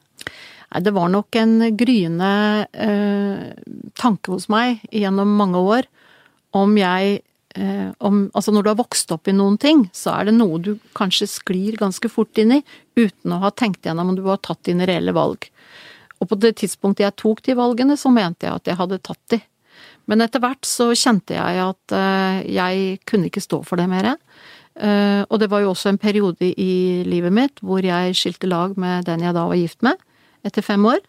Nei, 0.72 0.82
det 0.84 0.94
var 0.96 1.12
nok 1.12 1.36
en 1.40 1.58
gryende 1.78 2.32
eh, 2.72 3.52
tanke 4.00 4.34
hos 4.34 4.48
meg 4.52 4.82
gjennom 4.92 5.36
mange 5.38 5.60
år 5.60 5.88
om 6.58 6.74
jeg 6.80 7.20
eh, 7.56 7.90
om, 8.00 8.24
Altså 8.34 8.54
når 8.56 8.64
du 8.64 8.72
har 8.72 8.80
vokst 8.80 9.12
opp 9.16 9.28
i 9.28 9.36
noen 9.36 9.58
ting, 9.62 9.86
så 9.96 10.16
er 10.18 10.30
det 10.30 10.36
noe 10.38 10.60
du 10.64 10.74
kanskje 10.98 11.30
sklir 11.32 11.80
ganske 11.80 12.12
fort 12.12 12.40
inn 12.42 12.58
i 12.58 12.62
uten 13.00 13.36
å 13.36 13.42
ha 13.46 13.52
tenkt 13.52 13.88
gjennom 13.88 14.12
om 14.12 14.20
du 14.20 14.24
har 14.28 14.42
tatt 14.44 14.64
dine 14.68 14.88
reelle 14.88 15.16
valg. 15.16 15.48
Og 16.22 16.30
på 16.30 16.38
det 16.38 16.56
tidspunktet 16.62 17.08
jeg 17.08 17.18
tok 17.20 17.42
de 17.46 17.58
valgene, 17.58 17.98
så 17.98 18.12
mente 18.14 18.48
jeg 18.48 18.62
at 18.62 18.70
jeg 18.70 18.80
hadde 18.80 19.02
tatt 19.02 19.34
de. 19.34 19.42
Men 20.10 20.24
etter 20.24 20.42
hvert 20.44 20.68
så 20.68 20.92
kjente 20.98 21.38
jeg 21.38 21.62
at 21.64 21.96
uh, 21.96 22.42
jeg 22.46 23.00
kunne 23.10 23.30
ikke 23.30 23.44
stå 23.44 23.62
for 23.68 23.82
det 23.82 23.88
mer. 23.92 24.14
Uh, 24.76 25.24
og 25.28 25.40
det 25.42 25.50
var 25.52 25.64
jo 25.64 25.72
også 25.74 25.92
en 25.92 26.02
periode 26.02 26.48
i 26.48 27.02
livet 27.08 27.34
mitt 27.36 27.60
hvor 27.66 27.84
jeg 27.86 28.16
skilte 28.18 28.50
lag 28.50 28.78
med 28.80 29.08
den 29.10 29.26
jeg 29.26 29.36
da 29.36 29.46
var 29.50 29.60
gift 29.60 29.82
med, 29.86 30.00
etter 30.48 30.66
fem 30.66 30.86
år. 30.90 31.02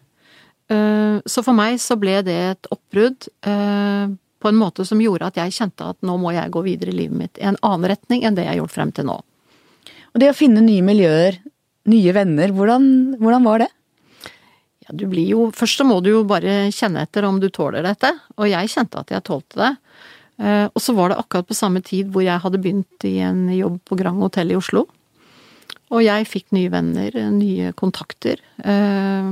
Uh, 0.71 1.19
så 1.29 1.43
for 1.45 1.55
meg 1.57 1.79
så 1.83 1.97
ble 1.99 2.19
det 2.25 2.39
et 2.53 2.71
oppbrudd 2.73 3.29
på 4.43 4.51
en 4.51 4.59
måte 4.59 4.83
som 4.83 4.99
gjorde 4.99 5.29
at 5.29 5.37
jeg 5.39 5.55
kjente 5.55 5.85
at 5.93 5.99
nå 6.03 6.17
må 6.19 6.33
jeg 6.35 6.51
gå 6.51 6.63
videre 6.65 6.91
i 6.91 6.97
livet 6.97 7.15
mitt 7.15 7.39
i 7.39 7.45
en 7.47 7.59
annen 7.63 7.87
retning 7.93 8.25
enn 8.27 8.35
det 8.35 8.43
jeg 8.43 8.51
har 8.51 8.59
gjort 8.59 8.73
frem 8.75 8.91
til 8.95 9.07
nå. 9.07 9.15
Og 10.13 10.19
det 10.19 10.29
å 10.29 10.35
finne 10.35 10.63
nye 10.63 10.83
miljøer, 10.83 11.37
nye 11.89 12.15
venner, 12.15 12.51
hvordan, 12.55 12.85
hvordan 13.21 13.47
var 13.47 13.63
det? 13.63 13.69
Ja, 14.83 14.95
du 14.95 15.05
blir 15.11 15.27
jo 15.29 15.47
Først 15.55 15.79
så 15.79 15.85
må 15.87 15.99
du 16.03 16.11
jo 16.11 16.23
bare 16.27 16.67
kjenne 16.75 17.05
etter 17.05 17.27
om 17.27 17.39
du 17.39 17.49
tåler 17.53 17.85
dette, 17.85 18.11
og 18.37 18.49
jeg 18.49 18.71
kjente 18.73 18.99
at 18.99 19.13
jeg 19.13 19.25
tålte 19.27 19.61
det. 19.61 19.71
Eh, 20.41 20.65
og 20.67 20.81
så 20.81 20.95
var 20.97 21.11
det 21.11 21.21
akkurat 21.21 21.47
på 21.47 21.57
samme 21.57 21.83
tid 21.85 22.09
hvor 22.11 22.25
jeg 22.25 22.41
hadde 22.41 22.61
begynt 22.61 23.07
i 23.07 23.19
en 23.23 23.45
jobb 23.53 23.79
på 23.87 23.97
Grand 23.99 24.21
Hotell 24.23 24.53
i 24.53 24.59
Oslo. 24.59 24.87
Og 25.93 26.01
jeg 26.01 26.25
fikk 26.25 26.47
nye 26.55 26.71
venner, 26.73 27.13
nye 27.29 27.69
kontakter. 27.77 28.39
Eh, 28.57 29.27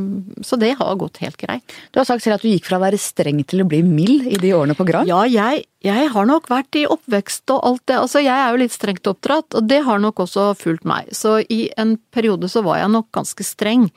så 0.45 0.59
det 0.61 0.75
har 0.77 0.99
gått 0.99 1.17
helt 1.23 1.39
greit. 1.41 1.75
Du 1.89 1.97
har 1.97 2.05
sagt 2.05 2.21
selv 2.21 2.37
at 2.37 2.45
du 2.45 2.51
gikk 2.51 2.67
fra 2.69 2.77
å 2.77 2.83
være 2.83 2.99
streng 3.01 3.41
til 3.49 3.63
å 3.63 3.67
bli 3.69 3.81
mild 3.85 4.27
i 4.29 4.37
de 4.41 4.53
årene 4.53 4.77
på 4.77 4.85
Grand. 4.85 5.09
Ja, 5.09 5.23
jeg, 5.25 5.65
jeg 5.81 6.11
har 6.13 6.29
nok 6.29 6.51
vært 6.51 6.77
i 6.77 6.85
oppvekst 6.85 7.49
og 7.55 7.65
alt 7.65 7.85
det. 7.89 7.97
Altså, 7.97 8.21
jeg 8.21 8.35
er 8.35 8.53
jo 8.53 8.61
litt 8.61 8.75
strengt 8.75 9.09
oppdratt, 9.09 9.57
og 9.57 9.71
det 9.71 9.81
har 9.87 10.03
nok 10.03 10.21
også 10.27 10.51
fulgt 10.59 10.85
meg. 10.85 11.09
Så 11.17 11.39
i 11.41 11.63
en 11.81 11.95
periode 12.13 12.51
så 12.51 12.61
var 12.67 12.83
jeg 12.83 12.93
nok 12.93 13.09
ganske 13.17 13.47
streng. 13.47 13.89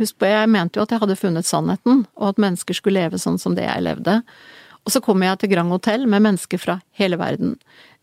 Husk 0.00 0.16
på, 0.16 0.30
jeg 0.30 0.48
mente 0.48 0.80
jo 0.80 0.86
at 0.86 0.94
jeg 0.94 1.02
hadde 1.02 1.18
funnet 1.20 1.48
sannheten, 1.48 2.06
og 2.16 2.32
at 2.32 2.40
mennesker 2.40 2.76
skulle 2.76 3.02
leve 3.02 3.20
sånn 3.20 3.38
som 3.40 3.56
det 3.58 3.66
jeg 3.66 3.84
levde. 3.84 4.20
Og 4.88 4.94
så 4.94 5.02
kommer 5.04 5.28
jeg 5.28 5.42
til 5.42 5.52
Grand 5.52 5.72
Hotel 5.72 6.06
med 6.08 6.24
mennesker 6.24 6.60
fra 6.60 6.78
hele 6.96 7.18
verden. 7.20 7.58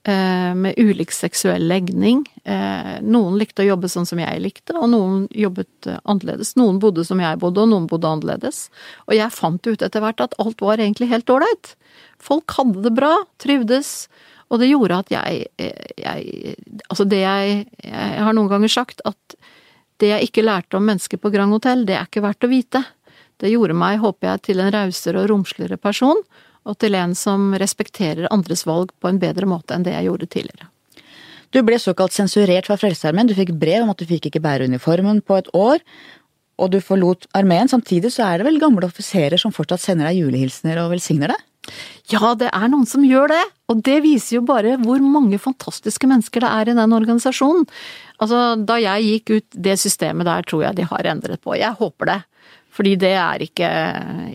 Eh, 0.08 0.56
med 0.56 0.78
ulik 0.78 1.12
seksuell 1.12 1.66
legning. 1.68 2.22
Eh, 2.48 2.94
noen 3.04 3.36
likte 3.36 3.66
å 3.66 3.68
jobbe 3.74 3.90
sånn 3.92 4.06
som 4.08 4.22
jeg 4.22 4.40
likte, 4.40 4.72
og 4.80 4.88
noen 4.94 5.26
jobbet 5.36 5.90
eh, 5.90 5.98
annerledes. 6.08 6.54
Noen 6.56 6.78
bodde 6.80 7.04
som 7.04 7.20
jeg 7.20 7.40
bodde, 7.42 7.66
og 7.66 7.74
noen 7.74 7.90
bodde 7.92 8.08
annerledes. 8.08 8.62
Og 9.10 9.18
jeg 9.18 9.36
fant 9.36 9.68
ut 9.68 9.84
etter 9.84 10.06
hvert 10.06 10.24
at 10.24 10.38
alt 10.40 10.64
var 10.64 10.80
egentlig 10.80 11.10
helt 11.12 11.34
ålreit. 11.34 11.74
Folk 12.24 12.56
hadde 12.56 12.86
det 12.86 12.94
bra, 12.96 13.12
trivdes. 13.44 14.08
Og 14.48 14.62
det 14.62 14.70
gjorde 14.70 15.02
at 15.02 15.12
jeg, 15.12 15.48
jeg 16.00 16.56
Altså 16.88 17.04
det 17.04 17.18
jeg 17.20 17.66
Jeg 17.84 18.22
har 18.24 18.36
noen 18.38 18.48
ganger 18.48 18.72
sagt 18.72 19.02
at 19.04 19.36
det 20.02 20.12
jeg 20.12 20.30
ikke 20.30 20.46
lærte 20.46 20.78
om 20.78 20.86
mennesker 20.88 21.20
på 21.22 21.32
Grand 21.34 21.54
Hotell, 21.56 21.86
det 21.88 21.98
er 21.98 22.08
ikke 22.08 22.24
verdt 22.26 22.46
å 22.46 22.52
vite. 22.52 22.84
Det 23.42 23.52
gjorde 23.52 23.78
meg, 23.78 24.00
håper 24.02 24.32
jeg, 24.32 24.44
til 24.50 24.62
en 24.62 24.72
rausere 24.74 25.22
og 25.22 25.30
romsligere 25.32 25.78
person, 25.82 26.20
og 26.68 26.78
til 26.82 26.98
en 27.00 27.14
som 27.16 27.54
respekterer 27.58 28.30
andres 28.34 28.66
valg 28.68 28.92
på 29.00 29.10
en 29.10 29.22
bedre 29.22 29.48
måte 29.50 29.76
enn 29.76 29.86
det 29.86 29.96
jeg 29.96 30.10
gjorde 30.10 30.30
tidligere. 30.34 30.70
Du 31.56 31.62
ble 31.64 31.78
såkalt 31.80 32.16
sensurert 32.16 32.68
fra 32.68 32.76
Frelsesarmeen, 32.80 33.30
du 33.30 33.38
fikk 33.38 33.54
brev 33.56 33.86
om 33.86 33.94
at 33.94 34.02
du 34.02 34.08
fikk 34.10 34.28
ikke 34.28 34.44
bære 34.44 34.68
uniformen 34.68 35.22
på 35.24 35.38
et 35.40 35.48
år, 35.56 35.80
og 36.58 36.72
du 36.74 36.80
forlot 36.82 37.28
armeen. 37.38 37.70
Samtidig 37.72 38.12
så 38.16 38.26
er 38.28 38.42
det 38.42 38.48
vel 38.50 38.60
gamle 38.62 38.90
offiserer 38.90 39.40
som 39.40 39.54
fortsatt 39.56 39.84
sender 39.84 40.10
deg 40.10 40.24
julehilsener 40.24 40.82
og 40.82 40.92
velsigner 40.96 41.32
deg? 41.32 41.46
Ja, 42.12 42.34
det 42.40 42.50
er 42.56 42.70
noen 42.72 42.88
som 42.88 43.04
gjør 43.04 43.34
det, 43.34 43.44
og 43.72 43.82
det 43.84 43.98
viser 44.06 44.38
jo 44.38 44.46
bare 44.48 44.78
hvor 44.82 45.02
mange 45.04 45.40
fantastiske 45.42 46.08
mennesker 46.08 46.44
det 46.44 46.52
er 46.54 46.72
i 46.72 46.78
den 46.78 46.96
organisasjonen. 46.96 47.68
Altså, 48.24 48.56
da 48.64 48.80
jeg 48.82 49.06
gikk 49.12 49.34
ut 49.36 49.60
det 49.68 49.76
systemet 49.82 50.30
der, 50.30 50.48
tror 50.48 50.64
jeg 50.66 50.80
de 50.80 50.88
har 50.90 51.12
endret 51.12 51.44
på. 51.44 51.58
Jeg 51.60 51.78
håper 51.78 52.14
det. 52.14 52.22
Fordi 52.78 52.94
det 53.02 53.14
er 53.18 53.42
ikke 53.42 53.68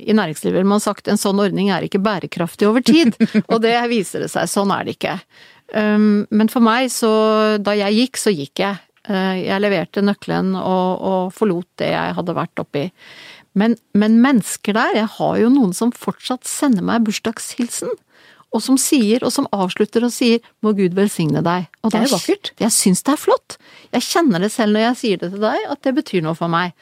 I 0.03 0.15
næringslivet 0.19 0.59
vil 0.59 0.67
man 0.67 0.83
sagt 0.83 1.07
en 1.11 1.21
sånn 1.21 1.41
ordning 1.43 1.71
er 1.71 1.87
ikke 1.87 2.03
bærekraftig 2.03 2.67
over 2.69 2.83
tid. 2.85 3.15
Og 3.53 3.61
det 3.63 3.77
viser 3.93 4.25
det 4.25 4.33
seg. 4.33 4.51
Sånn 4.51 4.73
er 4.75 4.87
det 4.87 4.97
ikke. 4.97 5.19
Um, 5.73 6.25
men 6.35 6.51
for 6.53 6.65
meg, 6.65 6.91
så 6.93 7.13
Da 7.63 7.77
jeg 7.79 8.01
gikk, 8.01 8.19
så 8.21 8.35
gikk 8.35 8.65
jeg. 8.65 8.81
Uh, 9.09 9.39
jeg 9.39 9.63
leverte 9.63 10.03
nøkkelen 10.05 10.53
og, 10.59 10.91
og 11.03 11.23
forlot 11.35 11.69
det 11.83 11.89
jeg 11.91 12.19
hadde 12.19 12.37
vært 12.39 12.63
oppi. 12.63 12.85
Men, 13.59 13.77
men 13.93 14.21
mennesker 14.25 14.77
der, 14.77 14.97
jeg 14.97 15.11
har 15.19 15.37
jo 15.41 15.51
noen 15.53 15.75
som 15.77 15.93
fortsatt 15.93 16.49
sender 16.49 16.85
meg 16.87 17.05
bursdagshilsen 17.05 17.93
og 18.53 18.61
som 18.61 18.77
sier, 18.81 19.23
og 19.25 19.33
som 19.33 19.49
avslutter 19.55 20.05
og 20.05 20.13
sier 20.13 20.41
'må 20.63 20.75
Gud 20.77 20.95
velsigne 20.95 21.41
deg'. 21.41 21.69
Og 21.83 21.91
det 21.91 22.01
er 22.01 22.05
jo 22.07 22.17
vakkert. 22.17 22.53
Jeg 22.61 22.73
syns 22.73 23.03
det 23.03 23.13
er 23.15 23.25
flott. 23.25 23.57
Jeg 23.93 24.03
kjenner 24.03 24.41
det 24.41 24.53
selv 24.53 24.77
når 24.77 24.93
jeg 24.93 24.97
sier 24.97 25.17
det 25.17 25.31
til 25.33 25.41
deg, 25.41 25.59
at 25.71 25.83
det 25.83 25.95
betyr 25.95 26.23
noe 26.23 26.35
for 26.35 26.49
meg. 26.49 26.73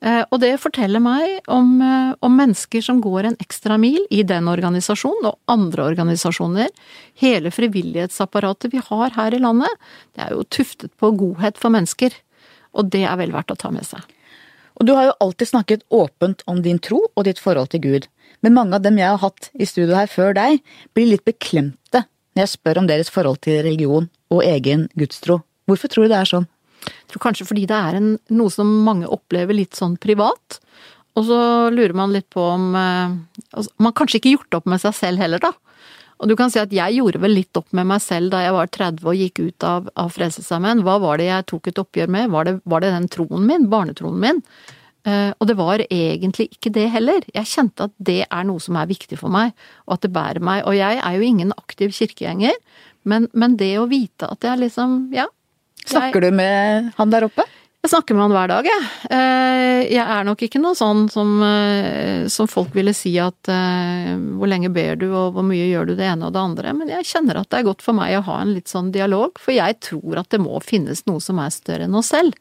Eh, 0.00 0.24
og 0.30 0.40
det 0.40 0.60
forteller 0.60 1.00
meg 1.00 1.40
om, 1.48 1.82
eh, 1.82 2.14
om, 2.22 2.36
mennesker 2.36 2.80
som 2.80 3.00
går 3.02 3.26
en 3.26 3.36
ekstra 3.36 3.78
mil 3.78 3.98
i 4.10 4.22
den 4.22 4.46
organisasjonen 4.46 5.26
og 5.26 5.38
andre 5.48 5.90
organisasjoner. 5.90 6.68
Hele 7.14 7.50
frivillighetsapparatet 7.50 8.72
vi 8.72 8.78
har 8.78 9.10
her 9.10 9.34
i 9.34 9.42
landet, 9.42 9.70
det 10.14 10.24
er 10.24 10.30
jo 10.30 10.44
tuftet 10.44 10.92
på 10.96 11.16
godhet 11.18 11.58
for 11.58 11.68
mennesker. 11.68 12.14
Og 12.74 12.90
det 12.90 13.04
er 13.04 13.16
vel 13.16 13.32
verdt 13.32 13.50
å 13.50 13.58
ta 13.58 13.70
med 13.70 13.84
seg. 13.84 14.00
Og 14.78 14.86
du 14.86 14.94
har 14.94 15.08
jo 15.08 15.16
alltid 15.24 15.50
snakket 15.50 15.84
åpent 15.90 16.44
om 16.46 16.62
din 16.62 16.78
tro 16.78 17.00
og 17.08 17.26
ditt 17.26 17.40
forhold 17.42 17.72
til 17.74 17.82
Gud. 17.82 18.06
Men 18.44 18.54
mange 18.54 18.78
av 18.78 18.84
dem 18.84 18.98
jeg 19.00 19.10
har 19.10 19.18
hatt 19.22 19.50
i 19.58 19.66
studio 19.66 19.96
her 19.98 20.10
før 20.10 20.36
deg, 20.38 20.62
blir 20.94 21.10
litt 21.10 21.26
beklemte 21.26 22.04
når 22.36 22.44
jeg 22.44 22.52
spør 22.54 22.82
om 22.82 22.86
deres 22.86 23.10
forhold 23.10 23.40
til 23.42 23.58
religion 23.66 24.06
og 24.30 24.44
egen 24.46 24.86
gudstro. 24.98 25.40
Hvorfor 25.66 25.90
tror 25.90 26.06
du 26.06 26.12
det 26.12 26.20
er 26.20 26.30
sånn? 26.30 26.46
Jeg 26.86 27.10
tror 27.10 27.24
kanskje 27.26 27.48
fordi 27.48 27.66
det 27.68 27.74
er 27.74 27.98
en, 27.98 28.12
noe 28.30 28.52
som 28.54 28.68
mange 28.86 29.08
opplever 29.10 29.56
litt 29.56 29.74
sånn 29.76 29.96
privat. 30.00 30.60
Og 31.18 31.26
så 31.26 31.40
lurer 31.74 31.96
man 31.98 32.14
litt 32.14 32.28
på 32.30 32.44
om 32.44 32.68
eh, 32.78 33.16
altså, 33.50 33.72
Man 33.82 33.96
kanskje 33.98 34.20
ikke 34.20 34.36
gjort 34.36 34.60
opp 34.60 34.68
med 34.70 34.82
seg 34.84 34.94
selv 34.94 35.24
heller, 35.24 35.42
da. 35.42 35.50
Og 36.18 36.30
du 36.30 36.34
kan 36.38 36.50
si 36.50 36.58
at 36.60 36.72
jeg 36.74 36.98
gjorde 36.98 37.20
vel 37.22 37.36
litt 37.38 37.58
opp 37.58 37.68
med 37.76 37.86
meg 37.90 38.02
selv 38.02 38.32
da 38.32 38.42
jeg 38.42 38.54
var 38.56 38.72
30 38.74 39.06
og 39.06 39.20
gikk 39.20 39.42
ut 39.44 39.66
av, 39.66 39.86
av 39.98 40.10
Frelsesarmeen. 40.14 40.82
Hva 40.86 40.96
var 41.02 41.20
det 41.20 41.28
jeg 41.28 41.46
tok 41.52 41.70
et 41.70 41.78
oppgjør 41.78 42.10
med? 42.10 42.32
Var 42.34 42.48
det, 42.48 42.56
var 42.68 42.82
det 42.82 42.90
den 42.94 43.06
troen 43.12 43.46
min? 43.46 43.68
Barnetroen 43.70 44.18
min? 44.22 44.42
Uh, 45.06 45.30
og 45.38 45.46
det 45.48 45.54
var 45.56 45.84
egentlig 45.86 46.48
ikke 46.56 46.72
det 46.74 46.88
heller. 46.92 47.24
Jeg 47.32 47.48
kjente 47.48 47.86
at 47.86 47.94
det 48.02 48.20
er 48.26 48.48
noe 48.48 48.60
som 48.60 48.76
er 48.76 48.90
viktig 48.90 49.20
for 49.20 49.32
meg, 49.32 49.54
og 49.86 49.96
at 49.96 50.04
det 50.04 50.12
bærer 50.16 50.42
meg. 50.44 50.64
Og 50.66 50.76
jeg 50.76 50.98
er 50.98 51.16
jo 51.16 51.28
ingen 51.28 51.54
aktiv 51.56 51.94
kirkegjenger, 51.96 52.58
men, 53.08 53.30
men 53.32 53.54
det 53.60 53.76
å 53.78 53.86
vite 53.88 54.28
at 54.28 54.44
jeg 54.44 54.64
liksom, 54.66 55.04
ja, 55.14 55.30
Snakker 55.88 56.20
du 56.20 56.34
med 56.36 56.90
han 56.98 57.12
der 57.12 57.24
oppe? 57.24 57.46
Jeg 57.78 57.92
snakker 57.92 58.16
med 58.16 58.24
han 58.24 58.32
hver 58.34 58.48
dag, 58.50 58.66
jeg. 58.66 58.86
Eh, 59.14 59.80
jeg 59.94 60.02
er 60.02 60.24
nok 60.26 60.40
ikke 60.42 60.58
noe 60.58 60.74
sånn 60.74 61.04
som, 61.12 61.36
eh, 61.46 62.26
som 62.26 62.48
folk 62.50 62.72
ville 62.74 62.90
si 62.92 63.12
at 63.22 63.48
eh, 63.54 64.16
hvor 64.34 64.50
lenge 64.50 64.72
ber 64.74 64.98
du 64.98 65.06
og 65.06 65.36
hvor 65.36 65.46
mye 65.46 65.70
gjør 65.70 65.86
du 65.88 65.94
det 65.94 66.08
ene 66.10 66.26
og 66.26 66.34
det 66.34 66.42
andre, 66.42 66.74
men 66.74 66.90
jeg 66.90 67.06
kjenner 67.06 67.38
at 67.38 67.48
det 67.48 67.60
er 67.60 67.68
godt 67.70 67.86
for 67.86 67.94
meg 67.94 68.16
å 68.18 68.24
ha 68.26 68.40
en 68.42 68.50
litt 68.56 68.68
sånn 68.68 68.90
dialog, 68.92 69.38
for 69.38 69.54
jeg 69.54 69.78
tror 69.86 70.18
at 70.24 70.34
det 70.34 70.42
må 70.42 70.58
finnes 70.58 71.04
noe 71.06 71.22
som 71.22 71.38
er 71.38 71.54
større 71.54 71.86
enn 71.86 71.96
oss 71.96 72.10
selv. 72.12 72.34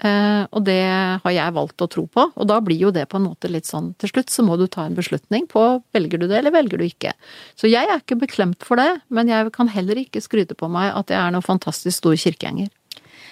Og 0.00 0.62
det 0.64 0.80
har 1.20 1.32
jeg 1.34 1.52
valgt 1.52 1.82
å 1.84 1.90
tro 1.92 2.06
på, 2.08 2.22
og 2.32 2.46
da 2.48 2.56
blir 2.64 2.86
jo 2.86 2.92
det 2.94 3.02
på 3.10 3.18
en 3.18 3.26
måte 3.26 3.50
litt 3.52 3.68
sånn 3.68 3.90
til 4.00 4.08
slutt 4.08 4.32
så 4.32 4.40
må 4.46 4.56
du 4.56 4.64
ta 4.64 4.86
en 4.88 4.96
beslutning 4.96 5.44
på 5.44 5.60
velger 5.92 6.22
du 6.22 6.24
det 6.24 6.38
eller 6.38 6.54
velger 6.54 6.80
du 6.80 6.86
ikke. 6.86 7.12
Så 7.52 7.68
jeg 7.68 7.84
er 7.84 8.00
ikke 8.00 8.16
beklemt 8.22 8.64
for 8.64 8.80
det, 8.80 9.02
men 9.12 9.28
jeg 9.28 9.52
kan 9.52 9.68
heller 9.68 10.00
ikke 10.00 10.24
skryte 10.24 10.56
på 10.56 10.72
meg 10.72 10.94
at 10.96 11.12
jeg 11.12 11.20
er 11.20 11.36
noen 11.36 11.44
fantastisk 11.44 12.00
stor 12.00 12.16
kirkegjenger. 12.16 12.72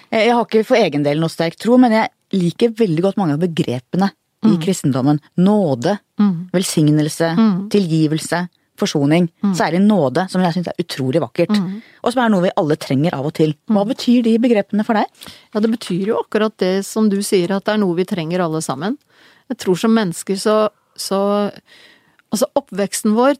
Jeg 0.09 0.33
har 0.33 0.45
ikke 0.45 0.65
for 0.67 0.79
egen 0.79 1.03
del 1.05 1.21
noe 1.21 1.31
sterk 1.31 1.57
tro, 1.59 1.77
men 1.81 1.93
jeg 1.93 2.39
liker 2.39 2.73
veldig 2.77 3.03
godt 3.05 3.19
mange 3.19 3.35
av 3.35 3.43
begrepene 3.43 4.09
mm. 4.09 4.51
i 4.51 4.55
kristendommen. 4.63 5.19
Nåde, 5.41 5.97
mm. 6.21 6.31
velsignelse, 6.53 7.33
mm. 7.37 7.59
tilgivelse, 7.73 8.41
forsoning. 8.79 9.27
Mm. 9.43 9.53
Særlig 9.59 9.81
nåde, 9.83 10.25
som 10.31 10.43
jeg 10.43 10.55
syns 10.55 10.71
er 10.71 10.81
utrolig 10.81 11.21
vakkert. 11.23 11.53
Mm. 11.53 11.81
Og 12.03 12.15
som 12.15 12.23
er 12.23 12.33
noe 12.33 12.47
vi 12.47 12.55
alle 12.61 12.79
trenger 12.79 13.17
av 13.17 13.29
og 13.29 13.35
til. 13.37 13.53
Hva 13.69 13.83
mm. 13.83 13.91
betyr 13.93 14.25
de 14.25 14.35
begrepene 14.41 14.87
for 14.87 14.99
deg? 14.99 15.29
Ja, 15.53 15.63
det 15.63 15.73
betyr 15.75 16.13
jo 16.13 16.23
akkurat 16.23 16.55
det 16.61 16.73
som 16.87 17.11
du 17.11 17.19
sier, 17.25 17.53
at 17.55 17.67
det 17.67 17.75
er 17.75 17.83
noe 17.83 17.97
vi 17.99 18.07
trenger 18.09 18.45
alle 18.45 18.63
sammen. 18.65 18.97
Jeg 19.49 19.61
tror 19.65 19.79
som 19.81 19.95
mennesker 19.97 20.39
så, 20.39 20.57
så 20.97 21.21
Altså, 22.29 22.45
oppveksten 22.59 23.15
vår, 23.17 23.39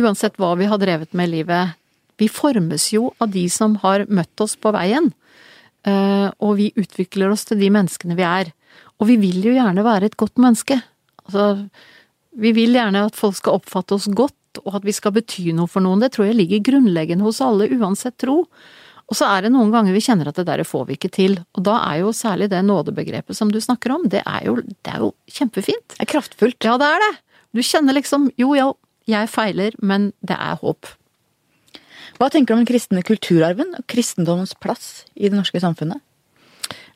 uansett 0.00 0.38
hva 0.40 0.54
vi 0.56 0.64
har 0.70 0.78
drevet 0.80 1.10
med 1.12 1.28
i 1.28 1.32
livet, 1.42 1.74
vi 2.16 2.28
formes 2.32 2.86
jo 2.94 3.10
av 3.20 3.34
de 3.34 3.42
som 3.52 3.74
har 3.82 4.06
møtt 4.08 4.40
oss 4.40 4.54
på 4.56 4.72
veien. 4.72 5.10
Eh, 5.84 6.28
og 6.40 6.56
vi 6.60 6.70
utvikler 6.80 7.32
oss 7.32 7.44
til 7.48 7.60
de 7.60 7.70
menneskene 7.72 8.16
vi 8.18 8.24
er. 8.26 8.52
Og 9.00 9.10
vi 9.10 9.18
vil 9.20 9.42
jo 9.44 9.56
gjerne 9.56 9.84
være 9.84 10.10
et 10.10 10.16
godt 10.20 10.40
menneske. 10.40 10.78
Altså, 11.24 11.66
vi 12.40 12.54
vil 12.56 12.76
gjerne 12.76 13.06
at 13.08 13.18
folk 13.18 13.36
skal 13.38 13.60
oppfatte 13.60 13.96
oss 13.96 14.08
godt, 14.08 14.62
og 14.64 14.78
at 14.78 14.86
vi 14.86 14.94
skal 14.94 15.14
bety 15.16 15.50
noe 15.56 15.70
for 15.70 15.84
noen. 15.84 16.02
Det 16.02 16.14
tror 16.14 16.28
jeg 16.28 16.38
ligger 16.38 16.64
grunnleggende 16.70 17.26
hos 17.26 17.42
alle, 17.44 17.68
uansett 17.74 18.16
tro. 18.22 18.44
Og 19.04 19.18
så 19.18 19.28
er 19.28 19.44
det 19.44 19.52
noen 19.52 19.72
ganger 19.74 19.92
vi 19.92 20.02
kjenner 20.04 20.30
at 20.30 20.38
det 20.40 20.46
der 20.48 20.64
får 20.64 20.86
vi 20.88 20.96
ikke 20.96 21.12
til. 21.12 21.36
Og 21.58 21.66
da 21.66 21.76
er 21.90 22.00
jo 22.00 22.14
særlig 22.16 22.48
det 22.52 22.62
nådebegrepet 22.64 23.36
som 23.36 23.50
du 23.52 23.60
snakker 23.60 23.92
om, 23.92 24.06
det 24.08 24.22
er 24.24 24.46
jo, 24.48 24.56
det 24.64 24.94
er 24.94 25.04
jo 25.04 25.12
kjempefint. 25.28 25.84
Det 25.96 26.06
er 26.06 26.12
kraftfullt. 26.14 26.64
Ja, 26.64 26.78
det 26.80 26.88
er 26.88 27.04
det. 27.04 27.12
Du 27.54 27.62
kjenner 27.62 27.96
liksom 27.98 28.30
jo, 28.40 28.54
ja, 28.56 28.70
jeg 29.10 29.28
feiler, 29.30 29.76
men 29.84 30.12
det 30.24 30.38
er 30.40 30.56
håp. 30.62 30.88
Hva 32.18 32.30
tenker 32.30 32.52
du 32.52 32.58
om 32.58 32.62
den 32.62 32.70
kristne 32.70 33.02
kulturarven 33.06 33.74
og 33.78 33.86
kristendommens 33.90 34.54
plass 34.54 35.04
i 35.14 35.28
det 35.28 35.38
norske 35.38 35.60
samfunnet? 35.62 36.02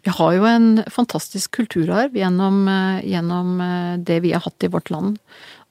Vi 0.07 0.13
har 0.15 0.35
jo 0.37 0.45
en 0.47 0.69
fantastisk 0.89 1.57
kulturarv 1.59 2.15
gjennom, 2.17 2.69
eh, 2.69 3.03
gjennom, 3.03 3.61
eh, 3.61 3.97
det 3.99 4.21
vi 4.23 4.33
har 4.33 4.41
hatt 4.41 4.65
i 4.65 4.69
vårt 4.69 4.91
land. 4.91 5.19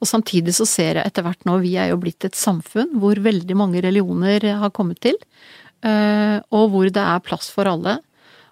Og 0.01 0.07
samtidig 0.07 0.53
så 0.53 0.67
ser 0.67 0.95
jeg 0.95 1.05
etter 1.05 1.23
hvert 1.23 1.45
nå, 1.45 1.61
vi 1.61 1.75
er 1.75 1.89
jo 1.89 1.97
blitt 1.97 2.25
et 2.25 2.35
samfunn 2.35 2.99
hvor 2.99 3.15
veldig 3.15 3.55
mange 3.55 3.81
religioner 3.81 4.43
har 4.59 4.69
kommet 4.69 4.99
til. 4.99 5.15
Eh, 5.81 6.41
og 6.51 6.71
hvor 6.71 6.91
det 6.91 6.97
er 7.01 7.23
plass 7.23 7.49
for 7.49 7.65
alle. 7.65 7.99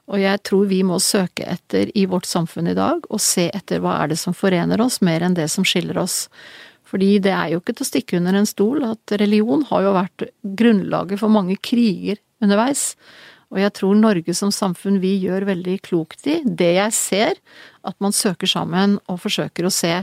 Og 0.08 0.20
jeg 0.22 0.42
tror 0.44 0.68
vi 0.70 0.82
må 0.84 1.00
søke 1.02 1.46
etter 1.50 1.92
i 1.98 2.06
vårt 2.06 2.26
samfunn 2.30 2.70
i 2.70 2.78
dag, 2.78 3.02
og 3.10 3.20
se 3.20 3.50
etter 3.50 3.82
hva 3.82 4.04
er 4.04 4.14
det 4.14 4.20
som 4.22 4.34
forener 4.34 4.80
oss, 4.82 5.02
mer 5.02 5.26
enn 5.26 5.34
det 5.34 5.50
som 5.50 5.66
skiller 5.66 5.98
oss. 5.98 6.28
Fordi 6.86 7.16
det 7.24 7.34
er 7.34 7.54
jo 7.54 7.62
ikke 7.62 7.74
til 7.76 7.86
å 7.86 7.90
stikke 7.90 8.20
under 8.20 8.38
en 8.38 8.50
stol 8.50 8.84
at 8.86 9.16
religion 9.22 9.66
har 9.72 9.86
jo 9.86 9.96
vært 9.96 10.28
grunnlaget 10.60 11.22
for 11.22 11.34
mange 11.34 11.58
kriger 11.58 12.22
underveis. 12.44 12.94
Og 13.54 13.62
jeg 13.62 13.74
tror 13.78 13.98
Norge 13.98 14.36
som 14.38 14.52
samfunn 14.54 15.00
vi 15.04 15.16
gjør 15.22 15.48
veldig 15.50 15.78
klokt 15.86 16.26
i 16.30 16.40
det 16.46 16.74
jeg 16.78 16.96
ser, 16.98 17.42
at 17.86 17.98
man 18.04 18.16
søker 18.16 18.50
sammen 18.50 18.98
og 19.06 19.22
forsøker 19.26 19.68
å 19.68 19.74
se 19.74 20.02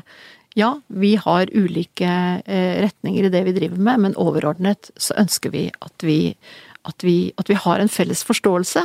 Ja, 0.52 0.74
vi 0.88 1.14
har 1.16 1.48
ulike 1.48 2.08
eh, 2.44 2.82
retninger 2.84 3.24
i 3.24 3.32
det 3.32 3.40
vi 3.46 3.54
driver 3.56 3.80
med, 3.80 4.02
men 4.04 4.18
overordnet 4.20 4.90
så 5.00 5.16
ønsker 5.22 5.52
vi 5.54 5.70
at 5.72 6.04
vi, 6.04 6.34
at 6.84 7.06
vi, 7.06 7.32
at 7.40 7.48
vi 7.48 7.56
har 7.56 7.80
en 7.80 7.88
felles 7.88 8.20
forståelse 8.28 8.82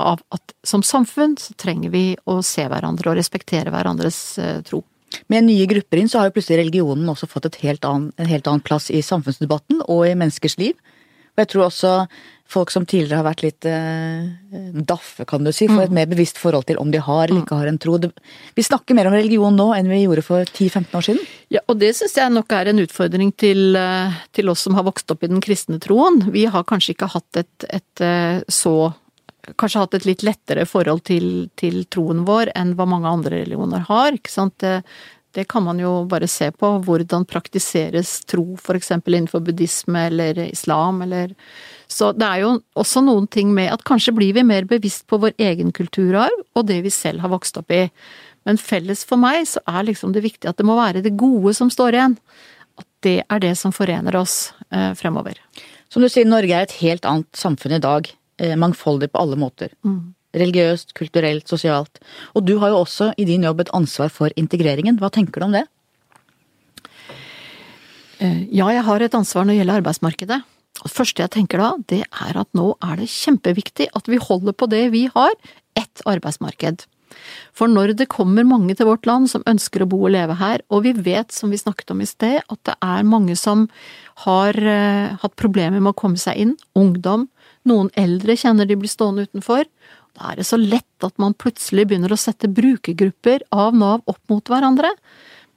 av 0.00 0.22
at 0.30 0.54
som 0.62 0.84
samfunn 0.86 1.34
så 1.40 1.56
trenger 1.58 1.90
vi 1.90 2.04
å 2.30 2.38
se 2.46 2.62
hverandre 2.62 3.10
og 3.10 3.18
respektere 3.18 3.74
hverandres 3.74 4.20
eh, 4.38 4.60
tro. 4.66 4.84
Med 5.32 5.46
nye 5.46 5.66
grupper 5.70 6.00
inn 6.00 6.10
så 6.10 6.20
har 6.20 6.30
jo 6.30 6.36
plutselig 6.36 6.60
religionen 6.62 7.08
også 7.10 7.28
fått 7.30 7.60
helt 7.64 7.86
annen, 7.86 8.10
en 8.16 8.30
helt 8.30 8.46
annen 8.50 8.64
plass 8.66 8.90
i 8.94 9.02
samfunnsdebatten 9.04 9.84
og 9.86 10.04
i 10.08 10.16
menneskers 10.18 10.58
liv. 10.60 10.78
Og 11.34 11.42
jeg 11.42 11.50
tror 11.52 11.66
også 11.68 11.94
folk 12.50 12.72
som 12.74 12.86
tidligere 12.88 13.20
har 13.20 13.26
vært 13.28 13.44
litt 13.44 13.66
eh, 13.68 14.24
daffe, 14.86 15.24
kan 15.28 15.44
du 15.46 15.52
si, 15.54 15.68
får 15.70 15.84
et 15.86 15.94
mer 15.94 16.08
bevisst 16.10 16.40
forhold 16.40 16.66
til 16.66 16.80
om 16.82 16.90
de 16.90 16.98
har 17.02 17.28
eller 17.28 17.44
ikke 17.44 17.58
har 17.60 17.70
en 17.70 17.78
tro. 17.80 17.94
Vi 18.56 18.64
snakker 18.66 18.98
mer 18.98 19.10
om 19.10 19.14
religion 19.14 19.54
nå 19.54 19.68
enn 19.76 19.90
vi 19.90 20.02
gjorde 20.02 20.24
for 20.26 20.42
10-15 20.48 20.98
år 20.98 21.06
siden. 21.06 21.28
Ja, 21.54 21.62
og 21.70 21.78
det 21.82 21.92
syns 21.98 22.16
jeg 22.18 22.34
nok 22.34 22.50
er 22.54 22.72
en 22.72 22.82
utfordring 22.82 23.30
til, 23.38 23.76
eh, 23.78 24.18
til, 24.34 24.50
oss 24.50 24.66
som 24.66 24.74
har 24.78 24.86
vokst 24.88 25.10
opp 25.14 25.22
i 25.22 25.30
den 25.30 25.42
kristne 25.44 25.78
troen. 25.82 26.24
Vi 26.34 26.48
har 26.50 26.66
kanskje 26.66 26.96
ikke 26.96 27.12
hatt 27.14 27.42
et, 27.44 27.70
et 27.70 28.04
eh, 28.04 28.42
så 28.50 28.92
Kanskje 29.58 29.84
hatt 29.84 29.96
et 29.98 30.08
litt 30.08 30.24
lettere 30.26 30.66
forhold 30.68 31.04
til, 31.08 31.48
til, 31.58 31.82
troen 31.90 32.24
vår 32.28 32.52
enn 32.58 32.74
hva 32.78 32.86
mange 32.88 33.10
andre 33.10 33.42
religioner 33.42 33.86
har. 33.88 34.14
ikke 34.16 34.32
sant? 34.32 34.56
Det, 34.62 34.82
det 35.36 35.46
kan 35.50 35.64
man 35.64 35.78
jo 35.82 36.04
bare 36.10 36.28
se 36.30 36.50
på. 36.50 36.72
Hvordan 36.86 37.26
praktiseres 37.30 38.20
tro 38.30 38.56
f.eks. 38.58 38.90
innenfor 38.98 39.42
buddhisme 39.46 40.06
eller 40.10 40.42
islam 40.48 41.02
eller 41.06 41.34
så 41.90 42.12
det 42.14 42.26
er 42.26 42.42
jo 42.44 42.50
også 42.78 43.02
noen 43.02 43.26
ting 43.26 43.50
med 43.54 43.72
at 43.72 43.82
kanskje 43.86 44.14
blir 44.14 44.34
vi 44.36 44.44
mer 44.46 44.66
bevisst 44.70 45.08
på 45.10 45.18
vår 45.22 45.34
egen 45.42 45.72
kulturarv 45.74 46.44
og 46.54 46.68
det 46.68 46.78
vi 46.84 46.92
selv 46.94 47.24
har 47.24 47.32
vokst 47.32 47.58
opp 47.58 47.72
i. 47.74 47.88
Men 48.46 48.60
felles 48.60 49.02
for 49.06 49.20
meg 49.20 49.42
så 49.50 49.62
er 49.68 49.88
liksom 49.88 50.14
det 50.14 50.22
viktige 50.24 50.52
at 50.52 50.60
det 50.60 50.66
må 50.68 50.78
være 50.78 51.02
det 51.04 51.16
gode 51.18 51.52
som 51.56 51.70
står 51.72 51.98
igjen. 51.98 52.16
At 52.78 52.88
det 53.04 53.18
er 53.26 53.42
det 53.42 53.56
som 53.58 53.74
forener 53.74 54.16
oss 54.16 54.52
eh, 54.70 54.92
fremover. 54.98 55.40
Som 55.90 56.04
du 56.04 56.08
sier, 56.08 56.28
Norge 56.28 56.54
er 56.54 56.68
et 56.68 56.78
helt 56.80 57.06
annet 57.08 57.28
samfunn 57.36 57.74
i 57.74 57.82
dag. 57.82 58.06
Eh, 58.40 58.56
mangfoldig 58.56 59.10
på 59.12 59.20
alle 59.20 59.36
måter. 59.36 59.74
Mm. 59.84 60.14
Religiøst, 60.40 60.94
kulturelt, 60.96 61.44
sosialt. 61.50 61.98
Og 62.32 62.46
du 62.48 62.54
har 62.62 62.72
jo 62.72 62.78
også 62.80 63.10
i 63.20 63.26
din 63.28 63.44
jobb 63.44 63.60
et 63.60 63.72
ansvar 63.76 64.08
for 64.14 64.32
integreringen. 64.40 64.96
Hva 64.96 65.10
tenker 65.12 65.42
du 65.42 65.48
om 65.50 65.56
det? 65.58 65.66
Eh, 68.20 68.46
ja, 68.48 68.70
jeg 68.72 68.86
har 68.86 69.04
et 69.04 69.16
ansvar 69.18 69.44
når 69.44 69.52
det 69.52 69.58
gjelder 69.58 69.80
arbeidsmarkedet. 69.82 70.38
Det 70.80 70.92
første 70.94 71.20
jeg 71.20 71.32
tenker 71.34 71.60
da, 71.60 71.74
det 71.92 72.00
er 72.08 72.38
at 72.40 72.48
nå 72.56 72.70
er 72.80 73.02
det 73.02 73.10
kjempeviktig 73.12 73.90
at 73.98 74.08
vi 74.08 74.20
holder 74.22 74.56
på 74.56 74.70
det 74.72 74.86
vi 74.94 75.02
har, 75.12 75.36
ett 75.76 76.00
arbeidsmarked. 76.08 76.86
For 77.52 77.68
når 77.68 77.92
det 77.98 78.08
kommer 78.08 78.46
mange 78.46 78.72
til 78.78 78.88
vårt 78.88 79.04
land 79.04 79.28
som 79.28 79.44
ønsker 79.50 79.84
å 79.84 79.90
bo 79.90 79.98
og 80.06 80.14
leve 80.14 80.38
her, 80.40 80.62
og 80.72 80.86
vi 80.86 80.94
vet, 80.96 81.34
som 81.34 81.52
vi 81.52 81.60
snakket 81.60 81.92
om 81.92 82.00
i 82.00 82.08
sted, 82.08 82.40
at 82.40 82.60
det 82.64 82.78
er 82.80 83.04
mange 83.04 83.36
som 83.36 83.66
har 84.24 84.56
uh, 84.56 85.18
hatt 85.20 85.36
problemer 85.36 85.82
med 85.82 85.92
å 85.92 86.00
komme 86.00 86.20
seg 86.22 86.40
inn, 86.40 86.56
ungdom, 86.78 87.26
noen 87.68 87.90
eldre 87.98 88.36
kjenner 88.38 88.68
de 88.68 88.76
blir 88.80 88.90
stående 88.90 89.26
utenfor, 89.28 89.66
da 90.18 90.32
er 90.32 90.40
det 90.40 90.46
så 90.48 90.58
lett 90.60 91.06
at 91.06 91.16
man 91.22 91.36
plutselig 91.38 91.86
begynner 91.88 92.12
å 92.12 92.18
sette 92.18 92.50
brukergrupper 92.50 93.44
av 93.54 93.76
Nav 93.78 94.02
opp 94.10 94.20
mot 94.32 94.50
hverandre. 94.50 94.90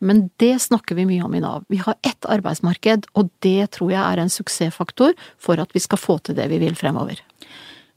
Men 0.03 0.27
det 0.41 0.57
snakker 0.59 0.97
vi 0.99 1.07
mye 1.07 1.23
om 1.23 1.35
i 1.35 1.41
Nav. 1.43 1.63
Vi 1.71 1.79
har 1.79 1.95
ett 2.03 2.27
arbeidsmarked, 2.27 3.07
og 3.15 3.31
det 3.45 3.71
tror 3.77 3.93
jeg 3.93 4.03
er 4.03 4.19
en 4.19 4.31
suksessfaktor 4.31 5.15
for 5.41 5.61
at 5.63 5.71
vi 5.75 5.81
skal 5.83 6.01
få 6.01 6.17
til 6.19 6.35
det 6.37 6.49
vi 6.51 6.59
vil 6.61 6.75
fremover. 6.75 7.21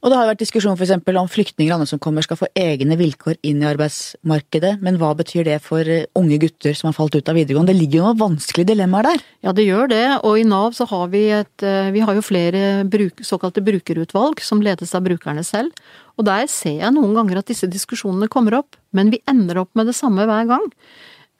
Og 0.05 0.11
det 0.13 0.17
har 0.19 0.27
vært 0.29 0.41
diskusjon 0.43 0.77
f.eks. 0.77 0.91
om 0.93 1.29
flyktninger 1.31 1.71
og 1.71 1.79
andre 1.79 1.89
som 1.89 2.01
kommer 2.01 2.21
skal 2.21 2.37
få 2.37 2.47
egne 2.57 2.95
vilkår 2.99 3.39
inn 3.49 3.63
i 3.63 3.67
arbeidsmarkedet, 3.67 4.75
men 4.85 4.99
hva 5.01 5.09
betyr 5.17 5.47
det 5.47 5.57
for 5.65 5.81
eh, 5.89 6.05
unge 6.19 6.37
gutter 6.43 6.77
som 6.77 6.91
har 6.91 6.95
falt 6.99 7.17
ut 7.17 7.31
av 7.31 7.37
videregående? 7.39 7.73
Det 7.73 7.79
ligger 7.79 7.99
jo 7.99 8.05
noen 8.05 8.21
vanskelige 8.21 8.71
dilemmaer 8.75 9.09
der? 9.09 9.25
Ja, 9.47 9.55
det 9.57 9.65
gjør 9.65 9.89
det, 9.89 10.05
og 10.21 10.37
i 10.37 10.45
Nav 10.45 10.77
så 10.77 10.85
har 10.91 11.09
vi 11.15 11.23
et 11.33 11.65
eh, 11.65 11.89
Vi 11.95 12.05
har 12.05 12.13
jo 12.13 12.25
flere 12.25 12.85
bruk, 12.85 13.25
såkalte 13.25 13.65
brukerutvalg 13.65 14.45
som 14.45 14.61
ledes 14.61 14.93
av 14.93 15.07
brukerne 15.09 15.41
selv. 15.47 15.73
Og 16.17 16.29
der 16.29 16.45
ser 16.51 16.77
jeg 16.77 16.93
noen 16.93 17.17
ganger 17.17 17.41
at 17.41 17.49
disse 17.49 17.69
diskusjonene 17.69 18.29
kommer 18.29 18.61
opp, 18.61 18.77
men 18.93 19.09
vi 19.13 19.23
ender 19.29 19.63
opp 19.65 19.73
med 19.77 19.89
det 19.89 19.97
samme 19.97 20.29
hver 20.29 20.45
gang 20.49 20.69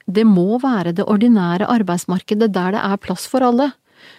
det 0.08 0.24
må 0.24 0.56
være 0.62 0.94
det 0.96 1.04
ordinære 1.04 1.68
arbeidsmarkedet 1.68 2.48
der 2.54 2.74
det 2.74 2.80
er 2.80 3.00
plass 3.02 3.26
for 3.28 3.44
alle. 3.44 3.70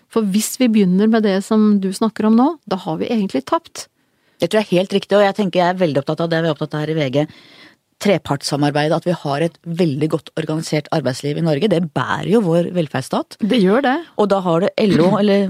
For 0.10 0.26
hvis 0.26 0.58
vi 0.62 0.70
begynner 0.70 1.10
med 1.10 1.26
det 1.26 1.40
som 1.46 1.80
du 1.82 1.90
snakker 1.94 2.30
om 2.30 2.38
nå, 2.38 2.50
da 2.70 2.78
har 2.86 3.00
vi 3.02 3.10
egentlig 3.10 3.42
tapt. 3.50 3.88
Det 4.40 4.50
tror 4.50 4.62
jeg 4.62 4.68
er 4.68 4.78
helt 4.80 4.96
riktig, 4.96 5.18
og 5.18 5.26
jeg 5.26 5.36
tenker 5.38 5.62
jeg 5.62 5.74
er 5.74 5.82
veldig 5.82 6.02
opptatt 6.02 6.24
av 6.24 6.32
det 6.32 6.40
vi 6.44 6.50
er 6.50 6.56
opptatt 6.56 6.78
av 6.78 6.86
her 6.86 6.94
i 6.94 6.98
VG. 6.98 7.26
Trepartssamarbeidet, 8.00 8.96
at 8.96 9.08
vi 9.10 9.18
har 9.26 9.44
et 9.44 9.58
veldig 9.82 10.10
godt 10.14 10.32
organisert 10.40 10.88
arbeidsliv 10.96 11.42
i 11.42 11.44
Norge, 11.44 11.72
det 11.72 11.82
bærer 11.92 12.30
jo 12.32 12.44
vår 12.46 12.72
velferdsstat. 12.78 13.42
Det 13.44 13.60
gjør 13.60 13.84
det. 13.84 13.98
Og 14.16 14.30
da 14.32 14.40
har 14.46 14.64
du 14.64 14.70
LO, 14.94 15.10
eller 15.20 15.50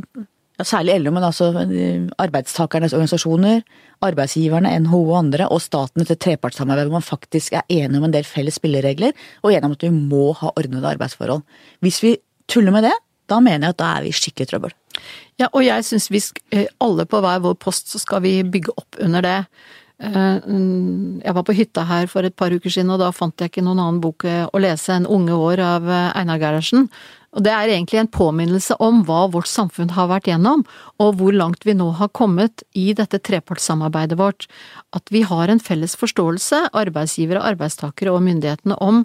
ja, 0.60 0.66
særlig 0.66 0.98
LO, 1.04 1.14
men 1.16 1.28
altså 1.28 1.52
eh, 1.62 2.08
arbeidstakernes 2.20 2.96
organisasjoner, 2.98 3.62
arbeidsgiverne, 4.04 4.74
NHO 4.88 5.04
og 5.04 5.20
andre, 5.22 5.52
og 5.54 5.62
staten 5.62 6.08
til 6.08 6.18
trepartssamarbeid 6.20 6.90
hvor 6.90 6.98
man 6.98 7.06
faktisk 7.06 7.60
er 7.60 7.68
enige 7.70 8.02
om 8.02 8.10
en 8.10 8.16
del 8.18 8.26
felles 8.28 8.58
spilleregler, 8.58 9.14
og 9.44 9.54
enige 9.54 9.70
om 9.70 9.78
at 9.78 9.86
vi 9.86 9.94
må 9.94 10.32
ha 10.42 10.52
ordnede 10.56 10.96
arbeidsforhold. 10.96 11.46
Hvis 11.86 12.02
vi 12.04 12.18
tuller 12.50 12.76
med 12.76 12.90
det, 12.90 12.96
da 13.30 13.40
mener 13.44 13.70
jeg 13.70 13.78
at 13.78 13.82
da 13.84 13.94
er 13.94 14.08
vi 14.08 14.12
i 14.12 14.20
skikkelig 14.20 14.50
trøbbel. 14.50 14.74
Ja, 15.40 15.50
og 15.52 15.64
jeg 15.66 15.86
syns 15.88 16.10
vi 16.12 16.22
eh, 16.56 16.68
alle 16.84 17.06
på 17.10 17.22
hver 17.24 17.44
vår 17.44 17.60
post 17.62 17.94
så 17.94 18.02
skal 18.02 18.24
vi 18.26 18.40
bygge 18.44 18.76
opp 18.78 19.00
under 19.04 19.26
det. 19.26 19.38
Eh, 20.00 20.50
jeg 21.24 21.36
var 21.38 21.46
på 21.48 21.56
hytta 21.56 21.86
her 21.90 22.10
for 22.12 22.28
et 22.28 22.36
par 22.40 22.52
uker 22.52 22.72
siden, 22.72 22.92
og 22.94 23.00
da 23.04 23.12
fant 23.16 23.40
jeg 23.40 23.54
ikke 23.54 23.66
noen 23.66 23.82
annen 23.84 24.04
bok 24.04 24.28
å 24.28 24.62
lese 24.62 24.96
enn 24.96 25.10
Unge 25.10 25.38
år 25.38 25.64
av 25.64 25.88
Einar 25.90 26.42
Gerhardsen. 26.42 26.90
Og 27.38 27.46
det 27.46 27.52
er 27.54 27.70
egentlig 27.70 28.00
en 28.02 28.10
påminnelse 28.10 28.76
om 28.82 29.04
hva 29.06 29.28
vårt 29.30 29.50
samfunn 29.50 29.92
har 29.94 30.10
vært 30.10 30.30
gjennom, 30.32 30.64
og 30.98 31.20
hvor 31.20 31.36
langt 31.36 31.66
vi 31.68 31.76
nå 31.78 31.92
har 32.00 32.10
kommet 32.18 32.64
i 32.74 32.90
dette 32.98 33.20
trepartssamarbeidet 33.22 34.18
vårt. 34.18 34.48
At 34.98 35.14
vi 35.14 35.22
har 35.28 35.52
en 35.52 35.62
felles 35.62 35.94
forståelse, 36.00 36.70
arbeidsgivere, 36.74 37.44
arbeidstakere 37.52 38.16
og 38.16 38.24
myndighetene, 38.26 38.80
om 38.82 39.04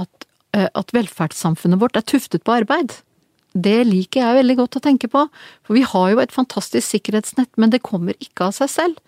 at, 0.00 0.28
eh, 0.56 0.68
at 0.72 0.94
velferdssamfunnet 0.96 1.82
vårt 1.82 2.00
er 2.00 2.08
tuftet 2.08 2.44
på 2.44 2.56
arbeid. 2.62 2.96
Det 3.56 3.78
liker 3.88 4.20
jeg 4.20 4.36
veldig 4.42 4.56
godt 4.58 4.76
å 4.76 4.84
tenke 4.84 5.08
på, 5.08 5.22
for 5.64 5.76
vi 5.76 5.84
har 5.88 6.10
jo 6.12 6.20
et 6.20 6.34
fantastisk 6.34 6.84
sikkerhetsnett, 6.84 7.48
men 7.56 7.72
det 7.72 7.84
kommer 7.86 8.16
ikke 8.20 8.50
av 8.50 8.56
seg 8.58 8.68
selv. 8.72 8.98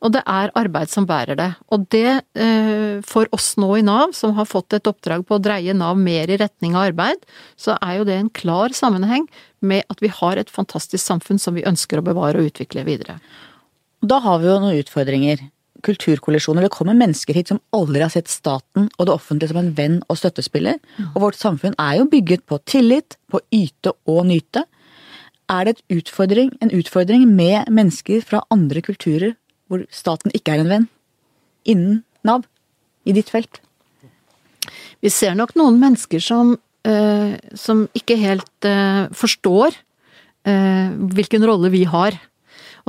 Og 0.00 0.14
det 0.14 0.22
er 0.24 0.52
arbeid 0.56 0.88
som 0.88 1.04
bærer 1.08 1.36
det. 1.36 1.50
Og 1.68 1.84
det, 1.92 2.22
eh, 2.32 3.00
for 3.04 3.28
oss 3.36 3.52
nå 3.60 3.68
i 3.76 3.84
Nav, 3.84 4.14
som 4.16 4.32
har 4.38 4.48
fått 4.48 4.72
et 4.72 4.88
oppdrag 4.88 5.26
på 5.28 5.36
å 5.36 5.42
dreie 5.42 5.76
Nav 5.76 5.98
mer 6.00 6.30
i 6.32 6.38
retning 6.40 6.74
av 6.74 6.88
arbeid, 6.88 7.20
så 7.60 7.76
er 7.82 7.98
jo 7.98 8.08
det 8.08 8.16
en 8.16 8.32
klar 8.32 8.72
sammenheng 8.72 9.28
med 9.60 9.84
at 9.90 10.00
vi 10.00 10.08
har 10.08 10.40
et 10.40 10.48
fantastisk 10.48 11.04
samfunn 11.04 11.38
som 11.38 11.54
vi 11.54 11.68
ønsker 11.68 12.00
å 12.00 12.06
bevare 12.06 12.40
og 12.40 12.48
utvikle 12.48 12.86
videre. 12.88 13.20
Da 14.00 14.18
har 14.24 14.40
vi 14.40 14.48
jo 14.48 14.58
noen 14.58 14.80
utfordringer. 14.80 15.44
Kulturkollisjoner. 15.86 16.66
Det 16.66 16.74
kommer 16.74 16.98
mennesker 16.98 17.36
hit 17.36 17.52
som 17.52 17.60
aldri 17.76 18.02
har 18.04 18.12
sett 18.12 18.30
staten 18.30 18.88
og 18.96 19.06
det 19.08 19.14
offentlige 19.14 19.52
som 19.52 19.60
en 19.62 19.72
venn 19.76 19.98
og 20.08 20.18
støttespiller. 20.20 20.78
Og 21.14 21.22
vårt 21.26 21.40
samfunn 21.40 21.76
er 21.78 22.00
jo 22.00 22.10
bygget 22.10 22.44
på 22.48 22.60
tillit, 22.68 23.16
på 23.30 23.40
yte 23.54 23.94
og 24.10 24.24
nyte. 24.28 24.66
Er 25.50 25.66
det 25.66 25.80
utfordring, 25.90 26.52
en 26.62 26.70
utfordring 26.74 27.26
med 27.28 27.70
mennesker 27.72 28.22
fra 28.22 28.44
andre 28.54 28.82
kulturer 28.86 29.34
hvor 29.70 29.82
staten 29.94 30.32
ikke 30.34 30.54
er 30.54 30.64
en 30.64 30.70
venn, 30.70 30.86
innen 31.64 32.00
Nav, 32.26 32.42
i 33.06 33.14
ditt 33.16 33.30
felt? 33.32 33.60
Vi 35.00 35.10
ser 35.12 35.36
nok 35.38 35.54
noen 35.56 35.78
mennesker 35.80 36.20
som, 36.22 36.56
eh, 36.84 37.38
som 37.54 37.86
ikke 37.96 38.18
helt 38.20 38.68
eh, 38.68 39.06
forstår 39.16 39.78
eh, 40.44 40.90
hvilken 41.14 41.46
rolle 41.46 41.70
vi 41.72 41.84
har. 41.88 42.18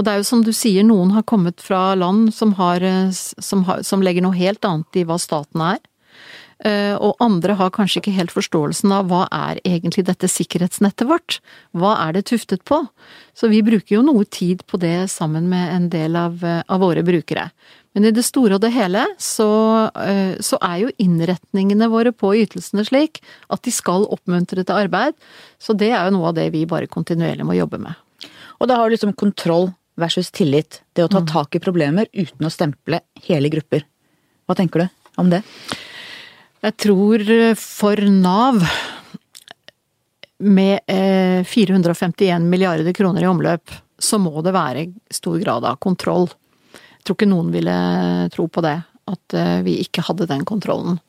Og 0.01 0.07
det 0.07 0.15
er 0.15 0.23
jo 0.23 0.25
som 0.31 0.41
du 0.41 0.49
sier, 0.49 0.81
noen 0.81 1.11
har 1.13 1.21
kommet 1.29 1.61
fra 1.61 1.91
land 1.93 2.31
som, 2.33 2.55
har, 2.57 2.81
eh, 2.81 3.13
som, 3.13 3.61
har, 3.67 3.83
som 3.85 4.01
legger 4.01 4.25
noe 4.25 4.33
helt 4.33 4.65
annet 4.65 4.97
i 4.97 5.03
hva 5.05 5.19
staten 5.21 5.61
er. 5.61 5.77
Eh, 6.65 6.95
og 6.97 7.21
andre 7.21 7.53
har 7.59 7.69
kanskje 7.73 8.01
ikke 8.01 8.13
helt 8.15 8.33
forståelsen 8.33 8.89
av 8.97 9.11
hva 9.11 9.27
er 9.29 9.59
egentlig 9.61 10.07
dette 10.07 10.25
sikkerhetsnettet 10.25 11.05
vårt? 11.05 11.37
Hva 11.77 11.93
er 12.07 12.15
det 12.17 12.23
tuftet 12.31 12.63
på? 12.65 12.79
Så 13.37 13.51
vi 13.53 13.61
bruker 13.65 13.99
jo 13.99 14.01
noe 14.07 14.25
tid 14.25 14.63
på 14.65 14.79
det 14.81 15.05
sammen 15.13 15.45
med 15.53 15.69
en 15.75 15.85
del 15.93 16.17
av, 16.17 16.41
eh, 16.41 16.63
av 16.65 16.81
våre 16.81 17.05
brukere. 17.05 17.51
Men 17.93 18.07
i 18.09 18.13
det 18.15 18.25
store 18.25 18.57
og 18.57 18.63
det 18.63 18.71
hele 18.73 19.03
så, 19.21 19.51
så, 20.39 20.57
er 20.63 20.77
jo 20.79 20.93
innretningene 21.03 21.89
våre 21.91 22.13
på 22.15 22.31
ytelsene 22.39 22.85
slik 22.87 23.19
at 23.51 23.61
de 23.67 23.73
skal 23.75 24.07
oppmuntre 24.07 24.63
til 24.63 24.79
arbeid. 24.87 25.17
Så 25.59 25.75
det 25.77 25.91
er 25.91 26.07
jo 26.07 26.15
noe 26.15 26.31
av 26.31 26.37
det 26.39 26.47
vi 26.55 26.63
bare 26.65 26.87
kontinuerlig 26.87 27.43
må 27.45 27.57
jobbe 27.59 27.81
med. 27.83 27.99
Og 28.61 28.69
da 28.69 28.77
har 28.79 28.87
du 28.87 28.95
liksom 28.95 29.11
kontroll 29.17 29.73
versus 29.99 30.31
tillit. 30.31 30.81
Det 30.93 31.05
å 31.05 31.11
ta 31.11 31.21
mm. 31.23 31.29
tak 31.31 31.55
i 31.55 31.61
problemer 31.63 32.09
uten 32.13 32.47
å 32.47 32.53
stemple 32.53 33.01
hele 33.27 33.51
grupper. 33.53 33.85
Hva 34.47 34.57
tenker 34.57 34.83
du 34.85 35.21
om 35.21 35.31
det? 35.31 35.41
Jeg 36.61 36.77
tror 36.85 37.23
eh, 37.25 37.55
for 37.57 38.01
Nav, 38.13 38.61
med 40.41 40.81
451 41.45 42.27
eh, 42.27 42.39
milliarder 42.41 42.93
kroner 42.97 43.25
i 43.25 43.29
omløp, 43.29 43.73
så 44.01 44.17
må 44.21 44.41
det 44.41 44.55
være 44.55 44.87
stor 45.13 45.37
grad 45.41 45.65
av 45.69 45.81
kontroll. 45.81 46.29
Jeg 46.73 47.05
tror 47.05 47.17
ikke 47.17 47.29
noen 47.29 47.51
ville 47.53 47.75
tro 48.33 48.47
på 48.49 48.63
det, 48.65 48.77
at 49.11 49.37
eh, 49.37 49.59
vi 49.65 49.79
ikke 49.85 50.05
hadde 50.07 50.29
den 50.29 50.45
kontrollen. 50.49 51.01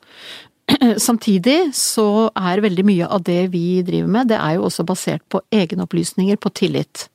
samtidig 0.97 1.73
så 1.75 2.29
er 2.35 2.63
veldig 2.63 2.85
mye 2.87 3.07
av 3.07 3.23
det 3.25 3.47
vi 3.53 3.81
driver 3.85 4.11
med, 4.11 4.29
det 4.31 4.39
er 4.39 4.57
jo 4.57 4.67
også 4.69 4.85
basert 4.87 5.23
på 5.31 5.41
egenopplysninger, 5.53 6.37
på 6.37 6.51
tillit. 6.55 7.07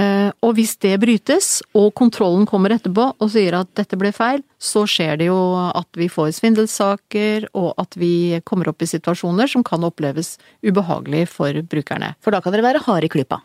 Eh, 0.00 0.30
og 0.40 0.54
hvis 0.56 0.72
det 0.80 0.94
brytes, 1.02 1.60
og 1.76 1.90
kontrollen 1.98 2.46
kommer 2.48 2.72
etterpå 2.72 3.10
og 3.12 3.28
sier 3.32 3.58
at 3.58 3.68
dette 3.76 3.98
ble 4.00 4.08
feil, 4.16 4.40
så 4.62 4.86
skjer 4.88 5.18
det 5.20 5.26
jo 5.26 5.36
at 5.58 5.88
vi 5.98 6.08
får 6.08 6.30
svindelsaker, 6.38 7.48
og 7.58 7.74
at 7.82 7.98
vi 8.00 8.40
kommer 8.48 8.70
opp 8.72 8.84
i 8.84 8.88
situasjoner 8.88 9.50
som 9.52 9.64
kan 9.66 9.84
oppleves 9.84 10.38
ubehagelig 10.64 11.26
for 11.34 11.60
brukerne. 11.68 12.14
For 12.24 12.32
da 12.32 12.40
kan 12.40 12.56
dere 12.56 12.64
være 12.70 12.84
harde 12.86 13.10
i 13.10 13.12
klypa? 13.12 13.42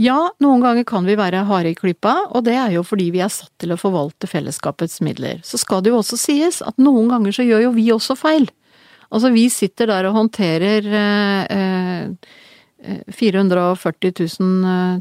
Ja, 0.00 0.18
noen 0.40 0.64
ganger 0.64 0.88
kan 0.88 1.08
vi 1.08 1.18
være 1.20 1.44
harde 1.50 1.74
i 1.74 1.76
klypa, 1.76 2.16
og 2.30 2.46
det 2.48 2.56
er 2.56 2.78
jo 2.78 2.86
fordi 2.86 3.10
vi 3.12 3.24
er 3.24 3.32
satt 3.32 3.52
til 3.60 3.74
å 3.74 3.80
forvalte 3.80 4.30
fellesskapets 4.30 5.02
midler. 5.04 5.44
Så 5.44 5.60
skal 5.60 5.84
det 5.84 5.92
jo 5.92 6.00
også 6.00 6.16
sies 6.20 6.62
at 6.64 6.80
noen 6.80 7.12
ganger 7.12 7.36
så 7.36 7.44
gjør 7.44 7.68
jo 7.68 7.76
vi 7.76 7.90
også 7.92 8.16
feil. 8.16 8.48
Altså, 9.10 9.32
vi 9.34 9.48
sitter 9.52 9.90
der 9.90 10.06
og 10.08 10.16
håndterer 10.16 10.86
eh, 10.86 11.58
eh 11.58 12.38
440 12.80 14.12
000 14.40 14.64
eh, 14.64 15.00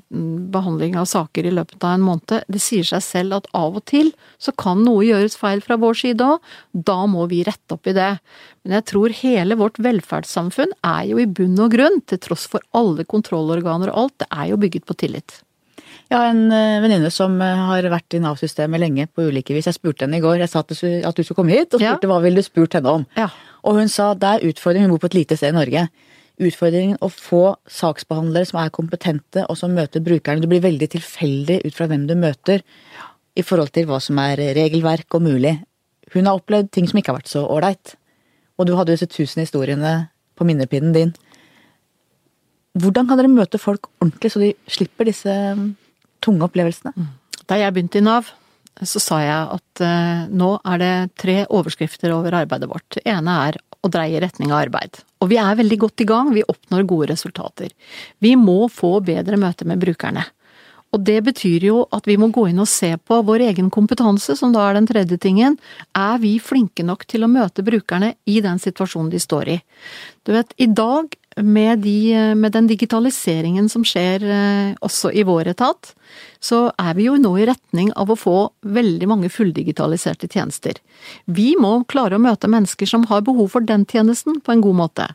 behandling 0.52 0.98
av 1.00 1.06
saker 1.08 1.48
i 1.48 1.54
løpet 1.54 1.84
av 1.84 1.96
en 1.96 2.04
måned. 2.04 2.44
Det 2.52 2.60
sier 2.62 2.84
seg 2.88 3.04
selv 3.06 3.38
at 3.38 3.50
av 3.56 3.78
og 3.80 3.86
til 3.88 4.12
så 4.42 4.52
kan 4.60 4.84
noe 4.84 5.06
gjøres 5.08 5.38
feil 5.40 5.64
fra 5.64 5.80
vår 5.80 6.00
side 6.02 6.26
òg. 6.26 6.50
Da 6.74 7.00
må 7.08 7.28
vi 7.32 7.44
rette 7.48 7.78
opp 7.78 7.88
i 7.88 7.96
det. 7.96 8.12
Men 8.64 8.80
jeg 8.80 8.88
tror 8.92 9.16
hele 9.22 9.60
vårt 9.60 9.80
velferdssamfunn 9.80 10.76
er 10.84 11.06
jo 11.12 11.22
i 11.24 11.28
bunn 11.28 11.56
og 11.64 11.72
grunn, 11.76 12.02
til 12.04 12.20
tross 12.20 12.50
for 12.52 12.66
alle 12.76 13.08
kontrollorganer 13.08 13.94
og 13.94 14.04
alt, 14.04 14.18
det 14.26 14.28
er 14.36 14.52
jo 14.52 14.60
bygget 14.60 14.88
på 14.90 14.98
tillit. 15.00 15.40
Har 16.12 16.34
en 16.34 16.52
eh, 16.52 16.82
venninne 16.84 17.14
som 17.14 17.38
eh, 17.46 17.64
har 17.70 17.88
vært 17.94 18.18
i 18.18 18.22
Nav-systemet 18.24 18.82
lenge 18.82 19.08
på 19.08 19.30
ulike 19.30 19.56
vis. 19.56 19.70
Jeg 19.70 19.78
spurte 19.78 20.04
henne 20.04 20.20
i 20.20 20.26
går, 20.26 20.42
jeg 20.44 20.52
sa 20.52 20.66
at 20.66 20.74
du 20.74 20.76
skulle 21.24 21.38
komme 21.38 21.56
hit, 21.56 21.72
og 21.72 21.80
spurte 21.80 22.10
ja. 22.10 22.12
hva 22.12 22.20
ville 22.26 22.44
du 22.44 22.46
spurt 22.46 22.76
henne 22.76 23.00
om. 23.00 23.08
Ja. 23.16 23.30
Og 23.64 23.80
hun 23.80 23.92
sa 23.92 24.12
det 24.18 24.36
er 24.36 24.48
utfordring, 24.52 24.84
hun 24.84 24.98
bor 24.98 25.06
på 25.06 25.14
et 25.14 25.20
lite 25.22 25.40
sted 25.40 25.54
i 25.54 25.60
Norge 25.62 25.88
utfordringen 26.40 27.00
å 27.04 27.10
få 27.12 27.44
saksbehandlere 27.70 28.48
som 28.50 28.60
er 28.62 28.74
kompetente 28.76 29.46
og 29.48 29.58
som 29.60 29.74
møter 29.76 30.04
brukerne. 30.04 30.42
Du 30.42 30.50
blir 30.52 30.64
veldig 30.64 30.90
tilfeldig 30.96 31.62
ut 31.66 31.76
fra 31.76 31.90
hvem 31.92 32.08
du 32.10 32.16
møter 32.20 32.64
i 33.38 33.46
forhold 33.46 33.74
til 33.76 33.88
hva 33.90 34.00
som 34.04 34.20
er 34.24 34.42
regelverk 34.58 35.18
og 35.18 35.26
mulig. 35.28 35.58
Hun 36.14 36.28
har 36.28 36.40
opplevd 36.40 36.72
ting 36.74 36.88
som 36.90 37.00
ikke 37.00 37.14
har 37.14 37.20
vært 37.20 37.32
så 37.32 37.44
ålreit. 37.46 37.96
Og 38.60 38.68
du 38.68 38.76
hadde 38.76 38.94
jo 38.94 39.00
disse 39.00 39.12
tusen 39.12 39.44
historiene 39.44 40.10
på 40.40 40.48
minnepinnen 40.48 40.96
din. 40.96 41.14
Hvordan 42.80 43.08
kan 43.10 43.20
dere 43.20 43.32
møte 43.32 43.60
folk 43.60 43.90
ordentlig, 44.00 44.32
så 44.32 44.42
de 44.42 44.54
slipper 44.70 45.10
disse 45.10 45.32
um, 45.56 45.74
tunge 46.24 46.46
opplevelsene? 46.48 46.94
Da 47.50 47.58
jeg 47.60 47.74
begynte 47.76 48.00
i 48.00 48.06
Nav, 48.06 48.30
så 48.88 49.02
sa 49.04 49.20
jeg 49.24 49.58
at 49.58 49.84
uh, 49.84 50.28
nå 50.32 50.54
er 50.64 50.82
det 50.82 50.94
tre 51.20 51.42
overskrifter 51.46 52.14
over 52.16 52.38
arbeidet 52.42 52.70
vårt. 52.72 52.88
Det 52.96 53.04
ene 53.10 53.36
er 53.50 53.60
å 53.80 53.92
dreie 53.92 54.22
retning 54.24 54.52
av 54.54 54.66
arbeid. 54.66 55.02
Og 55.24 55.32
vi 55.32 55.40
er 55.40 55.60
veldig 55.60 55.80
godt 55.84 56.04
i 56.04 56.08
gang, 56.08 56.34
vi 56.36 56.46
oppnår 56.48 56.88
gode 56.88 57.10
resultater. 57.14 57.72
Vi 58.24 58.36
må 58.40 58.68
få 58.72 59.00
bedre 59.04 59.40
møte 59.40 59.68
med 59.68 59.82
brukerne. 59.84 60.26
Og 60.90 61.04
det 61.06 61.20
betyr 61.28 61.68
jo 61.68 61.82
at 61.94 62.08
vi 62.10 62.16
må 62.18 62.32
gå 62.34 62.48
inn 62.50 62.62
og 62.64 62.70
se 62.70 62.96
på 62.98 63.20
vår 63.26 63.44
egen 63.52 63.70
kompetanse, 63.74 64.34
som 64.40 64.54
da 64.56 64.64
er 64.66 64.80
den 64.80 64.88
tredje 64.90 65.20
tingen. 65.22 65.60
Er 65.94 66.18
vi 66.22 66.38
flinke 66.42 66.86
nok 66.86 67.06
til 67.10 67.26
å 67.26 67.30
møte 67.30 67.66
brukerne 67.66 68.16
i 68.26 68.40
den 68.42 68.62
situasjonen 68.62 69.12
de 69.14 69.22
står 69.22 69.54
i? 69.54 69.58
Du 70.26 70.34
vet, 70.34 70.56
i 70.58 70.66
dag 70.66 71.14
med, 71.44 71.80
de, 71.80 72.14
med, 72.36 72.52
den 72.52 72.68
digitaliseringen 72.68 73.70
som 73.72 73.86
skjer 73.88 74.24
eh, 74.24 74.72
også 74.86 75.12
i 75.16 75.24
vår 75.28 75.52
etat, 75.54 75.94
så 76.44 76.70
er 76.80 76.96
vi 76.98 77.08
jo 77.08 77.18
nå 77.22 77.32
i 77.40 77.48
retning 77.50 77.92
av 78.00 78.12
å 78.12 78.18
få 78.20 78.38
veldig 78.66 79.10
mange 79.12 79.32
fulldigitaliserte 79.32 80.30
tjenester. 80.32 80.80
Vi 81.26 81.54
må 81.60 81.84
klare 81.92 82.18
å 82.18 82.24
møte 82.24 82.50
mennesker 82.52 82.90
som 82.90 83.06
har 83.12 83.26
behov 83.28 83.54
for 83.56 83.66
den 83.66 83.86
tjenesten 83.90 84.42
på 84.44 84.56
en 84.56 84.64
god 84.66 84.80
måte. 84.82 85.08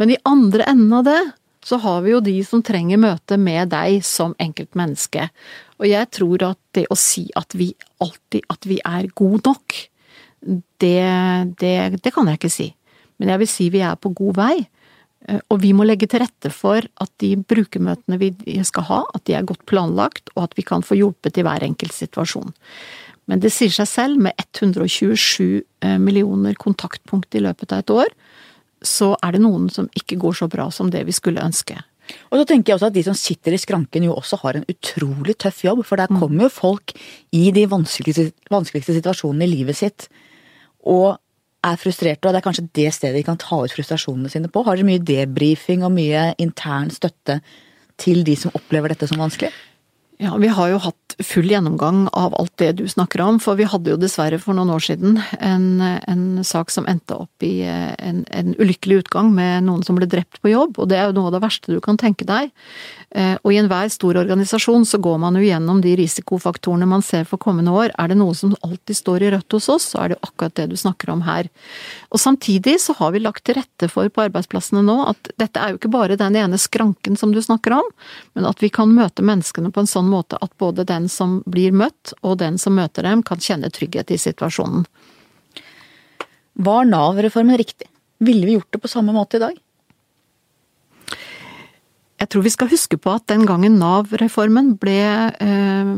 Men 0.00 0.14
i 0.14 0.20
andre 0.28 0.66
enden 0.70 0.96
av 0.96 1.06
det, 1.08 1.20
så 1.64 1.76
har 1.76 2.00
vi 2.02 2.14
jo 2.14 2.22
de 2.24 2.38
som 2.46 2.62
trenger 2.64 3.00
møte 3.00 3.36
med 3.36 3.68
deg 3.74 4.00
som 4.06 4.32
enkeltmenneske. 4.40 5.28
Og 5.80 5.88
jeg 5.90 6.08
tror 6.16 6.46
at 6.52 6.60
det 6.76 6.86
å 6.88 6.96
si 6.98 7.26
at 7.36 7.52
vi 7.56 7.74
alltid 8.00 8.48
at 8.48 8.68
vi 8.68 8.80
er 8.80 9.10
gode 9.12 9.44
nok, 9.44 9.76
det, 10.80 11.04
det, 11.60 11.74
det 12.00 12.12
kan 12.14 12.28
jeg 12.30 12.40
ikke 12.40 12.52
si. 12.52 12.70
Men 13.20 13.34
jeg 13.34 13.42
vil 13.42 13.50
si 13.52 13.68
vi 13.72 13.82
er 13.84 13.98
på 14.00 14.14
god 14.16 14.38
vei. 14.40 14.54
Eh, 15.28 15.40
og 15.50 15.60
vi 15.64 15.72
må 15.76 15.86
legge 15.88 16.08
til 16.10 16.22
rette 16.24 16.52
for 16.54 16.84
at 16.84 17.12
de 17.22 17.34
brukermøtene 17.36 18.18
vi 18.20 18.32
skal 18.66 18.86
ha, 18.88 19.02
at 19.14 19.26
de 19.28 19.36
er 19.36 19.46
godt 19.48 19.66
planlagt, 19.70 20.32
og 20.36 20.48
at 20.48 20.56
vi 20.58 20.66
kan 20.66 20.84
få 20.86 20.98
hjulpet 20.98 21.40
i 21.40 21.46
hver 21.46 21.66
enkelt 21.66 21.96
situasjon. 21.96 22.54
Men 23.30 23.42
det 23.42 23.52
sier 23.54 23.72
seg 23.74 23.86
selv, 23.86 24.22
med 24.22 24.34
127 24.38 25.62
eh, 25.84 25.98
millioner 26.02 26.56
kontaktpunkt 26.58 27.36
i 27.36 27.44
løpet 27.44 27.74
av 27.74 27.84
et 27.84 27.94
år, 27.94 28.16
så 28.80 29.12
er 29.20 29.36
det 29.36 29.44
noen 29.44 29.68
som 29.72 29.90
ikke 29.96 30.18
går 30.20 30.38
så 30.40 30.48
bra 30.50 30.70
som 30.72 30.88
det 30.92 31.04
vi 31.04 31.14
skulle 31.14 31.44
ønske. 31.44 31.76
Og 32.30 32.40
så 32.40 32.46
tenker 32.48 32.72
jeg 32.72 32.78
også 32.78 32.88
at 32.90 32.96
de 32.96 33.04
som 33.06 33.16
sitter 33.18 33.54
i 33.54 33.60
skranken 33.60 34.06
jo 34.06 34.16
også 34.16 34.40
har 34.42 34.58
en 34.58 34.66
utrolig 34.72 35.36
tøff 35.38 35.62
jobb, 35.62 35.84
for 35.86 36.00
der 36.00 36.10
mm. 36.10 36.18
kommer 36.18 36.48
jo 36.48 36.52
folk 36.54 36.94
i 37.36 37.50
de 37.54 37.66
vanskeligste, 37.70 38.30
vanskeligste 38.50 38.96
situasjonene 38.96 39.46
i 39.46 39.52
livet 39.52 39.78
sitt. 39.78 40.08
Og 40.88 41.20
er 41.66 41.80
frustrerte, 41.80 42.26
og 42.26 42.34
det 42.34 42.40
er 42.40 42.46
kanskje 42.46 42.68
det 42.76 42.90
stedet 42.96 43.20
de 43.20 43.26
kan 43.26 43.40
ta 43.40 43.62
ut 43.64 43.74
frustrasjonene 43.74 44.30
sine 44.32 44.50
på? 44.52 44.64
Har 44.64 44.78
dere 44.78 44.88
mye 44.88 45.02
debrifing 45.04 45.84
og 45.84 45.92
mye 45.96 46.30
intern 46.40 46.92
støtte 46.94 47.40
til 48.00 48.24
de 48.24 48.36
som 48.38 48.54
opplever 48.56 48.94
dette 48.94 49.10
som 49.10 49.20
vanskelig? 49.20 49.52
Ja, 50.20 50.34
vi 50.36 50.50
har 50.52 50.68
jo 50.68 50.80
hatt 50.84 51.14
full 51.24 51.48
gjennomgang 51.48 52.02
av 52.16 52.34
alt 52.36 52.52
det 52.60 52.74
du 52.76 52.82
snakker 52.88 53.22
om, 53.24 53.38
for 53.40 53.56
vi 53.56 53.64
hadde 53.68 53.88
jo 53.88 54.00
dessverre 54.00 54.36
for 54.40 54.56
noen 54.56 54.72
år 54.74 54.82
siden 54.84 55.16
en, 55.40 55.80
en 55.80 56.24
sak 56.44 56.72
som 56.72 56.84
endte 56.90 57.16
opp 57.16 57.44
i 57.44 57.62
en, 57.64 58.20
en, 58.28 58.52
ulykkelig 58.60 59.06
utgang 59.06 59.30
med 59.32 59.64
noen 59.64 59.84
som 59.86 59.96
ble 59.96 60.08
drept 60.10 60.42
på 60.44 60.52
jobb, 60.52 60.76
og 60.76 60.90
det 60.92 60.98
er 61.00 61.08
jo 61.08 61.16
noe 61.16 61.30
av 61.30 61.38
det 61.38 61.42
verste 61.46 61.72
du 61.72 61.80
kan 61.84 61.96
tenke 62.00 62.28
deg. 62.28 62.52
Eh, 63.10 63.34
og 63.42 63.50
i 63.50 63.56
enhver 63.58 63.88
stor 63.90 64.20
organisasjon 64.20 64.84
så 64.86 64.98
går 65.02 65.16
man 65.18 65.34
jo 65.34 65.42
gjennom 65.42 65.80
de 65.82 65.96
risikofaktorene 65.98 66.86
man 66.86 67.02
ser 67.02 67.24
for 67.26 67.42
kommende 67.42 67.72
år. 67.74 67.90
Er 67.98 68.12
det 68.12 68.18
noe 68.20 68.36
som 68.38 68.52
alltid 68.62 68.98
står 69.00 69.24
i 69.26 69.30
rødt 69.34 69.56
hos 69.56 69.66
oss, 69.72 69.88
så 69.90 70.02
er 70.02 70.12
det 70.12 70.18
jo 70.18 70.28
akkurat 70.28 70.54
det 70.60 70.66
du 70.70 70.76
snakker 70.78 71.10
om 71.10 71.24
her. 71.26 71.48
Og 72.14 72.22
samtidig 72.22 72.76
så 72.84 72.94
har 73.00 73.10
vi 73.10 73.22
lagt 73.24 73.42
til 73.48 73.58
rette 73.58 73.88
for 73.90 74.06
på 74.06 74.22
arbeidsplassene 74.28 74.84
nå 74.86 74.96
at 75.10 75.32
dette 75.42 75.58
er 75.58 75.72
jo 75.72 75.80
ikke 75.80 75.90
bare 75.90 76.18
den 76.20 76.38
ene 76.38 76.60
skranken 76.60 77.18
som 77.18 77.34
du 77.34 77.40
snakker 77.42 77.74
om, 77.80 77.88
men 78.38 78.46
at 78.46 78.62
vi 78.62 78.70
kan 78.70 78.94
møte 78.94 79.26
menneskene 79.26 79.72
på 79.74 79.82
en 79.82 79.90
sånn 79.90 80.10
måte 80.10 80.38
at 80.38 80.54
både 80.62 80.86
den 80.86 81.08
som 81.10 81.40
blir 81.50 81.74
møtt 81.74 82.14
og 82.22 82.38
den 82.44 82.60
som 82.62 82.78
møter 82.78 83.06
dem, 83.08 83.24
kan 83.26 83.42
kjenne 83.42 83.72
trygghet 83.74 84.14
i 84.14 84.20
situasjonen. 84.22 84.86
Var 86.60 86.86
Nav-reformen 86.86 87.58
riktig? 87.58 87.90
Ville 88.20 88.46
vi 88.46 88.54
gjort 88.54 88.70
det 88.70 88.82
på 88.84 88.92
samme 88.92 89.14
måte 89.16 89.38
i 89.38 89.42
dag? 89.42 89.58
Jeg 92.20 92.28
tror 92.28 92.44
vi 92.44 92.52
skal 92.52 92.68
huske 92.68 92.98
på 93.00 93.14
at 93.16 93.24
den 93.32 93.46
gangen 93.48 93.78
Nav-reformen 93.80 94.74
ble, 94.80 94.98
eh, 95.40 95.92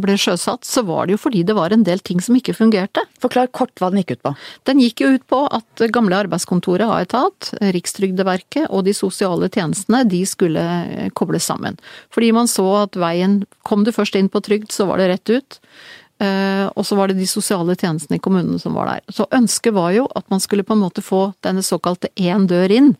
ble, 0.00 0.14
sjøsatt, 0.16 0.64
så 0.64 0.80
var 0.88 1.06
det 1.06 1.16
jo 1.16 1.20
fordi 1.26 1.42
det 1.44 1.56
var 1.58 1.74
en 1.74 1.84
del 1.84 2.00
ting 2.00 2.22
som 2.24 2.38
ikke 2.38 2.56
fungerte. 2.56 3.04
Forklar 3.20 3.50
kort 3.52 3.74
hva 3.76 3.90
den 3.92 4.00
gikk 4.00 4.16
ut 4.16 4.24
på. 4.24 4.32
Den 4.64 4.80
gikk 4.80 5.04
jo 5.04 5.12
ut 5.18 5.26
på 5.28 5.42
at 5.52 5.84
gamle 5.92 6.16
arbeidskontoret 6.24 6.88
av 6.88 7.02
etat, 7.04 7.52
Rikstrygdeverket 7.60 8.70
og 8.70 8.86
de 8.88 8.96
sosiale 8.96 9.50
tjenestene, 9.52 10.06
de 10.08 10.24
skulle 10.24 10.64
kobles 11.12 11.44
sammen. 11.52 11.76
Fordi 12.16 12.32
man 12.32 12.48
så 12.48 12.66
at 12.86 12.96
veien 12.96 13.44
Kom 13.68 13.82
du 13.84 13.92
først 13.92 14.16
inn 14.16 14.30
på 14.32 14.40
trygd, 14.40 14.70
så 14.72 14.86
var 14.88 14.96
det 14.96 15.10
rett 15.10 15.28
ut. 15.28 15.58
Eh, 16.18 16.66
og 16.74 16.86
så 16.86 16.96
var 16.98 17.10
det 17.10 17.18
de 17.20 17.26
sosiale 17.30 17.76
tjenestene 17.78 18.16
i 18.18 18.22
kommunene 18.22 18.58
som 18.58 18.74
var 18.74 18.88
der. 18.90 19.02
Så 19.12 19.28
ønsket 19.34 19.76
var 19.76 19.92
jo 19.94 20.08
at 20.18 20.24
man 20.32 20.40
skulle 20.42 20.64
på 20.66 20.74
en 20.74 20.82
måte 20.82 21.04
få 21.04 21.28
denne 21.46 21.62
såkalte 21.62 22.10
én 22.16 22.48
dør 22.50 22.72
inn. 22.74 22.94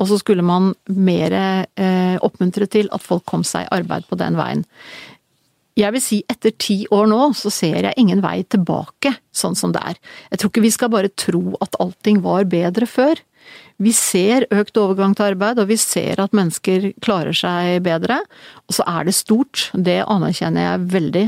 Og 0.00 0.08
så 0.08 0.18
skulle 0.20 0.44
man 0.46 0.72
mer 0.88 1.34
eh, 1.36 2.16
oppmuntre 2.24 2.68
til 2.72 2.88
at 2.94 3.04
folk 3.04 3.26
kom 3.28 3.44
seg 3.46 3.66
i 3.66 3.72
arbeid 3.80 4.08
på 4.08 4.18
den 4.20 4.38
veien. 4.40 4.64
Jeg 5.78 5.94
vil 5.94 6.02
si 6.02 6.18
etter 6.28 6.52
ti 6.60 6.82
år 6.92 7.06
nå, 7.08 7.20
så 7.36 7.52
ser 7.52 7.78
jeg 7.86 8.00
ingen 8.00 8.22
vei 8.24 8.40
tilbake 8.48 9.14
sånn 9.32 9.56
som 9.56 9.72
det 9.74 9.82
er. 9.92 10.00
Jeg 10.32 10.40
tror 10.40 10.52
ikke 10.52 10.64
vi 10.64 10.72
skal 10.74 10.92
bare 10.92 11.12
tro 11.14 11.42
at 11.62 11.78
allting 11.80 12.20
var 12.24 12.48
bedre 12.50 12.88
før. 12.90 13.20
Vi 13.80 13.92
ser 13.96 14.44
økt 14.52 14.76
overgang 14.76 15.14
til 15.16 15.30
arbeid, 15.30 15.58
og 15.62 15.70
vi 15.70 15.76
ser 15.80 16.20
at 16.20 16.34
mennesker 16.36 16.90
klarer 17.00 17.32
seg 17.36 17.78
bedre. 17.86 18.18
Og 18.68 18.76
så 18.76 18.84
er 18.84 19.06
det 19.08 19.14
stort, 19.16 19.70
det 19.72 20.02
anerkjenner 20.04 20.66
jeg 20.66 20.82
veldig. 20.92 21.22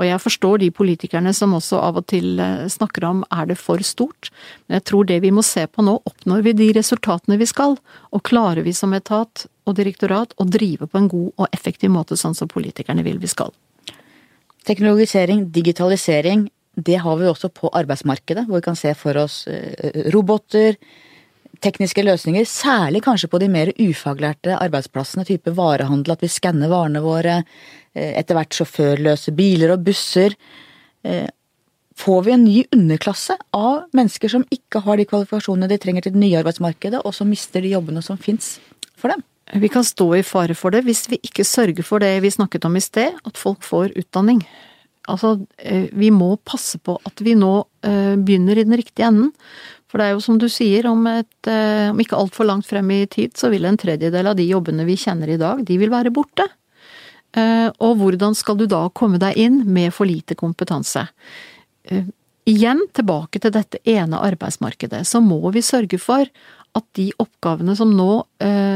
Og 0.00 0.06
jeg 0.08 0.22
forstår 0.24 0.62
de 0.64 0.70
politikerne 0.74 1.30
som 1.36 1.54
også 1.54 1.78
av 1.78 2.00
og 2.00 2.08
til 2.10 2.42
eh, 2.42 2.64
snakker 2.72 3.06
om 3.06 3.20
er 3.30 3.46
det 3.52 3.58
for 3.60 3.78
stort. 3.86 4.32
Men 4.66 4.80
jeg 4.80 4.86
tror 4.90 5.06
det 5.06 5.20
vi 5.22 5.30
må 5.34 5.44
se 5.46 5.68
på 5.70 5.84
nå, 5.86 5.94
oppnår 6.10 6.42
vi 6.48 6.56
de 6.58 6.72
resultatene 6.80 7.38
vi 7.38 7.46
skal? 7.46 7.78
Og 8.10 8.24
klarer 8.26 8.66
vi 8.66 8.74
som 8.74 8.98
etat 8.98 9.46
og 9.70 9.78
direktorat 9.78 10.34
å 10.42 10.48
drive 10.50 10.90
på 10.90 10.98
en 10.98 11.06
god 11.12 11.30
og 11.36 11.54
effektiv 11.54 11.94
måte 11.94 12.18
sånn 12.18 12.34
som 12.34 12.50
politikerne 12.50 13.06
vil 13.06 13.22
vi 13.22 13.30
skal? 13.30 13.54
Teknologisering, 14.66 15.46
digitalisering, 15.54 16.48
det 16.74 16.98
har 17.04 17.16
vi 17.20 17.30
også 17.30 17.52
på 17.54 17.70
arbeidsmarkedet, 17.70 18.48
hvor 18.48 18.58
vi 18.58 18.66
kan 18.66 18.78
se 18.78 18.90
for 18.98 19.22
oss 19.22 19.44
eh, 19.46 20.02
roboter 20.10 20.80
tekniske 21.60 22.04
løsninger, 22.04 22.46
særlig 22.48 23.02
kanskje 23.04 23.28
på 23.30 23.40
de 23.42 23.48
mer 23.52 23.72
ufaglærte 23.76 24.56
arbeidsplassene, 24.56 25.26
type 25.28 25.52
varehandel, 25.56 26.14
at 26.14 26.24
vi 26.24 26.30
skanner 26.32 26.70
varene 26.72 27.02
våre, 27.04 27.42
eh, 27.94 28.18
etter 28.18 28.38
hvert 28.38 28.56
sjåførløse 28.56 29.34
biler 29.36 29.74
og 29.74 29.84
busser. 29.84 30.34
Eh, 31.04 31.28
får 31.96 32.24
vi 32.24 32.32
en 32.32 32.44
ny 32.44 32.64
underklasse 32.72 33.36
av 33.52 33.84
mennesker 33.92 34.30
som 34.30 34.46
ikke 34.50 34.80
har 34.80 34.96
de 34.96 35.04
kvalifikasjonene 35.04 35.68
de 35.68 35.78
trenger 35.78 36.02
til 36.02 36.12
det 36.12 36.20
nye 36.20 36.40
arbeidsmarkedet, 36.40 37.04
og 37.04 37.14
som 37.14 37.28
mister 37.28 37.60
de 37.60 37.74
jobbene 37.74 38.02
som 38.02 38.16
fins 38.16 38.58
for 38.96 39.08
dem. 39.08 39.22
Vi 39.54 39.68
kan 39.68 39.84
stå 39.84 40.14
i 40.16 40.22
fare 40.22 40.54
for 40.54 40.70
det 40.70 40.84
hvis 40.84 41.10
vi 41.10 41.18
ikke 41.22 41.44
sørger 41.44 41.84
for 41.84 41.98
det 41.98 42.22
vi 42.22 42.30
snakket 42.30 42.64
om 42.64 42.76
i 42.76 42.80
sted, 42.80 43.12
at 43.26 43.36
folk 43.36 43.62
får 43.62 43.92
utdanning. 43.98 44.40
Altså, 45.08 45.44
eh, 45.58 45.90
vi 45.92 46.10
må 46.10 46.38
passe 46.38 46.78
på 46.78 46.98
at 47.04 47.20
vi 47.20 47.34
nå 47.34 47.66
begynner 47.82 48.56
i 48.56 48.62
den 48.62 48.76
riktige 48.78 49.08
enden. 49.08 49.32
For 49.92 50.00
det 50.00 50.08
er 50.08 50.14
jo 50.16 50.24
som 50.24 50.38
du 50.40 50.48
sier, 50.48 50.88
om, 50.88 51.04
et, 51.10 51.48
eh, 51.50 51.90
om 51.92 52.00
ikke 52.00 52.16
altfor 52.16 52.48
langt 52.48 52.64
frem 52.68 52.88
i 52.94 53.04
tid, 53.12 53.36
så 53.36 53.50
vil 53.52 53.68
en 53.68 53.76
tredjedel 53.76 54.30
av 54.30 54.38
de 54.38 54.46
jobbene 54.48 54.86
vi 54.88 54.96
kjenner 54.96 55.34
i 55.34 55.38
dag, 55.40 55.60
de 55.68 55.76
vil 55.80 55.92
være 55.92 56.14
borte. 56.14 56.48
Og 57.32 57.94
hvordan 57.96 58.34
skal 58.36 58.58
du 58.60 58.66
da 58.68 58.82
komme 58.92 59.16
deg 59.16 59.38
inn 59.40 59.62
med 59.64 59.94
for 59.96 60.04
lite 60.04 60.34
kompetanse? 60.36 61.06
Igjen 62.44 62.82
tilbake 62.92 63.40
til 63.40 63.54
dette 63.54 63.80
ene 63.88 64.20
arbeidsmarkedet, 64.20 65.00
så 65.08 65.22
må 65.24 65.40
vi 65.54 65.62
sørge 65.64 65.96
for 65.96 66.28
at 66.76 66.84
de 66.98 67.06
oppgavene 67.24 67.72
som 67.78 67.94
nå 67.96 68.26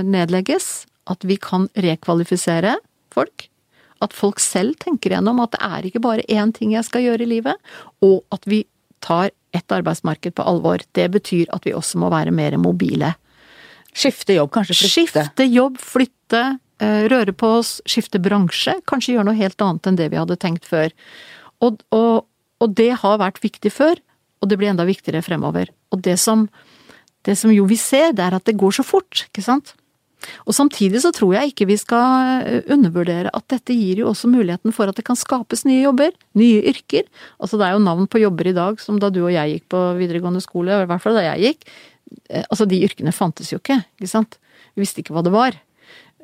nedlegges, 0.08 0.86
at 1.12 1.28
vi 1.28 1.36
kan 1.36 1.68
rekvalifisere 1.76 2.78
folk 3.12 3.50
at 4.04 4.16
folk 4.16 4.40
selv 4.42 4.76
tenker 4.82 5.14
gjennom 5.14 5.40
at 5.44 5.54
det 5.54 5.62
er 5.64 5.88
ikke 5.88 6.04
bare 6.04 6.26
én 6.28 6.52
ting 6.54 6.74
jeg 6.74 6.86
skal 6.88 7.04
gjøre 7.06 7.24
i 7.24 7.30
livet, 7.36 7.56
og 8.04 8.22
at 8.34 8.44
vi 8.48 8.64
tar 9.04 9.32
ett 9.56 9.72
arbeidsmarked 9.72 10.36
på 10.36 10.44
alvor. 10.46 10.84
Det 10.96 11.08
betyr 11.14 11.50
at 11.56 11.66
vi 11.66 11.74
også 11.76 12.00
må 12.02 12.10
være 12.12 12.34
mer 12.34 12.58
mobile. 12.60 13.14
Skifte 13.96 14.36
jobb, 14.36 14.52
kanskje 14.54 14.76
flytte? 14.76 14.92
Skifte 14.92 15.48
jobb, 15.48 15.78
flytte, 15.80 16.42
eh, 16.84 17.06
røre 17.12 17.32
på 17.32 17.54
oss, 17.58 17.78
skifte 17.88 18.20
bransje. 18.20 18.76
Kanskje 18.86 19.16
gjøre 19.16 19.30
noe 19.30 19.38
helt 19.38 19.60
annet 19.64 19.88
enn 19.88 19.96
det 20.00 20.10
vi 20.12 20.20
hadde 20.20 20.36
tenkt 20.42 20.68
før. 20.68 20.92
Og, 21.64 21.80
og, 21.96 22.26
og 22.60 22.76
det 22.76 22.92
har 23.00 23.22
vært 23.22 23.40
viktig 23.44 23.72
før, 23.72 23.96
og 24.42 24.50
det 24.50 24.60
blir 24.60 24.74
enda 24.74 24.84
viktigere 24.84 25.24
fremover. 25.24 25.72
Og 25.94 26.04
det 26.04 26.18
som, 26.20 26.44
det 27.24 27.38
som 27.40 27.52
jo 27.54 27.64
vi 27.68 27.78
ser, 27.80 28.12
det 28.12 28.26
er 28.26 28.36
at 28.36 28.44
det 28.44 28.58
går 28.60 28.76
så 28.76 28.84
fort, 28.84 29.24
ikke 29.30 29.44
sant? 29.44 29.72
Og 30.46 30.54
samtidig 30.56 31.02
så 31.04 31.12
tror 31.14 31.34
jeg 31.36 31.52
ikke 31.52 31.68
vi 31.70 31.76
skal 31.80 32.40
eh, 32.46 32.70
undervurdere 32.72 33.32
at 33.36 33.46
dette 33.52 33.76
gir 33.76 34.02
jo 34.02 34.10
også 34.10 34.30
muligheten 34.32 34.74
for 34.74 34.90
at 34.90 34.98
det 34.98 35.04
kan 35.06 35.18
skapes 35.18 35.66
nye 35.68 35.82
jobber, 35.84 36.14
nye 36.38 36.62
yrker. 36.72 37.06
Altså 37.42 37.60
det 37.60 37.68
er 37.68 37.76
jo 37.76 37.84
navn 37.84 38.08
på 38.10 38.22
jobber 38.22 38.50
i 38.50 38.56
dag 38.56 38.80
som 38.82 39.00
da 39.02 39.12
du 39.12 39.22
og 39.24 39.34
jeg 39.34 39.56
gikk 39.56 39.68
på 39.74 39.82
videregående 40.00 40.42
skole, 40.44 40.82
i 40.82 40.88
hvert 40.90 41.04
fall 41.04 41.18
da 41.18 41.28
jeg 41.28 41.50
gikk. 41.50 41.70
Eh, 42.30 42.44
altså 42.48 42.68
de 42.68 42.82
yrkene 42.88 43.14
fantes 43.14 43.52
jo 43.52 43.60
ikke, 43.62 43.80
ikke 44.00 44.12
sant. 44.12 44.40
Vi 44.74 44.84
visste 44.84 45.02
ikke 45.02 45.16
hva 45.16 45.24
det 45.26 45.34
var. 45.34 45.60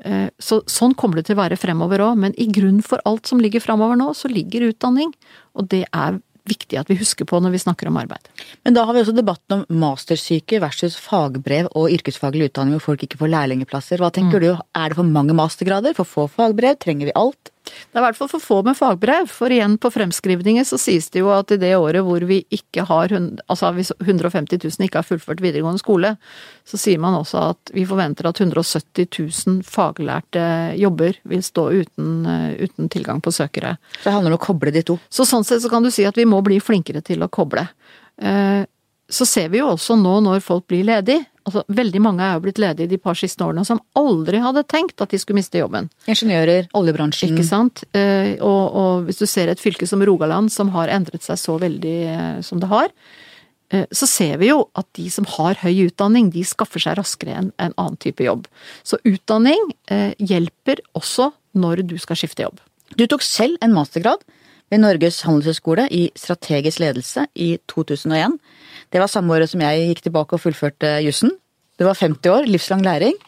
Eh, 0.02 0.28
så, 0.42 0.60
sånn 0.70 0.96
kommer 0.98 1.20
det 1.20 1.28
til 1.28 1.36
å 1.36 1.42
være 1.42 1.60
fremover 1.60 2.02
òg, 2.02 2.18
men 2.24 2.36
i 2.40 2.48
grunn 2.50 2.82
for 2.84 3.02
alt 3.08 3.28
som 3.30 3.42
ligger 3.42 3.62
fremover 3.62 3.98
nå, 4.00 4.10
så 4.18 4.30
ligger 4.32 4.70
utdanning. 4.72 5.12
Og 5.58 5.68
det 5.72 5.84
er 5.90 6.18
viktig 6.48 6.78
at 6.80 6.90
vi 6.90 6.98
husker 6.98 7.28
på 7.28 7.38
når 7.42 7.54
vi 7.54 7.62
snakker 7.62 7.88
om 7.90 7.98
arbeid. 8.00 8.30
Men 8.66 8.76
da 8.76 8.84
har 8.88 8.96
vi 8.96 9.02
også 9.04 9.14
debatten 9.16 9.60
om 9.60 9.80
mastersyke 9.82 10.60
versus 10.62 10.96
fagbrev 10.98 11.70
og 11.78 11.92
yrkesfaglig 11.94 12.50
utdanning 12.50 12.78
hvor 12.78 12.92
folk 12.92 13.06
ikke 13.06 13.20
får 13.20 13.32
lærlingeplasser. 13.34 14.02
Hva 14.02 14.10
tenker 14.14 14.42
mm. 14.42 14.44
du, 14.44 14.50
er 14.82 14.92
det 14.92 14.98
for 14.98 15.14
mange 15.18 15.36
mastergrader, 15.38 15.96
for 15.98 16.08
få 16.08 16.28
fagbrev, 16.32 16.78
trenger 16.82 17.10
vi 17.10 17.18
alt? 17.18 17.51
Det 17.62 17.98
er 17.98 18.00
i 18.00 18.04
hvert 18.06 18.18
fall 18.18 18.30
for 18.32 18.42
få 18.42 18.58
med 18.66 18.76
fagbrev, 18.78 19.28
for 19.30 19.52
igjen 19.52 19.76
på 19.80 19.90
fremskrivninger 19.92 20.66
så 20.66 20.78
sies 20.80 21.08
det 21.14 21.22
jo 21.22 21.30
at 21.34 21.52
i 21.54 21.60
det 21.62 21.72
året 21.78 22.02
hvor 22.06 22.24
vi 22.26 22.40
ikke 22.50 22.86
har 22.88 23.14
altså 23.14 23.70
hvis 23.76 23.92
150 24.00 24.58
000 24.58 24.88
ikke 24.88 25.02
har 25.02 25.06
fullført 25.06 25.42
videregående 25.44 25.82
skole, 25.82 26.14
så 26.66 26.80
sier 26.80 27.00
man 27.02 27.16
også 27.20 27.44
at 27.52 27.72
vi 27.76 27.86
forventer 27.88 28.28
at 28.28 28.42
170 28.42 29.06
000 29.46 29.62
faglærte 29.68 30.44
jobber 30.80 31.18
vil 31.28 31.44
stå 31.46 31.68
uten, 31.82 32.12
eh, 32.26 32.66
uten 32.66 32.90
tilgang 32.92 33.22
på 33.22 33.34
søkere. 33.34 33.76
Så 34.00 34.08
det 34.08 34.16
handler 34.16 34.34
om 34.34 34.40
å 34.40 34.46
koble 34.48 34.74
de 34.74 34.84
to? 34.86 34.98
Så 35.12 35.28
sånn 35.28 35.46
sett 35.46 35.62
så 35.62 35.70
kan 35.72 35.86
du 35.86 35.92
si 35.94 36.06
at 36.08 36.18
vi 36.18 36.26
må 36.28 36.42
bli 36.44 36.58
flinkere 36.62 37.04
til 37.04 37.22
å 37.22 37.30
koble. 37.32 37.68
Så 39.10 39.26
ser 39.28 39.50
vi 39.52 39.60
jo 39.60 39.72
også 39.72 39.96
nå 39.98 40.18
når 40.24 40.42
folk 40.44 40.68
blir 40.70 40.86
ledige, 40.88 41.24
altså 41.46 41.64
veldig 41.74 42.00
mange 42.02 42.24
er 42.24 42.36
jo 42.36 42.44
blitt 42.44 42.60
ledige 42.62 42.90
de 42.92 42.98
par 43.02 43.18
siste 43.18 43.42
årene 43.44 43.64
som 43.66 43.80
aldri 43.98 44.40
hadde 44.42 44.64
tenkt 44.70 45.02
at 45.02 45.12
de 45.12 45.20
skulle 45.20 45.40
miste 45.40 45.58
jobben. 45.58 45.88
Ingeniører, 46.10 46.70
oljebransjen. 46.78 47.32
Ikke 47.32 47.46
sant. 47.46 47.84
Eh, 47.96 48.38
og, 48.38 48.62
og 48.78 49.08
hvis 49.08 49.20
du 49.22 49.26
ser 49.30 49.50
et 49.50 49.62
fylke 49.62 49.88
som 49.88 50.02
Rogaland 50.06 50.52
som 50.54 50.72
har 50.76 50.92
endret 50.94 51.26
seg 51.26 51.40
så 51.40 51.58
veldig 51.62 51.98
eh, 52.14 52.40
som 52.46 52.62
det 52.62 52.70
har, 52.70 52.92
eh, 53.74 53.86
så 53.90 54.08
ser 54.08 54.38
vi 54.42 54.52
jo 54.52 54.62
at 54.78 54.88
de 54.98 55.08
som 55.12 55.26
har 55.36 55.58
høy 55.64 55.88
utdanning, 55.88 56.30
de 56.34 56.44
skaffer 56.46 56.84
seg 56.84 56.98
raskere 57.00 57.36
enn 57.40 57.50
en 57.58 57.74
annen 57.74 57.98
type 58.02 58.24
jobb. 58.24 58.46
Så 58.86 59.00
utdanning 59.08 59.72
hjelper 60.22 60.84
også 60.98 61.32
når 61.58 61.82
du 61.90 61.98
skal 62.00 62.16
skifte 62.16 62.46
jobb. 62.46 62.62
Du 62.96 63.04
tok 63.08 63.24
selv 63.24 63.58
en 63.64 63.74
mastergrad 63.74 64.22
ved 64.72 64.80
Norges 64.80 65.20
handelshøyskole 65.26 65.86
i 65.92 66.06
strategisk 66.16 66.80
ledelse 66.80 67.26
i 67.36 67.54
2001. 67.70 68.38
Det 68.92 69.00
var 69.02 69.10
samme 69.12 69.36
året 69.36 69.52
som 69.52 69.62
jeg 69.64 69.88
gikk 69.90 70.06
tilbake 70.08 70.36
og 70.36 70.42
fullførte 70.42 70.96
jussen. 71.04 71.34
Det 71.76 71.88
var 71.88 71.98
50 71.98 72.32
år, 72.32 72.48
livslang 72.48 72.84
læring. 72.84 73.18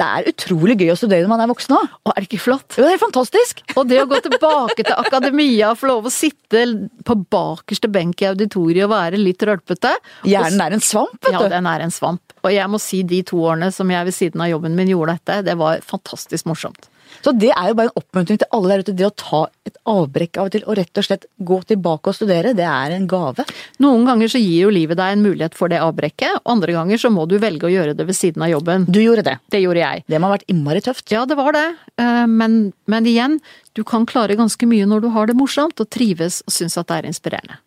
Det 0.00 0.04
er 0.08 0.28
utrolig 0.30 0.74
gøy 0.80 0.90
å 0.94 0.96
studere 0.96 1.24
når 1.24 1.30
man 1.30 1.42
er 1.44 1.50
voksen 1.50 1.74
òg. 1.76 1.96
Og 2.06 2.12
er 2.12 2.24
det 2.24 2.28
ikke 2.30 2.40
flott? 2.46 2.76
Jo, 2.78 2.86
det 2.88 2.94
er 2.96 3.00
fantastisk! 3.00 3.60
Og 3.76 3.88
det 3.90 4.00
å 4.02 4.06
gå 4.10 4.18
tilbake 4.24 4.80
til 4.80 4.94
akademia, 4.96 5.70
og 5.70 5.80
få 5.80 5.90
lov 5.90 6.08
å 6.08 6.12
sitte 6.12 6.64
på 7.06 7.16
bakerste 7.32 7.90
benk 7.92 8.24
i 8.24 8.30
auditoriet 8.32 8.86
og 8.86 8.94
være 8.94 9.20
litt 9.20 9.44
rølpete 9.46 9.92
Hjernen 10.28 10.64
er 10.64 10.76
en 10.78 10.84
svamp, 10.84 11.18
vet 11.20 11.28
du. 11.28 11.36
Ja, 11.36 11.52
den 11.52 11.68
er 11.68 11.84
en 11.84 11.94
svamp. 11.94 12.36
Og 12.42 12.50
jeg 12.50 12.72
må 12.72 12.80
si 12.82 13.02
de 13.06 13.20
to 13.28 13.44
årene 13.44 13.68
som 13.74 13.92
jeg 13.92 14.08
ved 14.08 14.16
siden 14.16 14.42
av 14.42 14.50
jobben 14.50 14.74
min 14.76 14.90
gjorde 14.90 15.18
dette, 15.20 15.42
det 15.50 15.60
var 15.60 15.84
fantastisk 15.86 16.48
morsomt. 16.50 16.88
Så 17.22 17.34
det 17.36 17.50
er 17.52 17.70
jo 17.70 17.76
bare 17.78 17.90
en 17.90 18.00
oppmuntring 18.00 18.40
til 18.40 18.48
alle 18.56 18.72
der 18.72 18.84
ute. 18.84 18.94
Det 18.98 19.06
å 19.06 19.14
ta 19.22 19.42
et 19.68 19.78
avbrekk 19.88 20.38
av 20.40 20.48
og 20.48 20.54
til 20.54 20.64
og 20.66 20.78
rett 20.78 21.00
og 21.00 21.06
slett 21.06 21.26
gå 21.38 21.58
tilbake 21.68 22.10
og 22.10 22.16
studere, 22.16 22.54
det 22.58 22.66
er 22.66 22.94
en 22.96 23.08
gave. 23.10 23.46
Noen 23.84 24.06
ganger 24.08 24.32
så 24.32 24.40
gir 24.42 24.66
jo 24.66 24.72
livet 24.74 24.98
deg 25.00 25.16
en 25.16 25.24
mulighet 25.24 25.56
for 25.58 25.72
det 25.72 25.82
avbrekket, 25.84 26.40
og 26.40 26.54
andre 26.56 26.76
ganger 26.76 27.02
så 27.02 27.12
må 27.14 27.26
du 27.30 27.36
velge 27.42 27.68
å 27.68 27.72
gjøre 27.72 27.96
det 27.98 28.06
ved 28.08 28.18
siden 28.18 28.46
av 28.46 28.52
jobben. 28.54 28.86
Du 28.88 29.00
gjorde 29.02 29.26
det. 29.28 29.36
Det 29.52 29.62
gjorde 29.62 29.84
jeg. 29.84 30.06
Det 30.08 30.20
må 30.20 30.30
ha 30.30 30.36
vært 30.36 30.48
innmari 30.52 30.84
tøft. 30.84 31.06
Ja, 31.14 31.26
det 31.28 31.38
var 31.38 31.54
det. 31.56 31.66
Eh, 32.00 32.24
men, 32.30 32.60
men 32.90 33.10
igjen, 33.10 33.38
du 33.76 33.84
kan 33.88 34.08
klare 34.08 34.38
ganske 34.38 34.68
mye 34.68 34.88
når 34.88 35.04
du 35.04 35.10
har 35.14 35.28
det 35.30 35.38
morsomt 35.38 35.80
og 35.82 35.90
trives 35.92 36.42
og 36.46 36.54
syns 36.54 36.78
at 36.80 36.90
det 36.90 37.00
er 37.00 37.10
inspirerende. 37.12 37.60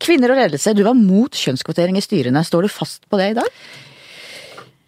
Kvinner 0.00 0.32
og 0.32 0.40
ledelse, 0.40 0.72
du 0.76 0.82
var 0.86 0.96
mot 0.96 1.34
kjønnskvotering 1.36 1.98
i 1.98 2.04
styrene. 2.04 2.42
Står 2.46 2.64
du 2.66 2.72
fast 2.72 3.04
på 3.10 3.20
det 3.20 3.32
i 3.32 3.38
dag? 3.38 3.62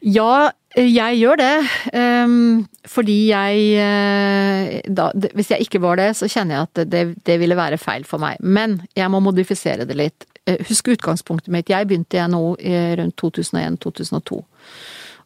Ja, 0.02 0.50
jeg 0.76 1.18
gjør 1.20 1.40
det. 1.40 1.54
Um, 1.92 2.64
fordi 2.88 3.16
jeg 3.28 3.64
uh, 3.76 4.80
da, 4.88 5.10
Hvis 5.36 5.52
jeg 5.52 5.66
ikke 5.66 5.82
var 5.82 6.00
det, 6.00 6.12
så 6.16 6.28
kjenner 6.30 6.56
jeg 6.56 6.68
at 6.68 6.82
det, 6.90 7.04
det, 7.26 7.38
ville 7.40 7.58
være 7.58 7.80
feil 7.80 8.06
for 8.08 8.22
meg. 8.22 8.40
Men 8.40 8.80
jeg 8.96 9.10
må 9.12 9.20
modifisere 9.20 9.86
det 9.88 9.98
litt. 9.98 10.26
Uh, 10.48 10.56
husk 10.68 10.92
utgangspunktet 10.94 11.52
mitt. 11.52 11.70
Jeg 11.70 11.88
begynte 11.88 12.18
i 12.18 12.26
NHO 12.26 12.56
rundt 13.00 13.20
2001-2002. 13.20 14.42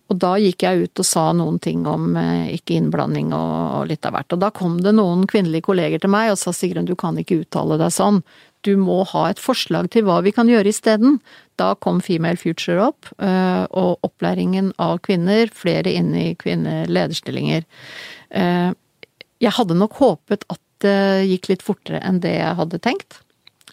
Og 0.07 0.19
da 0.23 0.37
gikk 0.39 0.63
jeg 0.63 0.87
ut 0.87 1.01
og 1.03 1.07
sa 1.07 1.25
noen 1.35 1.59
ting 1.63 1.87
om 1.91 2.13
uh, 2.15 2.47
ikke 2.55 2.77
innblanding 2.79 3.33
og, 3.35 3.55
og 3.81 3.89
litt 3.91 4.07
av 4.07 4.17
hvert. 4.17 4.35
Og 4.35 4.43
da 4.43 4.53
kom 4.55 4.81
det 4.83 4.95
noen 4.99 5.27
kvinnelige 5.31 5.67
kolleger 5.71 6.03
til 6.03 6.13
meg 6.15 6.33
og 6.35 6.41
sa 6.43 6.55
Sigrun, 6.55 6.87
du 6.87 6.95
kan 6.99 7.19
ikke 7.19 7.43
uttale 7.43 7.79
deg 7.81 7.95
sånn 7.95 8.23
du 8.67 8.75
må 8.81 9.01
ha 9.13 9.29
et 9.31 9.41
forslag 9.43 9.89
til 9.95 10.07
hva 10.07 10.19
vi 10.27 10.33
kan 10.35 10.51
gjøre 10.51 10.73
isteden. 10.73 11.21
Da 11.61 11.75
kom 11.81 12.03
Female 12.05 12.39
Future 12.41 12.89
opp, 12.89 13.09
eh, 13.23 13.65
og 13.71 14.03
opplæringen 14.07 14.73
av 14.83 14.99
kvinner, 15.07 15.49
flere 15.55 15.93
inn 15.95 16.13
i 16.19 16.35
kvinnelederstillinger. 16.41 17.65
Eh, 18.31 18.73
jeg 19.41 19.57
hadde 19.59 19.79
nok 19.79 20.01
håpet 20.01 20.47
at 20.53 20.63
det 20.85 21.29
gikk 21.31 21.51
litt 21.53 21.65
fortere 21.65 22.03
enn 22.05 22.21
det 22.21 22.37
jeg 22.37 22.59
hadde 22.59 22.83
tenkt. 22.85 23.21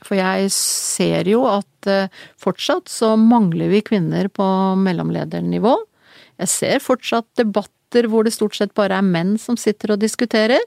For 0.03 0.19
jeg 0.19 0.51
ser 0.55 1.29
jo 1.31 1.43
at 1.49 1.89
eh, 1.89 2.11
fortsatt 2.41 2.91
så 2.91 3.13
mangler 3.19 3.71
vi 3.71 3.83
kvinner 3.85 4.29
på 4.31 4.45
mellomledernivå. 4.79 5.77
Jeg 6.43 6.51
ser 6.51 6.83
fortsatt 6.83 7.27
debatter 7.39 8.09
hvor 8.09 8.25
det 8.25 8.33
stort 8.35 8.57
sett 8.57 8.73
bare 8.77 8.97
er 8.99 9.05
menn 9.05 9.35
som 9.39 9.57
sitter 9.59 9.95
og 9.95 10.01
diskuterer. 10.01 10.61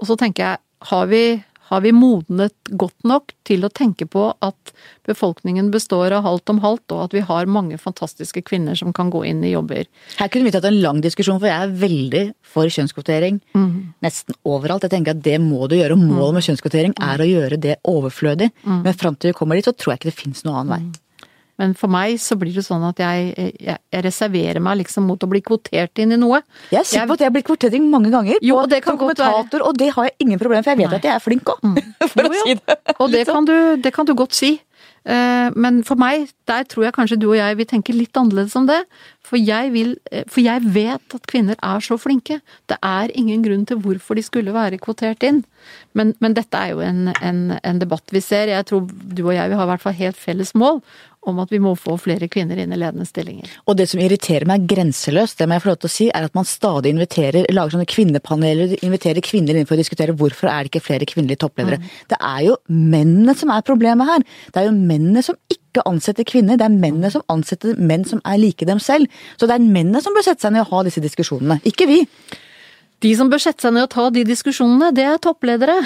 Og 0.00 0.08
så 0.10 0.18
tenker 0.20 0.48
jeg, 0.48 0.62
har 0.90 1.06
vi 1.08 1.24
har 1.70 1.80
vi 1.84 1.92
modnet 1.96 2.54
godt 2.76 3.06
nok 3.08 3.32
til 3.48 3.64
å 3.64 3.70
tenke 3.72 4.06
på 4.10 4.26
at 4.44 4.72
befolkningen 5.08 5.70
består 5.72 6.12
av 6.16 6.26
halvt 6.26 6.52
om 6.52 6.60
halvt, 6.64 6.94
og 6.96 7.02
at 7.06 7.16
vi 7.16 7.22
har 7.24 7.50
mange 7.50 7.78
fantastiske 7.80 8.44
kvinner 8.48 8.76
som 8.78 8.92
kan 8.96 9.12
gå 9.12 9.24
inn 9.28 9.40
i 9.44 9.54
jobber? 9.54 9.88
Her 10.18 10.32
kunne 10.32 10.48
vi 10.48 10.54
tatt 10.54 10.68
en 10.68 10.80
lang 10.84 11.00
diskusjon, 11.04 11.40
for 11.40 11.48
jeg 11.48 11.68
er 11.68 11.76
veldig 11.84 12.24
for 12.54 12.68
kjønnskvotering. 12.72 13.40
Mm. 13.56 13.94
Nesten 14.04 14.36
overalt. 14.44 14.84
Jeg 14.84 14.96
tenker 14.96 15.16
at 15.16 15.24
det 15.24 15.38
må 15.42 15.68
du 15.70 15.78
gjøre. 15.78 15.96
og 15.96 16.04
Målet 16.04 16.38
med 16.38 16.48
kjønnskvotering 16.48 16.98
er 17.02 17.24
å 17.24 17.30
gjøre 17.30 17.60
det 17.60 17.78
overflødig. 17.90 18.50
Mm. 18.64 18.82
Men 18.84 19.00
fram 19.00 19.16
til 19.16 19.32
vi 19.32 19.38
kommer 19.38 19.58
dit, 19.58 19.66
så 19.66 19.74
tror 19.76 19.94
jeg 19.94 20.02
ikke 20.02 20.12
det 20.12 20.20
finnes 20.20 20.44
noen 20.44 20.60
annen 20.62 20.76
vei. 20.76 21.03
Men 21.60 21.74
for 21.78 21.92
meg 21.92 22.18
så 22.22 22.34
blir 22.38 22.54
det 22.56 22.64
sånn 22.66 22.82
at 22.88 22.98
jeg, 22.98 23.30
jeg, 23.62 23.78
jeg 23.94 24.04
reserverer 24.06 24.62
meg 24.64 24.80
liksom 24.82 25.06
mot 25.06 25.22
å 25.22 25.30
bli 25.30 25.42
kvotert 25.44 26.02
inn 26.02 26.16
i 26.16 26.18
noe. 26.18 26.42
Jeg 26.72 26.80
er 26.80 26.88
sikker 26.90 27.10
på 27.10 27.18
at 27.18 27.24
jeg 27.24 27.30
har 27.30 27.36
blitt 27.36 27.48
kvotert 27.48 27.78
inn 27.78 27.88
mange 27.92 28.10
ganger 28.14 28.42
jo, 28.42 28.58
på, 28.58 28.80
som 28.82 28.98
kommentator, 28.98 29.60
være. 29.60 29.70
og 29.70 29.78
det 29.78 29.90
har 29.94 30.10
jeg 30.10 30.16
ingen 30.26 30.42
problem 30.42 30.66
for 30.66 30.74
jeg 30.74 30.82
vet 30.82 30.90
Nei. 30.90 31.00
at 31.00 31.10
jeg 31.10 31.14
er 31.14 31.22
flink 31.22 31.54
òg. 31.54 31.62
Mm. 31.62 31.80
for 32.14 32.26
å 32.26 32.38
si 32.42 32.58
det. 32.58 32.78
Og 32.98 33.10
det 33.14 33.26
kan, 33.30 33.46
du, 33.46 33.56
det 33.84 33.94
kan, 33.94 34.08
du, 34.10 34.16
godt 34.18 34.34
si. 34.34 34.56
Eh, 35.04 35.48
Men 35.54 35.82
for 35.86 36.00
meg, 36.00 36.26
der 36.50 36.66
tror 36.66 36.88
jeg 36.88 36.96
kanskje 36.96 37.20
du 37.22 37.28
og 37.30 37.38
jeg 37.38 37.60
vil 37.60 37.70
tenke 37.70 37.94
litt 37.94 38.18
annerledes 38.18 38.58
om 38.58 38.66
det. 38.66 38.82
For 39.24 39.38
jeg, 39.38 39.70
vil, 39.76 39.94
eh, 40.10 40.26
for 40.26 40.42
jeg 40.42 40.66
vet 40.74 41.18
at 41.20 41.30
kvinner 41.30 41.58
er 41.62 41.86
så 41.86 42.00
flinke. 42.00 42.40
Det 42.66 42.80
er 42.82 43.14
ingen 43.14 43.46
grunn 43.46 43.62
til 43.68 43.78
hvorfor 43.84 44.18
de 44.18 44.26
skulle 44.26 44.56
være 44.56 44.82
kvotert 44.82 45.22
inn. 45.22 45.44
Men, 45.94 46.16
men 46.18 46.34
dette 46.36 46.58
er 46.58 46.74
jo 46.74 46.82
en, 46.84 47.14
en, 47.14 47.44
en 47.62 47.80
debatt 47.80 48.10
vi 48.12 48.20
ser. 48.24 48.50
Jeg 48.52 48.66
tror 48.68 48.88
du 48.90 49.26
og 49.28 49.36
jeg 49.36 49.52
vil 49.52 49.60
ha 49.60 49.68
i 49.68 49.74
hvert 49.74 49.86
fall 49.86 50.00
helt 50.02 50.18
felles 50.20 50.56
mål 50.58 50.82
om 51.30 51.40
at 51.42 51.52
vi 51.52 51.60
må 51.62 51.74
få 51.78 51.96
flere 52.00 52.28
kvinner 52.32 52.60
inn 52.60 52.72
i 52.74 52.78
ledende 52.78 53.06
stillinger. 53.08 53.50
Og 53.68 53.78
det 53.78 53.88
som 53.90 54.02
irriterer 54.02 54.46
meg 54.48 54.66
grenseløst, 54.70 55.38
det 55.38 55.48
må 55.48 55.56
jeg 55.56 55.64
få 55.64 55.72
lov 55.72 55.80
til 55.82 55.90
å 55.90 55.94
si, 55.94 56.08
er 56.10 56.28
at 56.28 56.36
man 56.36 56.48
stadig 56.48 56.94
inviterer, 56.94 57.48
lager 57.54 57.76
sånne 57.76 57.88
kvinnepaneler, 57.90 58.76
inviterer 58.84 59.24
kvinner 59.24 59.58
inn 59.58 59.68
for 59.68 59.76
å 59.76 59.82
diskutere 59.82 60.16
hvorfor 60.16 60.50
er 60.52 60.64
det 60.64 60.72
ikke 60.72 60.84
flere 60.88 61.08
kvinnelige 61.10 61.42
toppledere. 61.44 61.80
Det 62.10 62.20
er 62.20 62.46
jo 62.48 62.56
mennene 62.70 63.36
som 63.38 63.52
er 63.54 63.66
problemet 63.66 64.10
her. 64.10 64.24
Det 64.52 64.62
er 64.62 64.70
jo 64.70 64.76
mennene 64.78 65.24
som 65.24 65.38
ikke 65.52 65.84
ansetter 65.90 66.26
kvinner, 66.28 66.58
det 66.60 66.68
er 66.68 66.74
mennene 66.74 67.10
som 67.10 67.24
ansetter 67.32 67.78
menn 67.80 68.06
som 68.08 68.22
er 68.28 68.40
like 68.40 68.68
dem 68.68 68.82
selv. 68.82 69.10
Så 69.40 69.50
det 69.50 69.58
er 69.58 69.64
mennene 69.64 70.02
som 70.04 70.14
bør 70.14 70.26
sette 70.26 70.46
seg 70.46 70.54
ned 70.54 70.66
og 70.66 70.74
ha 70.74 70.84
disse 70.86 71.02
diskusjonene, 71.02 71.60
ikke 71.66 71.88
vi. 71.90 72.02
De 73.02 73.10
som 73.18 73.28
bør 73.28 73.42
sette 73.42 73.64
seg 73.64 73.74
ned 73.74 73.86
og 73.88 73.92
ta 73.92 74.06
de 74.14 74.22
diskusjonene, 74.26 74.92
det 74.96 75.04
er 75.04 75.20
toppledere, 75.22 75.76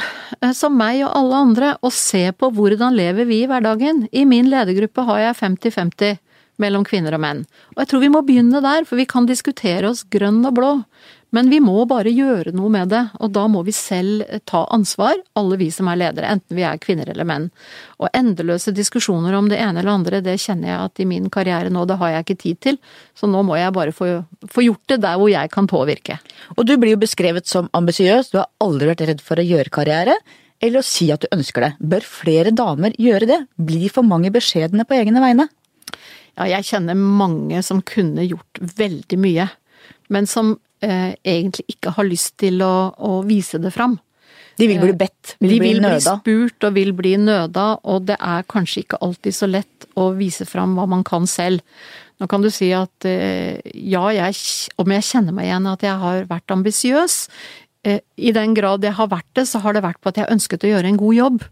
eh, 0.41 0.53
som 0.55 0.77
meg 0.77 1.01
og 1.07 1.15
alle 1.17 1.43
andre, 1.49 1.75
og 1.83 1.95
se 1.95 2.29
på 2.33 2.51
hvordan 2.55 2.97
lever 2.97 3.29
vi 3.29 3.43
i 3.43 3.49
hverdagen. 3.51 4.07
I 4.13 4.25
min 4.29 4.51
ledergruppe 4.53 5.07
har 5.09 5.25
jeg 5.25 5.39
50-50 5.41 6.19
mellom 6.59 6.85
kvinner 6.87 7.15
og 7.15 7.23
menn. 7.23 7.45
Og 7.75 7.83
jeg 7.83 7.91
tror 7.91 8.03
vi 8.03 8.13
må 8.13 8.23
begynne 8.27 8.63
der, 8.63 8.85
for 8.87 8.99
vi 8.99 9.07
kan 9.09 9.27
diskutere 9.27 9.89
oss 9.91 10.05
grønn 10.11 10.43
og 10.47 10.57
blå. 10.59 10.73
Men 11.37 11.51
vi 11.53 11.59
må 11.61 11.83
bare 11.89 12.09
gjøre 12.09 12.55
noe 12.57 12.71
med 12.73 12.89
det, 12.89 13.03
og 13.21 13.33
da 13.37 13.43
må 13.53 13.61
vi 13.67 13.75
selv 13.77 14.25
ta 14.49 14.63
ansvar, 14.73 15.19
alle 15.37 15.59
vi 15.61 15.69
som 15.75 15.91
er 15.93 15.99
ledere, 16.01 16.31
enten 16.33 16.57
vi 16.57 16.65
er 16.65 16.81
kvinner 16.81 17.11
eller 17.13 17.29
menn. 17.29 17.49
Og 18.01 18.09
endeløse 18.17 18.73
diskusjoner 18.73 19.37
om 19.37 19.51
det 19.51 19.59
ene 19.61 19.83
eller 19.83 19.93
andre, 19.93 20.23
det 20.25 20.39
kjenner 20.41 20.71
jeg 20.71 20.79
at 20.87 21.03
i 21.05 21.09
min 21.11 21.29
karriere 21.33 21.73
nå, 21.75 21.85
det 21.89 21.99
har 22.01 22.15
jeg 22.15 22.25
ikke 22.25 22.39
tid 22.45 22.61
til. 22.65 22.79
Så 23.13 23.29
nå 23.29 23.43
må 23.45 23.59
jeg 23.61 23.75
bare 23.77 23.93
få, 23.93 24.09
få 24.49 24.65
gjort 24.65 24.95
det 24.95 25.01
der 25.05 25.21
hvor 25.21 25.29
jeg 25.33 25.53
kan 25.53 25.69
påvirke. 25.69 26.17
Og 26.57 26.65
du 26.69 26.77
blir 26.81 26.97
jo 26.97 27.03
beskrevet 27.05 27.51
som 27.51 27.69
ambisiøs, 27.77 28.33
du 28.33 28.41
har 28.41 28.49
aldri 28.65 28.89
vært 28.95 29.05
redd 29.11 29.25
for 29.25 29.41
å 29.41 29.45
gjøre 29.45 29.75
karriere, 29.75 30.17
eller 30.65 30.81
å 30.81 30.87
si 30.87 31.11
at 31.13 31.23
du 31.23 31.29
ønsker 31.35 31.67
det. 31.67 31.73
Bør 31.93 32.07
flere 32.09 32.55
damer 32.57 32.97
gjøre 32.99 33.29
det? 33.29 33.39
Blir 33.61 33.93
for 33.93 34.07
mange 34.07 34.33
beskjedne 34.35 34.89
på 34.89 34.97
egne 34.97 35.21
vegne? 35.23 35.47
Ja, 36.39 36.49
jeg 36.49 36.67
kjenner 36.71 36.97
mange 36.97 37.61
som 37.67 37.83
kunne 37.83 38.25
gjort 38.25 38.63
veldig 38.79 39.19
mye, 39.21 39.49
men 40.09 40.27
som 40.31 40.57
eh, 40.85 41.15
egentlig 41.25 41.65
ikke 41.75 41.95
har 41.97 42.09
lyst 42.09 42.37
til 42.43 42.63
å, 42.65 42.91
å 42.95 43.21
vise 43.27 43.61
det 43.63 43.73
fram. 43.75 43.99
De 44.59 44.67
vil 44.67 44.81
bli 44.83 44.95
bedt, 44.99 45.37
vil 45.39 45.53
De 45.53 45.59
bli 45.61 45.71
vil 45.77 45.85
bli 45.85 45.99
spurt 46.03 46.67
og 46.67 46.75
vil 46.75 46.91
bli 46.99 47.15
nøda, 47.23 47.67
og 47.87 48.09
det 48.09 48.17
er 48.19 48.47
kanskje 48.51 48.83
ikke 48.83 48.99
alltid 49.07 49.37
så 49.37 49.47
lett 49.47 49.87
å 49.99 50.11
vise 50.19 50.49
fram 50.49 50.75
hva 50.79 50.87
man 50.91 51.05
kan 51.07 51.29
selv. 51.31 51.63
Nå 52.19 52.27
kan 52.27 52.43
du 52.43 52.51
si 52.51 52.73
at 52.75 53.07
eh, 53.07 53.61
ja, 53.75 54.03
jeg, 54.11 54.35
om 54.83 54.91
jeg 54.91 55.07
kjenner 55.07 55.37
meg 55.37 55.47
igjen 55.47 55.71
at 55.71 55.85
jeg 55.87 56.03
har 56.03 56.27
vært 56.31 56.57
ambisiøs, 56.57 57.21
eh, 57.87 58.03
i 58.19 58.35
den 58.35 58.57
grad 58.59 58.83
jeg 58.83 58.99
har 58.99 59.13
vært 59.13 59.31
det, 59.39 59.47
så 59.47 59.63
har 59.63 59.79
det 59.79 59.85
vært 59.87 60.03
på 60.03 60.11
at 60.11 60.19
jeg 60.19 60.33
ønsket 60.35 60.67
å 60.67 60.73
gjøre 60.73 60.91
en 60.91 61.01
god 61.05 61.19
jobb. 61.21 61.47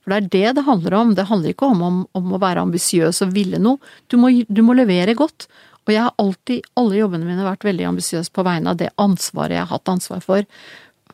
For 0.00 0.12
det 0.12 0.18
er 0.18 0.28
det 0.32 0.52
det 0.58 0.66
handler 0.68 0.96
om. 0.96 1.16
Det 1.16 1.28
handler 1.28 1.54
ikke 1.54 1.72
om, 1.72 1.80
om, 1.84 1.96
om 2.16 2.36
å 2.36 2.40
være 2.40 2.64
ambisiøs 2.64 3.20
og 3.24 3.34
ville 3.36 3.60
noe. 3.60 3.80
Du 4.08 4.16
må, 4.20 4.32
du 4.48 4.62
må 4.64 4.76
levere 4.76 5.16
godt. 5.16 5.48
Og 5.90 5.94
jeg 5.96 6.04
har 6.06 6.14
alltid, 6.22 6.66
alle 6.78 7.00
jobbene 7.00 7.26
mine, 7.26 7.42
vært 7.42 7.64
veldig 7.66 7.86
ambisiøs 7.90 8.28
på 8.30 8.44
vegne 8.46 8.70
av 8.70 8.76
det 8.78 8.92
ansvaret 9.02 9.56
jeg 9.58 9.64
har 9.66 9.72
hatt 9.74 9.90
ansvar 9.90 10.20
for. 10.22 10.44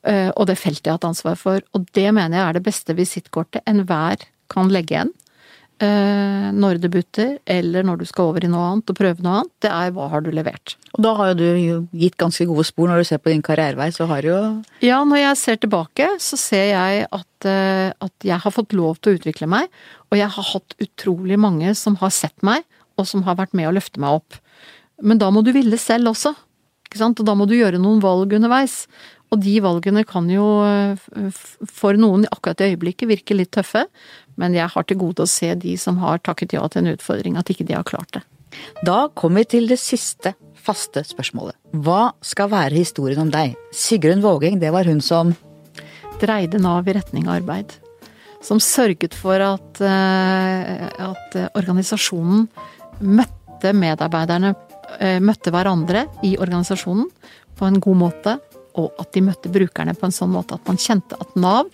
eh, 0.04 0.28
Og 0.36 0.46
det 0.50 0.58
feltet 0.60 0.84
jeg 0.84 0.92
har 0.92 0.98
hatt 1.00 1.08
ansvar 1.16 1.36
for. 1.40 1.62
Og 1.72 1.86
det 1.96 2.10
mener 2.12 2.36
jeg 2.36 2.44
er 2.50 2.58
det 2.58 2.66
beste 2.66 2.92
visittkortet 2.98 3.64
enhver 3.66 4.20
kan 4.52 4.68
legge 4.68 4.92
igjen. 4.98 5.14
eh, 5.80 6.50
Når 6.52 6.78
det 6.80 6.90
butter, 6.92 7.38
eller 7.46 7.82
når 7.84 7.98
du 7.98 8.04
skal 8.08 8.30
over 8.30 8.44
i 8.44 8.48
noe 8.48 8.66
annet 8.72 8.92
og 8.92 8.96
prøve 8.96 9.20
noe 9.24 9.40
annet. 9.40 9.52
Det 9.64 9.70
er 9.72 9.90
hva 9.96 10.10
har 10.12 10.20
du 10.24 10.30
levert. 10.30 10.76
Og 10.96 11.02
da 11.04 11.14
har 11.14 11.32
jo 11.32 11.34
du 11.40 11.88
gitt 11.98 12.16
ganske 12.16 12.46
gode 12.48 12.64
spor 12.64 12.88
når 12.88 12.98
du 12.98 13.04
ser 13.04 13.18
på 13.18 13.32
din 13.32 13.42
karrierevei, 13.42 13.88
så 13.92 14.06
har 14.08 14.20
du 14.22 14.28
jo 14.28 14.62
Ja, 14.84 15.02
når 15.04 15.16
jeg 15.24 15.36
ser 15.36 15.56
tilbake, 15.56 16.08
så 16.20 16.36
ser 16.36 16.66
jeg 16.76 17.06
at, 17.12 17.44
eh, 17.48 17.92
at 18.00 18.12
jeg 18.24 18.38
har 18.44 18.50
fått 18.52 18.72
lov 18.72 19.00
til 19.00 19.14
å 19.14 19.18
utvikle 19.20 19.48
meg, 19.48 19.68
og 20.10 20.16
jeg 20.18 20.28
har 20.28 20.50
hatt 20.52 20.76
utrolig 20.80 21.38
mange 21.38 21.74
som 21.76 21.96
har 21.96 22.10
sett 22.10 22.42
meg, 22.42 22.64
og 22.98 23.06
som 23.06 23.22
har 23.24 23.36
vært 23.36 23.52
med 23.52 23.68
å 23.68 23.74
løfte 23.76 24.00
meg 24.00 24.20
opp. 24.22 24.38
Men 25.02 25.20
da 25.20 25.30
må 25.34 25.42
du 25.44 25.52
ville 25.56 25.78
selv 25.80 26.12
også, 26.12 26.32
ikke 26.86 27.00
sant, 27.00 27.20
og 27.20 27.26
da 27.28 27.34
må 27.36 27.48
du 27.48 27.56
gjøre 27.56 27.80
noen 27.82 28.00
valg 28.04 28.32
underveis. 28.38 28.84
Og 29.34 29.40
de 29.42 29.56
valgene 29.62 30.04
kan 30.06 30.28
jo 30.30 30.44
eh, 30.62 31.00
for 31.66 31.98
noen 31.98 32.28
akkurat 32.30 32.62
i 32.62 32.70
øyeblikket 32.72 33.10
virke 33.10 33.36
litt 33.36 33.52
tøffe, 33.56 33.86
men 34.38 34.54
jeg 34.54 34.70
har 34.70 34.86
til 34.86 35.00
gode 35.00 35.24
å 35.24 35.30
se 35.30 35.50
de 35.58 35.74
som 35.80 35.98
har 36.02 36.22
takket 36.24 36.54
ja 36.54 36.62
til 36.70 36.84
en 36.84 36.94
utfordring, 36.94 37.38
at 37.40 37.50
ikke 37.50 37.66
de 37.66 37.74
har 37.74 37.86
klart 37.88 38.12
det. 38.14 38.22
Da 38.86 39.06
kommer 39.18 39.42
vi 39.42 39.56
til 39.56 39.66
det 39.68 39.80
siste 39.82 40.36
faste 40.66 41.02
spørsmålet. 41.06 41.56
Hva 41.84 42.12
skal 42.24 42.50
være 42.52 42.78
historien 42.78 43.26
om 43.26 43.32
deg? 43.32 43.56
Sigrun 43.74 44.22
Vågeng, 44.24 44.60
det 44.62 44.72
var 44.74 44.88
hun 44.88 45.02
som 45.04 45.34
dreide 46.20 46.60
Nav 46.62 46.88
i 46.88 46.94
retning 46.96 47.26
av 47.28 47.40
arbeid. 47.40 47.74
Som 48.44 48.60
sørget 48.62 49.16
for 49.16 49.42
at, 49.42 49.80
eh, 49.82 50.86
at 50.86 51.36
eh, 51.36 51.50
organisasjonen 51.58 52.46
møtte 53.00 53.72
medarbeiderne, 53.74 54.54
møtte 55.22 55.52
hverandre 55.54 56.06
i 56.24 56.36
organisasjonen 56.40 57.08
på 57.56 57.68
en 57.68 57.80
god 57.80 57.98
måte, 58.00 58.36
og 58.76 58.92
at 59.00 59.12
de 59.16 59.22
møtte 59.24 59.52
brukerne 59.52 59.94
på 59.96 60.08
en 60.08 60.14
sånn 60.14 60.32
måte 60.32 60.58
at 60.58 60.68
man 60.68 60.80
kjente 60.80 61.16
at 61.20 61.36
Nav 61.40 61.70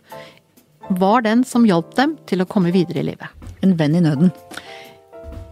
var 0.98 1.24
den 1.26 1.44
som 1.46 1.66
hjalp 1.66 1.94
dem 1.98 2.16
til 2.26 2.42
å 2.42 2.48
komme 2.48 2.72
videre 2.74 3.02
i 3.02 3.08
livet. 3.12 3.28
en 3.62 3.76
venn 3.76 3.94
i 3.94 4.00
nøden. 4.02 4.32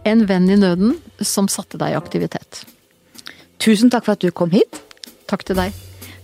En 0.03 0.25
venn 0.27 0.49
i 0.49 0.57
nøden 0.59 0.97
som 1.21 1.47
satte 1.47 1.79
deg 1.79 1.93
i 1.93 1.99
aktivitet. 1.99 2.65
Tusen 3.57 3.89
takk 3.89 4.03
for 4.05 4.17
at 4.17 4.19
du 4.19 4.31
kom 4.31 4.51
hit. 4.51 4.81
Takk 5.31 5.45
til 5.47 5.55
deg. 5.55 5.71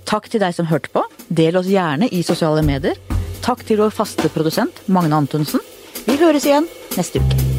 Takk 0.03 0.27
til 0.27 0.43
deg 0.43 0.55
som 0.57 0.67
hørte 0.67 0.91
på. 0.91 1.03
Del 1.29 1.55
oss 1.59 1.69
gjerne 1.71 2.09
i 2.11 2.23
sosiale 2.27 2.63
medier. 2.65 2.99
Takk 3.45 3.63
til 3.67 3.79
vår 3.83 3.93
faste 3.95 4.27
produsent 4.33 4.83
Magne 4.87 5.15
Antonsen. 5.15 5.63
Vi 6.07 6.17
høres 6.19 6.47
igjen 6.49 6.67
neste 6.97 7.23
uke. 7.23 7.56